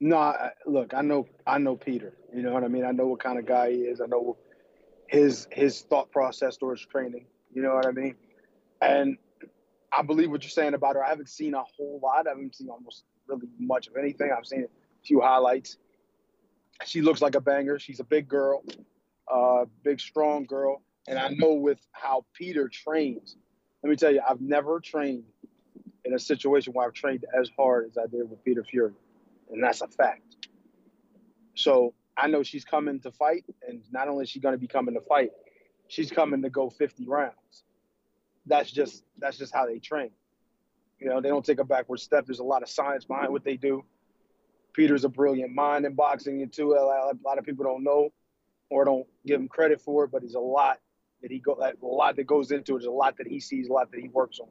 No, 0.00 0.16
I, 0.18 0.50
look, 0.66 0.92
I 0.92 1.02
know, 1.02 1.26
I 1.46 1.58
know 1.58 1.76
Peter. 1.76 2.12
You 2.34 2.42
know 2.42 2.52
what 2.52 2.64
I 2.64 2.68
mean. 2.68 2.84
I 2.84 2.90
know 2.90 3.06
what 3.06 3.20
kind 3.20 3.38
of 3.38 3.46
guy 3.46 3.70
he 3.70 3.78
is. 3.78 4.00
I 4.00 4.06
know 4.06 4.36
his 5.08 5.46
his 5.52 5.82
thought 5.82 6.10
process 6.10 6.56
towards 6.56 6.84
training. 6.84 7.26
You 7.54 7.62
know 7.62 7.74
what 7.74 7.86
I 7.86 7.92
mean. 7.92 8.16
And 8.82 9.16
I 9.96 10.02
believe 10.02 10.30
what 10.30 10.42
you're 10.42 10.50
saying 10.50 10.74
about 10.74 10.94
her. 10.96 11.04
I 11.04 11.08
haven't 11.08 11.30
seen 11.30 11.54
a 11.54 11.62
whole 11.62 11.98
lot. 12.02 12.26
I 12.26 12.30
haven't 12.30 12.54
seen 12.54 12.68
almost 12.68 13.04
really 13.26 13.48
much 13.58 13.86
of 13.88 13.96
anything. 13.96 14.30
I've 14.36 14.46
seen 14.46 14.64
a 14.64 15.06
few 15.06 15.20
highlights. 15.20 15.78
She 16.84 17.00
looks 17.00 17.22
like 17.22 17.34
a 17.34 17.40
banger. 17.40 17.78
She's 17.78 18.00
a 18.00 18.04
big 18.04 18.28
girl, 18.28 18.62
uh, 19.32 19.64
big 19.82 19.98
strong 19.98 20.44
girl, 20.44 20.82
and 21.08 21.18
I 21.18 21.28
know 21.28 21.54
with 21.54 21.78
how 21.92 22.26
Peter 22.34 22.68
trains. 22.68 23.36
Let 23.82 23.88
me 23.88 23.96
tell 23.96 24.12
you, 24.12 24.20
I've 24.28 24.42
never 24.42 24.80
trained 24.80 25.24
in 26.04 26.12
a 26.12 26.18
situation 26.18 26.74
where 26.74 26.86
I've 26.86 26.92
trained 26.92 27.24
as 27.38 27.50
hard 27.56 27.86
as 27.86 27.96
I 27.96 28.06
did 28.06 28.28
with 28.28 28.44
Peter 28.44 28.62
Fury, 28.64 28.92
and 29.50 29.64
that's 29.64 29.80
a 29.80 29.88
fact. 29.88 30.36
So 31.54 31.94
I 32.18 32.26
know 32.26 32.42
she's 32.42 32.66
coming 32.66 33.00
to 33.00 33.12
fight, 33.12 33.44
and 33.66 33.80
not 33.90 34.08
only 34.08 34.24
is 34.24 34.30
she 34.30 34.40
going 34.40 34.54
to 34.54 34.58
be 34.58 34.68
coming 34.68 34.94
to 34.94 35.00
fight, 35.00 35.30
she's 35.88 36.10
coming 36.10 36.42
to 36.42 36.50
go 36.50 36.68
50 36.68 37.06
rounds 37.06 37.64
that's 38.46 38.70
just 38.70 39.04
that's 39.18 39.38
just 39.38 39.54
how 39.54 39.66
they 39.66 39.78
train. 39.78 40.10
You 40.98 41.08
know, 41.08 41.20
they 41.20 41.28
don't 41.28 41.44
take 41.44 41.58
a 41.58 41.64
backward 41.64 42.00
step. 42.00 42.26
There's 42.26 42.38
a 42.38 42.44
lot 42.44 42.62
of 42.62 42.68
science 42.68 43.04
behind 43.04 43.30
what 43.30 43.44
they 43.44 43.56
do. 43.56 43.84
Peter's 44.72 45.04
a 45.04 45.08
brilliant 45.08 45.54
mind 45.54 45.84
in 45.84 45.94
boxing, 45.94 46.48
too, 46.50 46.72
a 46.72 47.14
lot 47.24 47.38
of 47.38 47.44
people 47.44 47.64
don't 47.64 47.82
know 47.84 48.10
or 48.70 48.84
don't 48.84 49.06
give 49.26 49.40
him 49.40 49.48
credit 49.48 49.80
for 49.80 50.04
it. 50.04 50.10
But 50.10 50.22
there's 50.22 50.34
a 50.34 50.40
lot 50.40 50.78
that 51.22 51.30
he 51.30 51.38
go, 51.38 51.52
a 51.54 51.86
lot 51.86 52.16
that 52.16 52.26
goes 52.26 52.50
into 52.50 52.76
it. 52.76 52.78
There's 52.78 52.86
a 52.86 52.90
lot 52.90 53.16
that 53.18 53.26
he 53.26 53.40
sees, 53.40 53.68
a 53.68 53.72
lot 53.72 53.90
that 53.90 54.00
he 54.00 54.08
works 54.08 54.38
on. 54.38 54.48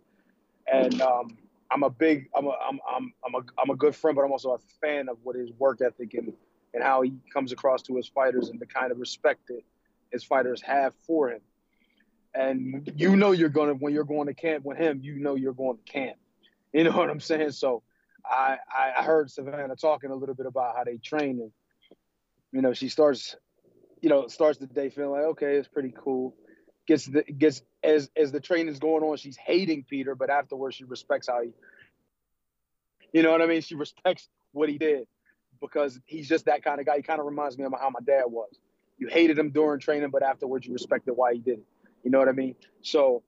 And 0.71 1.01
um, 1.01 1.37
I'm 1.71 1.83
a 1.83 1.89
big, 1.89 2.29
I'm 2.35 2.45
a, 2.45 2.51
I'm, 2.67 2.79
I'm, 2.87 3.13
I'm 3.25 3.35
a, 3.35 3.45
I'm 3.61 3.69
a 3.71 3.75
good 3.75 3.95
friend, 3.95 4.15
but 4.15 4.23
I'm 4.23 4.31
also 4.31 4.51
a 4.53 4.59
fan 4.81 5.09
of 5.09 5.17
what 5.23 5.35
his 5.35 5.51
work 5.57 5.81
ethic 5.81 6.13
and 6.13 6.33
and 6.73 6.83
how 6.83 7.01
he 7.01 7.13
comes 7.33 7.53
across 7.53 7.81
to 7.83 7.95
his 7.95 8.07
fighters 8.07 8.49
and 8.49 8.59
the 8.59 8.65
kind 8.65 8.91
of 8.91 8.99
respect 8.99 9.47
that 9.47 9.61
his 10.11 10.23
fighters 10.23 10.61
have 10.61 10.93
for 11.07 11.29
him 11.31 11.39
and 12.35 12.91
you 12.95 13.15
know 13.15 13.31
you're 13.31 13.49
gonna 13.49 13.73
when 13.73 13.93
you're 13.93 14.03
going 14.03 14.27
to 14.27 14.33
camp 14.33 14.65
with 14.65 14.77
him, 14.77 14.99
you 15.01 15.19
know 15.19 15.35
you're 15.35 15.53
going 15.53 15.77
to 15.77 15.91
camp. 15.91 16.17
You 16.73 16.83
know 16.83 16.91
what 16.91 17.09
I'm 17.09 17.21
saying? 17.21 17.51
So 17.51 17.83
I 18.25 18.57
I 18.97 19.03
heard 19.03 19.31
Savannah 19.31 19.75
talking 19.75 20.11
a 20.11 20.15
little 20.15 20.35
bit 20.35 20.45
about 20.45 20.75
how 20.75 20.83
they 20.83 20.97
train 20.97 21.39
and 21.39 21.51
you 22.51 22.61
know 22.61 22.73
she 22.73 22.89
starts 22.89 23.35
you 24.01 24.09
know 24.09 24.27
starts 24.27 24.59
the 24.59 24.67
day 24.67 24.89
feeling 24.89 25.11
like 25.11 25.23
okay 25.23 25.55
it's 25.55 25.67
pretty 25.67 25.93
cool. 25.97 26.35
Gets 26.87 27.05
the 27.05 27.23
gets 27.23 27.61
as 27.83 28.11
as 28.15 28.31
the 28.31 28.39
training's 28.39 28.79
going 28.79 29.03
on 29.03 29.17
she's 29.17 29.37
hating 29.37 29.85
Peter 29.89 30.13
but 30.13 30.29
afterwards 30.29 30.75
she 30.75 30.83
respects 30.83 31.27
how 31.27 31.41
he 31.41 31.51
you 33.13 33.23
know 33.23 33.31
what 33.31 33.41
I 33.41 33.45
mean? 33.45 33.61
She 33.61 33.75
respects 33.75 34.27
what 34.51 34.67
he 34.67 34.77
did 34.77 35.07
because 35.61 35.99
he's 36.05 36.27
just 36.27 36.45
that 36.45 36.63
kind 36.63 36.81
of 36.81 36.85
guy. 36.85 36.97
He 36.97 37.01
kind 37.01 37.19
of 37.19 37.25
reminds 37.25 37.57
me 37.57 37.63
of 37.63 37.73
how 37.79 37.89
my 37.89 38.01
dad 38.05 38.25
was. 38.27 38.59
You 38.97 39.07
hated 39.07 39.39
him 39.39 39.51
during 39.51 39.79
training 39.79 40.09
but 40.09 40.21
afterwards 40.21 40.65
you 40.65 40.73
respected 40.73 41.13
why 41.13 41.33
he 41.33 41.39
did 41.39 41.59
it 41.59 41.65
you 42.05 42.11
know 42.11 42.19
what 42.19 42.29
I 42.29 42.33
mean? 42.33 42.55
So 42.83 43.23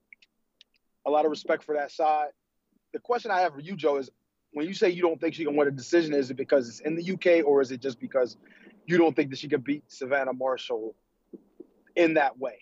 a 1.05 1.09
lot 1.09 1.25
of 1.25 1.31
respect 1.31 1.63
for 1.63 1.75
that 1.75 1.91
side. 1.91 2.29
The 2.93 2.99
question 2.99 3.31
I 3.31 3.41
have 3.41 3.53
for 3.53 3.59
you, 3.59 3.75
Joe, 3.75 3.97
is 3.97 4.09
when 4.53 4.67
you 4.67 4.73
say 4.73 4.91
you 4.91 5.01
don't 5.01 5.19
think 5.19 5.33
she 5.33 5.43
can 5.43 5.55
win 5.55 5.67
a 5.67 5.71
decision, 5.71 6.13
is 6.13 6.29
it 6.29 6.37
because 6.37 6.69
it's 6.69 6.79
in 6.79 6.95
the 6.95 7.11
UK 7.13 7.45
or 7.45 7.61
is 7.61 7.71
it 7.71 7.81
just 7.81 7.99
because 7.99 8.37
you 8.85 8.97
don't 8.97 9.15
think 9.15 9.31
that 9.31 9.39
she 9.39 9.49
can 9.49 9.61
beat 9.61 9.83
Savannah 9.87 10.31
Marshall 10.31 10.95
in 11.95 12.13
that 12.13 12.37
way? 12.37 12.59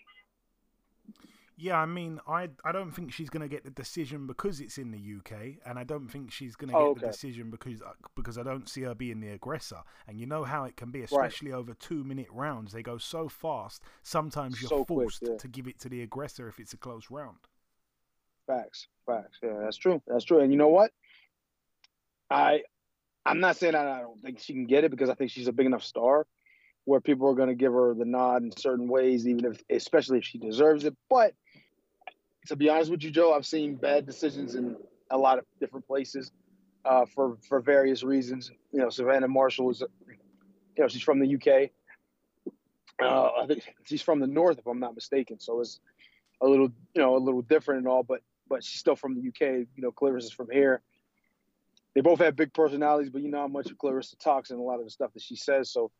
Yeah, 1.58 1.78
I 1.78 1.86
mean, 1.86 2.20
I 2.28 2.50
I 2.64 2.72
don't 2.72 2.90
think 2.90 3.12
she's 3.14 3.30
going 3.30 3.40
to 3.40 3.48
get 3.48 3.64
the 3.64 3.70
decision 3.70 4.26
because 4.26 4.60
it's 4.60 4.76
in 4.76 4.90
the 4.90 4.98
UK, 4.98 5.56
and 5.64 5.78
I 5.78 5.84
don't 5.84 6.06
think 6.06 6.30
she's 6.30 6.54
going 6.54 6.70
to 6.70 6.76
oh, 6.76 6.80
get 6.80 6.90
okay. 6.90 7.00
the 7.00 7.12
decision 7.12 7.50
because 7.50 7.80
uh, 7.80 7.92
because 8.14 8.36
I 8.36 8.42
don't 8.42 8.68
see 8.68 8.82
her 8.82 8.94
being 8.94 9.20
the 9.20 9.30
aggressor. 9.30 9.82
And 10.06 10.20
you 10.20 10.26
know 10.26 10.44
how 10.44 10.64
it 10.64 10.76
can 10.76 10.90
be, 10.90 11.02
especially 11.02 11.52
right. 11.52 11.58
over 11.58 11.72
two 11.72 12.04
minute 12.04 12.28
rounds. 12.30 12.72
They 12.72 12.82
go 12.82 12.98
so 12.98 13.30
fast. 13.30 13.82
Sometimes 14.02 14.60
you're 14.60 14.68
so 14.68 14.84
forced 14.84 15.20
quick, 15.20 15.30
yeah. 15.32 15.36
to 15.38 15.48
give 15.48 15.66
it 15.66 15.78
to 15.80 15.88
the 15.88 16.02
aggressor 16.02 16.46
if 16.46 16.60
it's 16.60 16.74
a 16.74 16.76
close 16.76 17.10
round. 17.10 17.38
Facts, 18.46 18.88
facts. 19.06 19.38
Yeah, 19.42 19.58
that's 19.62 19.78
true. 19.78 20.02
That's 20.06 20.24
true. 20.24 20.40
And 20.40 20.52
you 20.52 20.58
know 20.58 20.68
what? 20.68 20.90
I 22.28 22.64
I'm 23.24 23.40
not 23.40 23.56
saying 23.56 23.74
I 23.74 24.00
don't 24.00 24.20
think 24.20 24.40
she 24.40 24.52
can 24.52 24.66
get 24.66 24.84
it 24.84 24.90
because 24.90 25.08
I 25.08 25.14
think 25.14 25.30
she's 25.30 25.48
a 25.48 25.52
big 25.52 25.64
enough 25.64 25.84
star 25.84 26.26
where 26.86 27.00
people 27.00 27.28
are 27.28 27.34
going 27.34 27.48
to 27.48 27.54
give 27.54 27.72
her 27.72 27.94
the 27.94 28.04
nod 28.04 28.44
in 28.44 28.56
certain 28.56 28.88
ways, 28.88 29.26
even 29.26 29.44
if, 29.44 29.60
especially 29.68 30.18
if 30.18 30.24
she 30.24 30.38
deserves 30.38 30.84
it. 30.84 30.96
But 31.10 31.34
to 32.46 32.56
be 32.56 32.70
honest 32.70 32.90
with 32.90 33.02
you, 33.02 33.10
Joe, 33.10 33.34
I've 33.34 33.44
seen 33.44 33.74
bad 33.74 34.06
decisions 34.06 34.54
in 34.54 34.76
a 35.10 35.18
lot 35.18 35.38
of 35.38 35.44
different 35.60 35.86
places 35.86 36.30
uh, 36.84 37.04
for 37.12 37.38
for 37.48 37.60
various 37.60 38.04
reasons. 38.04 38.52
You 38.72 38.78
know, 38.78 38.88
Savannah 38.88 39.26
Marshall 39.26 39.70
is, 39.70 39.82
you 40.06 40.82
know, 40.82 40.88
she's 40.88 41.02
from 41.02 41.18
the 41.18 41.34
UK. 41.34 41.70
Uh, 43.02 43.42
I 43.42 43.46
think 43.46 43.64
she's 43.84 44.00
from 44.00 44.20
the 44.20 44.28
north, 44.28 44.58
if 44.58 44.66
I'm 44.66 44.80
not 44.80 44.94
mistaken. 44.94 45.40
So 45.40 45.60
it's 45.60 45.80
a 46.40 46.46
little, 46.46 46.68
you 46.94 47.02
know, 47.02 47.16
a 47.16 47.18
little 47.18 47.42
different 47.42 47.80
and 47.80 47.88
all, 47.88 48.04
but 48.04 48.20
but 48.48 48.62
she's 48.62 48.78
still 48.78 48.94
from 48.94 49.16
the 49.16 49.28
UK. 49.28 49.66
You 49.74 49.82
know, 49.82 49.90
Claressa 49.90 50.26
is 50.26 50.32
from 50.32 50.50
here. 50.52 50.82
They 51.96 52.00
both 52.00 52.20
have 52.20 52.36
big 52.36 52.54
personalities, 52.54 53.10
but 53.10 53.22
you 53.22 53.30
know 53.30 53.40
how 53.40 53.48
much 53.48 53.68
Claressa 53.76 54.16
talks 54.20 54.50
and 54.50 54.60
a 54.60 54.62
lot 54.62 54.78
of 54.78 54.84
the 54.84 54.90
stuff 54.90 55.12
that 55.14 55.22
she 55.22 55.34
says. 55.34 55.72
So 55.72 55.90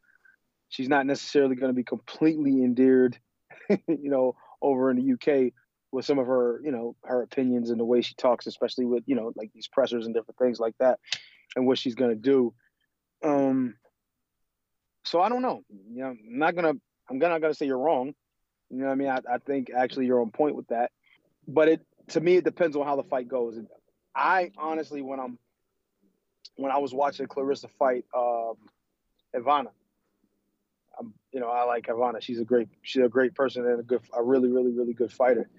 she's 0.68 0.88
not 0.88 1.06
necessarily 1.06 1.56
going 1.56 1.70
to 1.70 1.76
be 1.76 1.84
completely 1.84 2.62
endeared, 2.62 3.18
you 3.68 4.10
know, 4.10 4.36
over 4.62 4.90
in 4.90 4.96
the 4.96 5.12
UK 5.12 5.52
with 5.92 6.04
some 6.04 6.18
of 6.18 6.26
her, 6.26 6.60
you 6.64 6.72
know, 6.72 6.96
her 7.04 7.22
opinions 7.22 7.70
and 7.70 7.80
the 7.80 7.84
way 7.84 8.02
she 8.02 8.14
talks, 8.14 8.46
especially 8.46 8.84
with, 8.84 9.04
you 9.06 9.14
know, 9.14 9.32
like 9.36 9.50
these 9.52 9.68
pressers 9.68 10.06
and 10.06 10.14
different 10.14 10.38
things 10.38 10.58
like 10.58 10.74
that, 10.78 10.98
and 11.54 11.66
what 11.66 11.78
she's 11.78 11.94
gonna 11.94 12.14
do. 12.14 12.52
Um, 13.22 13.76
so 15.04 15.20
I 15.20 15.28
don't 15.28 15.42
know. 15.42 15.62
You 15.68 16.02
know, 16.02 16.08
I'm 16.08 16.38
not 16.38 16.54
gonna, 16.54 16.74
I'm 17.08 17.18
not 17.18 17.40
gonna 17.40 17.54
say 17.54 17.66
you're 17.66 17.78
wrong. 17.78 18.14
You 18.70 18.78
know, 18.78 18.88
I 18.88 18.94
mean, 18.94 19.08
I, 19.08 19.20
I 19.30 19.38
think 19.38 19.70
actually 19.74 20.06
you're 20.06 20.20
on 20.20 20.30
point 20.30 20.56
with 20.56 20.66
that. 20.68 20.90
But 21.46 21.68
it, 21.68 21.86
to 22.08 22.20
me, 22.20 22.36
it 22.36 22.44
depends 22.44 22.76
on 22.76 22.84
how 22.84 22.96
the 22.96 23.04
fight 23.04 23.28
goes. 23.28 23.58
I 24.14 24.50
honestly, 24.58 25.02
when 25.02 25.20
I'm, 25.20 25.38
when 26.56 26.72
I 26.72 26.78
was 26.78 26.92
watching 26.92 27.26
Claressa 27.26 27.68
fight 27.78 28.04
um, 28.16 28.54
Ivana, 29.34 29.68
you 31.36 31.42
know, 31.42 31.50
I 31.50 31.64
like 31.64 31.88
Ivana. 31.88 32.22
She's 32.22 32.40
a 32.40 32.44
great, 32.44 32.66
she's 32.80 33.04
a 33.04 33.10
great 33.10 33.34
person 33.34 33.66
and 33.66 33.78
a 33.78 33.82
good, 33.82 34.00
a 34.14 34.22
really, 34.22 34.48
really, 34.48 34.72
really 34.72 34.94
good 34.94 35.12
fighter. 35.12 35.50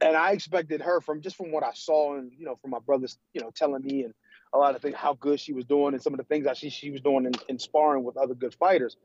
And 0.00 0.16
I 0.16 0.30
expected 0.30 0.80
her 0.82 1.00
from 1.00 1.20
just 1.20 1.34
from 1.34 1.50
what 1.50 1.64
I 1.64 1.72
saw 1.74 2.16
and 2.16 2.30
you 2.38 2.46
know 2.46 2.54
from 2.62 2.70
my 2.70 2.78
brothers, 2.78 3.18
you 3.34 3.40
know, 3.40 3.50
telling 3.52 3.82
me 3.82 4.04
and 4.04 4.14
a 4.52 4.58
lot 4.58 4.76
of 4.76 4.80
things 4.80 4.94
how 4.94 5.14
good 5.14 5.40
she 5.40 5.52
was 5.52 5.64
doing 5.64 5.94
and 5.94 6.02
some 6.02 6.14
of 6.14 6.18
the 6.18 6.24
things 6.24 6.46
I 6.46 6.52
see 6.52 6.70
she 6.70 6.92
was 6.92 7.00
doing 7.00 7.26
in, 7.26 7.32
in 7.48 7.58
sparring 7.58 8.04
with 8.04 8.16
other 8.16 8.34
good 8.34 8.54
fighters. 8.54 8.96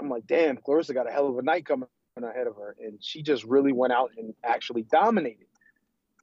I'm 0.00 0.08
like, 0.08 0.24
damn, 0.28 0.56
Claressa 0.56 0.94
got 0.94 1.08
a 1.08 1.12
hell 1.12 1.26
of 1.26 1.36
a 1.36 1.42
night 1.42 1.66
coming 1.66 1.88
ahead 2.16 2.46
of 2.46 2.54
her, 2.54 2.76
and 2.80 3.02
she 3.02 3.24
just 3.24 3.42
really 3.42 3.72
went 3.72 3.92
out 3.92 4.12
and 4.16 4.34
actually 4.44 4.82
dominated. 4.82 5.46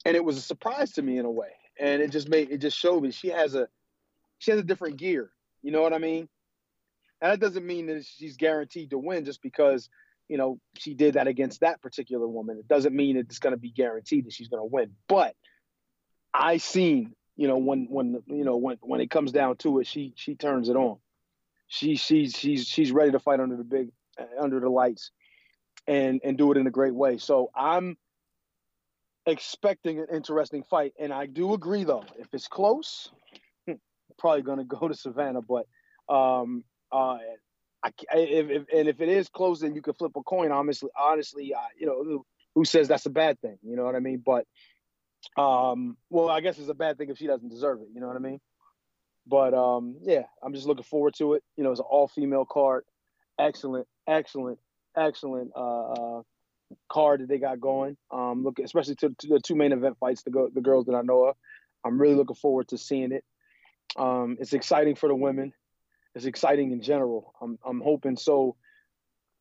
And 0.06 0.16
it 0.16 0.24
was 0.24 0.38
a 0.38 0.42
surprise 0.42 0.94
to 0.94 1.02
me 1.02 1.18
in 1.18 1.26
a 1.26 1.32
way, 1.32 1.52
and 1.78 2.02
it 2.02 2.12
just 2.12 2.30
made 2.30 2.50
it 2.50 2.60
just 2.60 2.78
showed 2.78 3.04
me 3.04 3.12
she 3.12 3.28
has 3.28 3.56
a 3.56 3.68
she 4.38 4.52
has 4.52 4.60
a 4.62 4.64
different 4.64 4.96
gear. 4.96 5.32
You 5.64 5.72
know 5.72 5.82
what 5.82 5.92
I 5.92 5.98
mean? 5.98 6.30
And 7.22 7.32
that 7.32 7.40
doesn't 7.40 7.66
mean 7.66 7.88
that 7.88 8.06
she's 8.06 8.38
guaranteed 8.38 8.92
to 8.92 8.98
win 8.98 9.26
just 9.26 9.42
because, 9.42 9.90
you 10.28 10.38
know, 10.38 10.60
she 10.78 10.94
did 10.94 11.16
that 11.16 11.28
against 11.28 11.62
that 11.62 11.82
particular 11.82 12.28
woman. 12.28 12.58
It 12.58 12.68
doesn't 12.68 12.96
mean 12.96 13.18
that 13.18 13.26
it's 13.26 13.40
going 13.40 13.54
to 13.54 13.60
be 13.60 13.72
guaranteed 13.72 14.26
that 14.26 14.34
she's 14.34 14.48
going 14.48 14.62
to 14.62 14.74
win. 14.74 14.92
But 15.08 15.36
I 16.34 16.58
seen, 16.58 17.14
you 17.36 17.48
know, 17.48 17.58
when 17.58 17.88
when 17.90 18.22
you 18.28 18.44
know 18.44 18.58
when 18.58 18.78
when 18.82 19.02
it 19.02 19.10
comes 19.10 19.32
down 19.32 19.58
to 19.58 19.80
it, 19.80 19.88
she 19.88 20.14
she 20.16 20.36
turns 20.36 20.70
it 20.70 20.76
on. 20.76 20.98
She 21.68 21.96
she's 21.96 22.36
she's 22.36 22.68
she's 22.68 22.92
ready 22.92 23.12
to 23.12 23.20
fight 23.20 23.40
under 23.40 23.56
the 23.56 23.64
big 23.64 23.90
under 24.40 24.60
the 24.60 24.70
lights, 24.70 25.12
and 25.88 26.22
and 26.24 26.38
do 26.38 26.52
it 26.52 26.58
in 26.58 26.68
a 26.68 26.72
great 26.72 26.94
way. 26.94 27.18
So 27.18 27.52
I'm 27.56 27.98
expecting 29.26 30.00
an 30.00 30.08
interesting 30.14 30.64
fight, 30.64 30.94
and 31.00 31.14
I 31.14 31.26
do 31.26 31.54
agree 31.54 31.84
though, 31.84 32.06
if 32.18 32.28
it's 32.34 32.48
close, 32.48 33.12
probably 34.18 34.42
going 34.42 34.60
to 34.60 34.64
go 34.64 34.88
to 34.88 34.94
Savannah, 34.94 35.42
but 35.42 35.68
um, 36.14 36.64
uh, 36.92 37.18
I, 37.84 37.92
if, 38.14 38.50
if, 38.50 38.64
and 38.74 38.88
if 38.88 39.00
it 39.00 39.10
is 39.10 39.30
close, 39.30 39.62
then 39.62 39.74
you 39.74 39.82
can 39.82 39.94
flip 39.94 40.12
a 40.16 40.24
coin. 40.24 40.52
Honestly, 40.52 40.90
honestly, 40.98 41.54
uh, 41.54 41.60
you 41.78 41.86
know, 41.86 42.24
who, 42.56 42.66
says 42.66 42.90
that's 42.90 43.06
a 43.06 43.10
bad 43.10 43.40
thing? 43.40 43.58
You 43.64 43.78
know 43.78 43.86
what 43.86 43.96
I 43.96 44.00
mean? 44.00 44.22
But, 44.26 44.46
um, 45.42 45.96
well, 46.10 46.30
I 46.30 46.42
guess 46.42 46.60
it's 46.60 46.70
a 46.70 46.74
bad 46.74 46.98
thing 46.98 47.10
if 47.10 47.18
she 47.18 47.28
doesn't 47.28 47.48
deserve 47.48 47.80
it. 47.82 47.88
You 47.94 48.02
know 48.02 48.08
what 48.08 48.18
I 48.18 48.20
mean? 48.20 48.42
But 49.26 49.54
um, 49.54 49.98
yeah, 50.02 50.24
I'm 50.44 50.54
just 50.54 50.66
looking 50.66 50.84
forward 50.84 51.14
to 51.16 51.34
it. 51.34 51.44
You 51.56 51.64
know, 51.64 51.72
it's 51.72 51.80
an 51.80 51.86
all 51.90 52.08
female 52.08 52.46
card. 52.46 52.84
Excellent, 53.38 53.88
excellent, 54.08 54.60
excellent 54.98 55.52
uh, 55.56 55.92
uh, 55.92 56.22
card 56.90 57.22
that 57.22 57.30
they 57.30 57.38
got 57.38 57.62
going. 57.62 57.96
Um, 58.12 58.44
look, 58.44 58.60
especially 58.60 58.96
to, 58.96 59.10
to, 59.10 59.28
the 59.28 59.40
two 59.40 59.56
main 59.56 59.72
event 59.72 59.98
fights, 60.00 60.24
the 60.24 60.32
go, 60.32 60.50
the 60.54 60.62
girls 60.62 60.88
that 60.88 60.96
I 60.96 61.02
know 61.02 61.26
of. 61.26 61.36
I'm 61.86 62.02
really 62.02 62.16
looking 62.16 62.36
forward 62.36 62.70
to 62.70 62.78
seeing 62.78 63.12
it. 63.12 63.24
Um, 63.96 64.38
it's 64.40 64.54
exciting 64.54 64.96
for 64.96 65.08
the 65.08 65.16
women 65.16 65.54
it's 66.20 66.28
exciting 66.28 66.72
in 66.72 66.82
general. 66.82 67.34
I'm 67.42 67.58
I'm 67.66 67.80
hoping 67.80 68.18
so, 68.18 68.58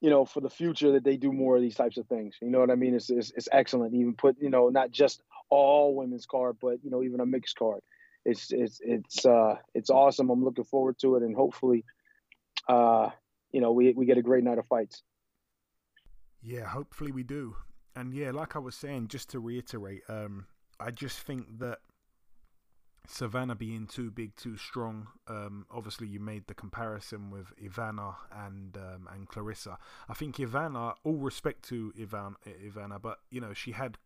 you 0.00 0.10
know, 0.10 0.24
for 0.24 0.40
the 0.40 0.48
future 0.48 0.92
that 0.92 1.02
they 1.02 1.16
do 1.16 1.32
more 1.32 1.56
of 1.56 1.62
these 1.62 1.74
types 1.74 1.98
of 1.98 2.06
things. 2.06 2.36
You 2.40 2.50
know 2.50 2.60
what 2.60 2.70
I 2.70 2.76
mean? 2.76 2.94
It's 2.94 3.10
it's, 3.10 3.32
it's 3.36 3.48
excellent. 3.50 3.94
Even 3.94 4.14
put 4.14 4.36
you 4.40 4.48
know 4.48 4.68
not 4.68 4.92
just 4.92 5.22
all 5.50 5.96
women's 5.96 6.26
card, 6.26 6.56
but 6.60 6.78
you 6.84 6.90
know 6.90 7.02
even 7.02 7.20
a 7.20 7.26
mixed 7.26 7.58
card. 7.58 7.80
It's 8.24 8.52
it's 8.52 8.78
it's 8.80 9.26
uh 9.26 9.56
it's 9.74 9.90
awesome. 9.90 10.30
I'm 10.30 10.44
looking 10.44 10.64
forward 10.64 10.98
to 11.00 11.16
it, 11.16 11.24
and 11.24 11.34
hopefully, 11.34 11.84
uh, 12.68 13.10
you 13.50 13.60
know, 13.60 13.72
we 13.72 13.92
we 13.92 14.06
get 14.06 14.18
a 14.18 14.22
great 14.22 14.44
night 14.44 14.58
of 14.58 14.66
fights. 14.66 15.02
Yeah, 16.40 16.66
hopefully 16.66 17.10
we 17.10 17.24
do. 17.24 17.56
And 17.96 18.14
yeah, 18.14 18.30
like 18.30 18.54
I 18.54 18.60
was 18.60 18.76
saying, 18.76 19.08
just 19.08 19.30
to 19.30 19.40
reiterate, 19.40 20.02
um, 20.08 20.46
I 20.78 20.92
just 20.92 21.18
think 21.18 21.58
that 21.58 21.78
Savannah 23.10 23.54
being 23.54 23.86
too 23.86 24.10
big, 24.10 24.36
too 24.36 24.58
strong. 24.58 25.08
Um, 25.26 25.64
obviously, 25.70 26.06
you 26.06 26.20
made 26.20 26.46
the 26.46 26.54
comparison 26.54 27.30
with 27.30 27.54
Ivana 27.56 28.16
and 28.30 28.76
um, 28.76 29.08
and 29.10 29.26
Claressa. 29.26 29.78
I 30.10 30.14
think 30.14 30.36
Ivana, 30.36 30.94
all 31.04 31.16
respect 31.16 31.66
to 31.70 31.92
Ivan, 31.98 32.36
Ivana, 32.46 33.00
but 33.00 33.20
you 33.30 33.40
know 33.40 33.54
she 33.54 33.72
had 33.72 33.96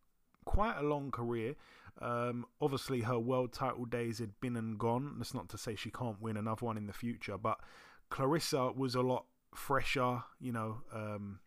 quite 0.45 0.77
a 0.79 0.83
long 0.83 1.11
career. 1.11 1.57
Um, 2.01 2.47
obviously, 2.61 3.01
her 3.01 3.19
world 3.19 3.53
title 3.53 3.87
days 3.87 4.21
had 4.21 4.41
been 4.41 4.57
and 4.57 4.79
gone. 4.79 5.17
That's 5.19 5.35
not 5.35 5.49
to 5.49 5.59
say 5.59 5.75
she 5.75 5.91
can't 5.91 6.23
win 6.23 6.37
another 6.37 6.65
one 6.65 6.77
in 6.77 6.87
the 6.87 6.93
future, 6.93 7.37
but 7.37 7.59
Claressa 8.09 8.75
was 8.77 8.95
a 8.95 9.03
lot 9.03 9.27
fresher. 9.53 10.23
You 10.41 10.53
know, 10.53 10.77
um, 10.95 11.41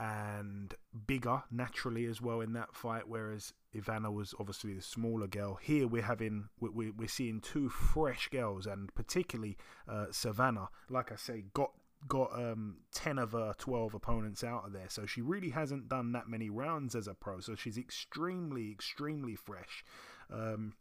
and 0.00 0.74
bigger 1.06 1.42
naturally 1.50 2.06
as 2.06 2.22
well 2.22 2.40
in 2.40 2.54
that 2.54 2.74
fight. 2.74 3.06
Whereas 3.06 3.52
Ivana 3.76 4.10
was 4.12 4.34
obviously 4.40 4.72
the 4.72 4.80
smaller 4.80 5.26
girl. 5.26 5.58
Here 5.60 5.86
we're 5.86 6.02
having 6.02 6.48
we're, 6.58 6.92
we're 6.92 7.06
seeing 7.06 7.40
two 7.40 7.68
fresh 7.68 8.28
girls, 8.28 8.66
and 8.66 8.92
particularly 8.94 9.58
uh, 9.86 10.06
Savannah. 10.10 10.70
Like 10.88 11.12
I 11.12 11.16
say, 11.16 11.44
got 11.52 11.72
got 12.08 12.32
um, 12.32 12.76
10 12.94 13.18
of 13.18 13.32
her 13.32 13.54
12 13.58 13.92
opponents 13.92 14.42
out 14.42 14.64
of 14.64 14.72
there. 14.72 14.88
So 14.88 15.04
she 15.04 15.20
really 15.20 15.50
hasn't 15.50 15.90
done 15.90 16.12
that 16.12 16.28
many 16.28 16.48
rounds 16.48 16.94
as 16.94 17.06
a 17.06 17.12
pro. 17.12 17.40
So 17.40 17.54
she's 17.54 17.76
extremely, 17.76 18.70
extremely 18.70 19.36
fresh. 19.36 19.84
Um, 20.32 20.72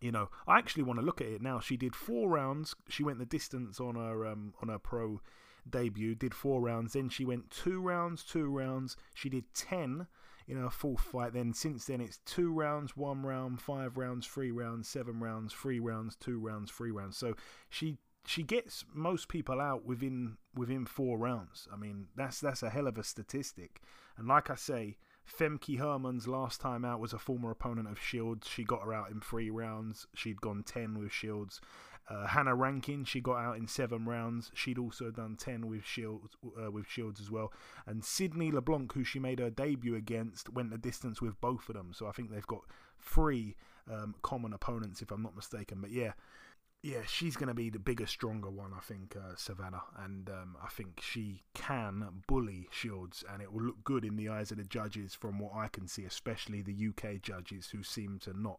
you 0.00 0.10
know, 0.10 0.30
I 0.48 0.56
actually 0.56 0.84
want 0.84 1.00
to 1.00 1.04
look 1.04 1.20
at 1.20 1.26
it 1.26 1.42
now. 1.42 1.60
She 1.60 1.76
did 1.76 1.94
four 1.94 2.30
rounds. 2.30 2.74
She 2.88 3.04
went 3.04 3.18
the 3.18 3.26
distance 3.26 3.78
on 3.78 3.96
her 3.96 4.26
um, 4.26 4.54
on 4.62 4.68
her 4.68 4.78
pro 4.78 5.20
debut, 5.68 6.14
did 6.14 6.34
four 6.34 6.60
rounds. 6.60 6.92
Then 6.92 7.08
she 7.08 7.24
went 7.24 7.50
two 7.50 7.80
rounds, 7.80 8.24
two 8.24 8.48
rounds. 8.48 8.96
She 9.14 9.28
did 9.28 9.44
10 9.54 10.06
in 10.48 10.56
her 10.56 10.70
fourth 10.70 11.02
fight. 11.02 11.32
Then 11.32 11.52
since 11.52 11.86
then, 11.86 12.00
it's 12.00 12.18
two 12.24 12.52
rounds, 12.52 12.96
one 12.96 13.22
round, 13.22 13.60
five 13.60 13.96
rounds, 13.96 14.26
three 14.26 14.50
rounds, 14.50 14.88
seven 14.88 15.20
rounds, 15.20 15.52
three 15.52 15.80
rounds, 15.80 16.16
two 16.16 16.38
rounds, 16.38 16.70
three 16.70 16.90
rounds. 16.90 17.16
So 17.16 17.34
she 17.68 17.98
she 18.24 18.42
gets 18.42 18.84
most 18.94 19.28
people 19.28 19.60
out 19.60 19.84
within 19.84 20.36
within 20.54 20.86
four 20.86 21.18
rounds. 21.18 21.68
I 21.72 21.76
mean, 21.76 22.06
that's 22.16 22.40
that's 22.40 22.62
a 22.62 22.70
hell 22.70 22.86
of 22.86 22.98
a 22.98 23.04
statistic. 23.04 23.80
And 24.16 24.28
like 24.28 24.50
I 24.50 24.54
say, 24.54 24.96
Femke 25.26 25.78
Hermans 25.78 26.26
last 26.26 26.60
time 26.60 26.84
out 26.84 27.00
was 27.00 27.12
a 27.12 27.18
former 27.18 27.50
opponent 27.50 27.88
of 27.88 28.00
Shields. 28.00 28.48
She 28.48 28.64
got 28.64 28.82
her 28.82 28.92
out 28.92 29.10
in 29.10 29.20
three 29.20 29.50
rounds. 29.50 30.06
She'd 30.14 30.40
gone 30.40 30.62
ten 30.64 30.98
with 30.98 31.12
Shields. 31.12 31.60
Uh, 32.12 32.26
Hannah 32.26 32.54
Rankin, 32.54 33.04
she 33.04 33.20
got 33.20 33.38
out 33.38 33.56
in 33.56 33.66
seven 33.66 34.04
rounds. 34.04 34.50
She'd 34.54 34.78
also 34.78 35.10
done 35.10 35.36
ten 35.36 35.66
with 35.68 35.84
Shields, 35.84 36.36
uh, 36.62 36.70
with 36.70 36.86
Shields 36.86 37.20
as 37.20 37.30
well. 37.30 37.52
And 37.86 38.04
Sydney 38.04 38.50
LeBlanc, 38.50 38.92
who 38.92 39.04
she 39.04 39.18
made 39.18 39.38
her 39.38 39.50
debut 39.50 39.94
against, 39.94 40.52
went 40.52 40.70
the 40.70 40.78
distance 40.78 41.22
with 41.22 41.40
both 41.40 41.68
of 41.68 41.74
them. 41.74 41.92
So 41.94 42.06
I 42.06 42.12
think 42.12 42.30
they've 42.30 42.46
got 42.46 42.62
three 43.00 43.56
um, 43.90 44.14
common 44.22 44.52
opponents, 44.52 45.00
if 45.00 45.10
I'm 45.10 45.22
not 45.22 45.34
mistaken. 45.34 45.78
But 45.80 45.90
yeah, 45.90 46.12
yeah, 46.82 47.00
she's 47.06 47.36
going 47.36 47.48
to 47.48 47.54
be 47.54 47.70
the 47.70 47.78
bigger, 47.78 48.06
stronger 48.06 48.50
one, 48.50 48.72
I 48.76 48.80
think, 48.80 49.16
uh, 49.16 49.34
Savannah. 49.36 49.84
And 50.04 50.28
um, 50.28 50.56
I 50.62 50.68
think 50.68 51.00
she 51.00 51.42
can 51.54 52.06
bully 52.26 52.68
Shields, 52.70 53.24
and 53.32 53.40
it 53.40 53.52
will 53.52 53.62
look 53.62 53.84
good 53.84 54.04
in 54.04 54.16
the 54.16 54.28
eyes 54.28 54.50
of 54.50 54.58
the 54.58 54.64
judges, 54.64 55.14
from 55.14 55.38
what 55.38 55.52
I 55.54 55.68
can 55.68 55.88
see, 55.88 56.04
especially 56.04 56.60
the 56.60 56.88
UK 56.88 57.22
judges, 57.22 57.70
who 57.70 57.82
seem 57.82 58.18
to 58.24 58.38
not 58.38 58.58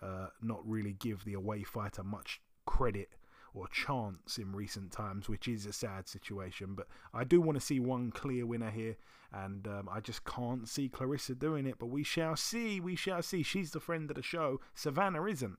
uh, 0.00 0.28
not 0.40 0.60
really 0.66 0.92
give 0.92 1.24
the 1.24 1.34
away 1.34 1.62
fighter 1.62 2.02
much 2.02 2.40
credit 2.72 3.10
or 3.52 3.68
chance 3.68 4.38
in 4.38 4.50
recent 4.54 4.90
times, 4.90 5.28
which 5.28 5.46
is 5.46 5.66
a 5.66 5.74
sad 5.74 6.08
situation. 6.08 6.74
But 6.74 6.86
I 7.12 7.22
do 7.22 7.38
want 7.38 7.58
to 7.58 7.64
see 7.64 7.78
one 7.78 8.10
clear 8.10 8.46
winner 8.46 8.70
here, 8.70 8.96
and 9.30 9.68
um, 9.68 9.90
I 9.92 10.00
just 10.00 10.24
can't 10.24 10.66
see 10.66 10.88
Claressa 10.88 11.38
doing 11.38 11.66
it. 11.66 11.76
But 11.78 11.90
we 11.90 12.02
shall 12.02 12.34
see. 12.34 12.80
We 12.80 12.96
shall 12.96 13.22
see. 13.22 13.42
She's 13.42 13.72
the 13.72 13.80
friend 13.80 14.10
of 14.10 14.16
the 14.16 14.22
show. 14.22 14.60
Savannah 14.74 15.24
isn't. 15.26 15.58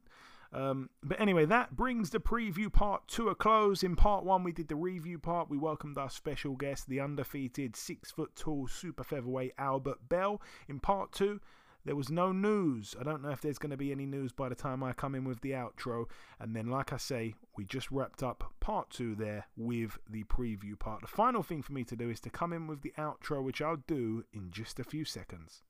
Um, 0.51 0.89
but 1.03 1.21
anyway, 1.21 1.45
that 1.45 1.75
brings 1.75 2.09
the 2.09 2.19
preview 2.19 2.73
part 2.73 3.07
to 3.09 3.29
a 3.29 3.35
close. 3.35 3.83
In 3.83 3.95
part 3.95 4.23
one, 4.23 4.43
we 4.43 4.51
did 4.51 4.69
the 4.69 4.75
review 4.75 5.19
part. 5.19 5.49
We 5.49 5.57
welcomed 5.57 5.99
our 5.99 6.09
special 6.09 6.55
guest, 6.55 6.89
the 6.89 6.99
undefeated 6.99 7.75
six 7.75 8.09
foot 8.11 8.35
tall 8.35 8.67
super 8.67 9.03
featherweight 9.03 9.53
Albert 9.59 10.09
Bell. 10.09 10.41
In 10.67 10.79
part 10.79 11.11
two, 11.11 11.41
there 11.85 11.95
was 11.95 12.09
no 12.09 12.31
news. 12.31 12.95
I 12.99 13.03
don't 13.03 13.21
know 13.21 13.29
if 13.29 13.41
there's 13.41 13.57
going 13.57 13.71
to 13.71 13.77
be 13.77 13.91
any 13.91 14.05
news 14.05 14.31
by 14.31 14.49
the 14.49 14.55
time 14.55 14.83
I 14.83 14.93
come 14.93 15.15
in 15.15 15.25
with 15.25 15.41
the 15.41 15.51
outro. 15.51 16.05
And 16.39 16.55
then, 16.55 16.67
like 16.67 16.93
I 16.93 16.97
say, 16.97 17.35
we 17.57 17.65
just 17.65 17.91
wrapped 17.91 18.23
up 18.23 18.53
part 18.59 18.89
two 18.89 19.15
there 19.15 19.45
with 19.57 19.97
the 20.09 20.23
preview 20.23 20.77
part. 20.79 21.01
The 21.01 21.07
final 21.07 21.43
thing 21.43 21.61
for 21.61 21.73
me 21.73 21.83
to 21.85 21.95
do 21.95 22.09
is 22.09 22.19
to 22.21 22.29
come 22.29 22.53
in 22.53 22.67
with 22.67 22.81
the 22.81 22.93
outro, 22.97 23.43
which 23.43 23.61
I'll 23.61 23.83
do 23.87 24.23
in 24.33 24.51
just 24.51 24.79
a 24.79 24.83
few 24.83 25.05
seconds. 25.05 25.63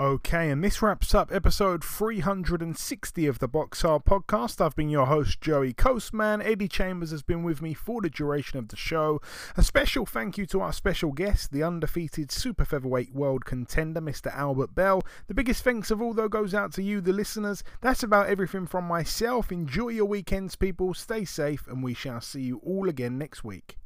Okay, 0.00 0.48
and 0.48 0.64
this 0.64 0.80
wraps 0.80 1.14
up 1.14 1.30
episode 1.30 1.84
360 1.84 3.26
of 3.26 3.38
the 3.38 3.46
Box 3.46 3.82
Hard 3.82 4.06
podcast. 4.06 4.58
I've 4.58 4.74
been 4.74 4.88
your 4.88 5.04
host, 5.04 5.42
Joey 5.42 5.74
Coastman. 5.74 6.40
Eddie 6.40 6.68
Chambers 6.68 7.10
has 7.10 7.22
been 7.22 7.42
with 7.42 7.60
me 7.60 7.74
for 7.74 8.00
the 8.00 8.08
duration 8.08 8.58
of 8.58 8.68
the 8.68 8.76
show. 8.76 9.20
A 9.58 9.62
special 9.62 10.06
thank 10.06 10.38
you 10.38 10.46
to 10.46 10.62
our 10.62 10.72
special 10.72 11.12
guest, 11.12 11.52
the 11.52 11.62
undefeated 11.62 12.32
super 12.32 12.64
featherweight 12.64 13.12
world 13.12 13.44
contender, 13.44 14.00
Mr. 14.00 14.34
Albert 14.34 14.74
Bell. 14.74 15.02
The 15.28 15.34
biggest 15.34 15.62
thanks 15.62 15.90
of 15.90 16.00
all, 16.00 16.14
though, 16.14 16.30
goes 16.30 16.54
out 16.54 16.72
to 16.72 16.82
you, 16.82 17.02
the 17.02 17.12
listeners. 17.12 17.62
That's 17.82 18.02
about 18.02 18.30
everything 18.30 18.66
from 18.66 18.86
myself. 18.86 19.52
Enjoy 19.52 19.88
your 19.88 20.06
weekends, 20.06 20.56
people. 20.56 20.94
Stay 20.94 21.26
safe, 21.26 21.66
and 21.66 21.82
we 21.82 21.92
shall 21.92 22.22
see 22.22 22.40
you 22.40 22.62
all 22.64 22.88
again 22.88 23.18
next 23.18 23.44
week. 23.44 23.76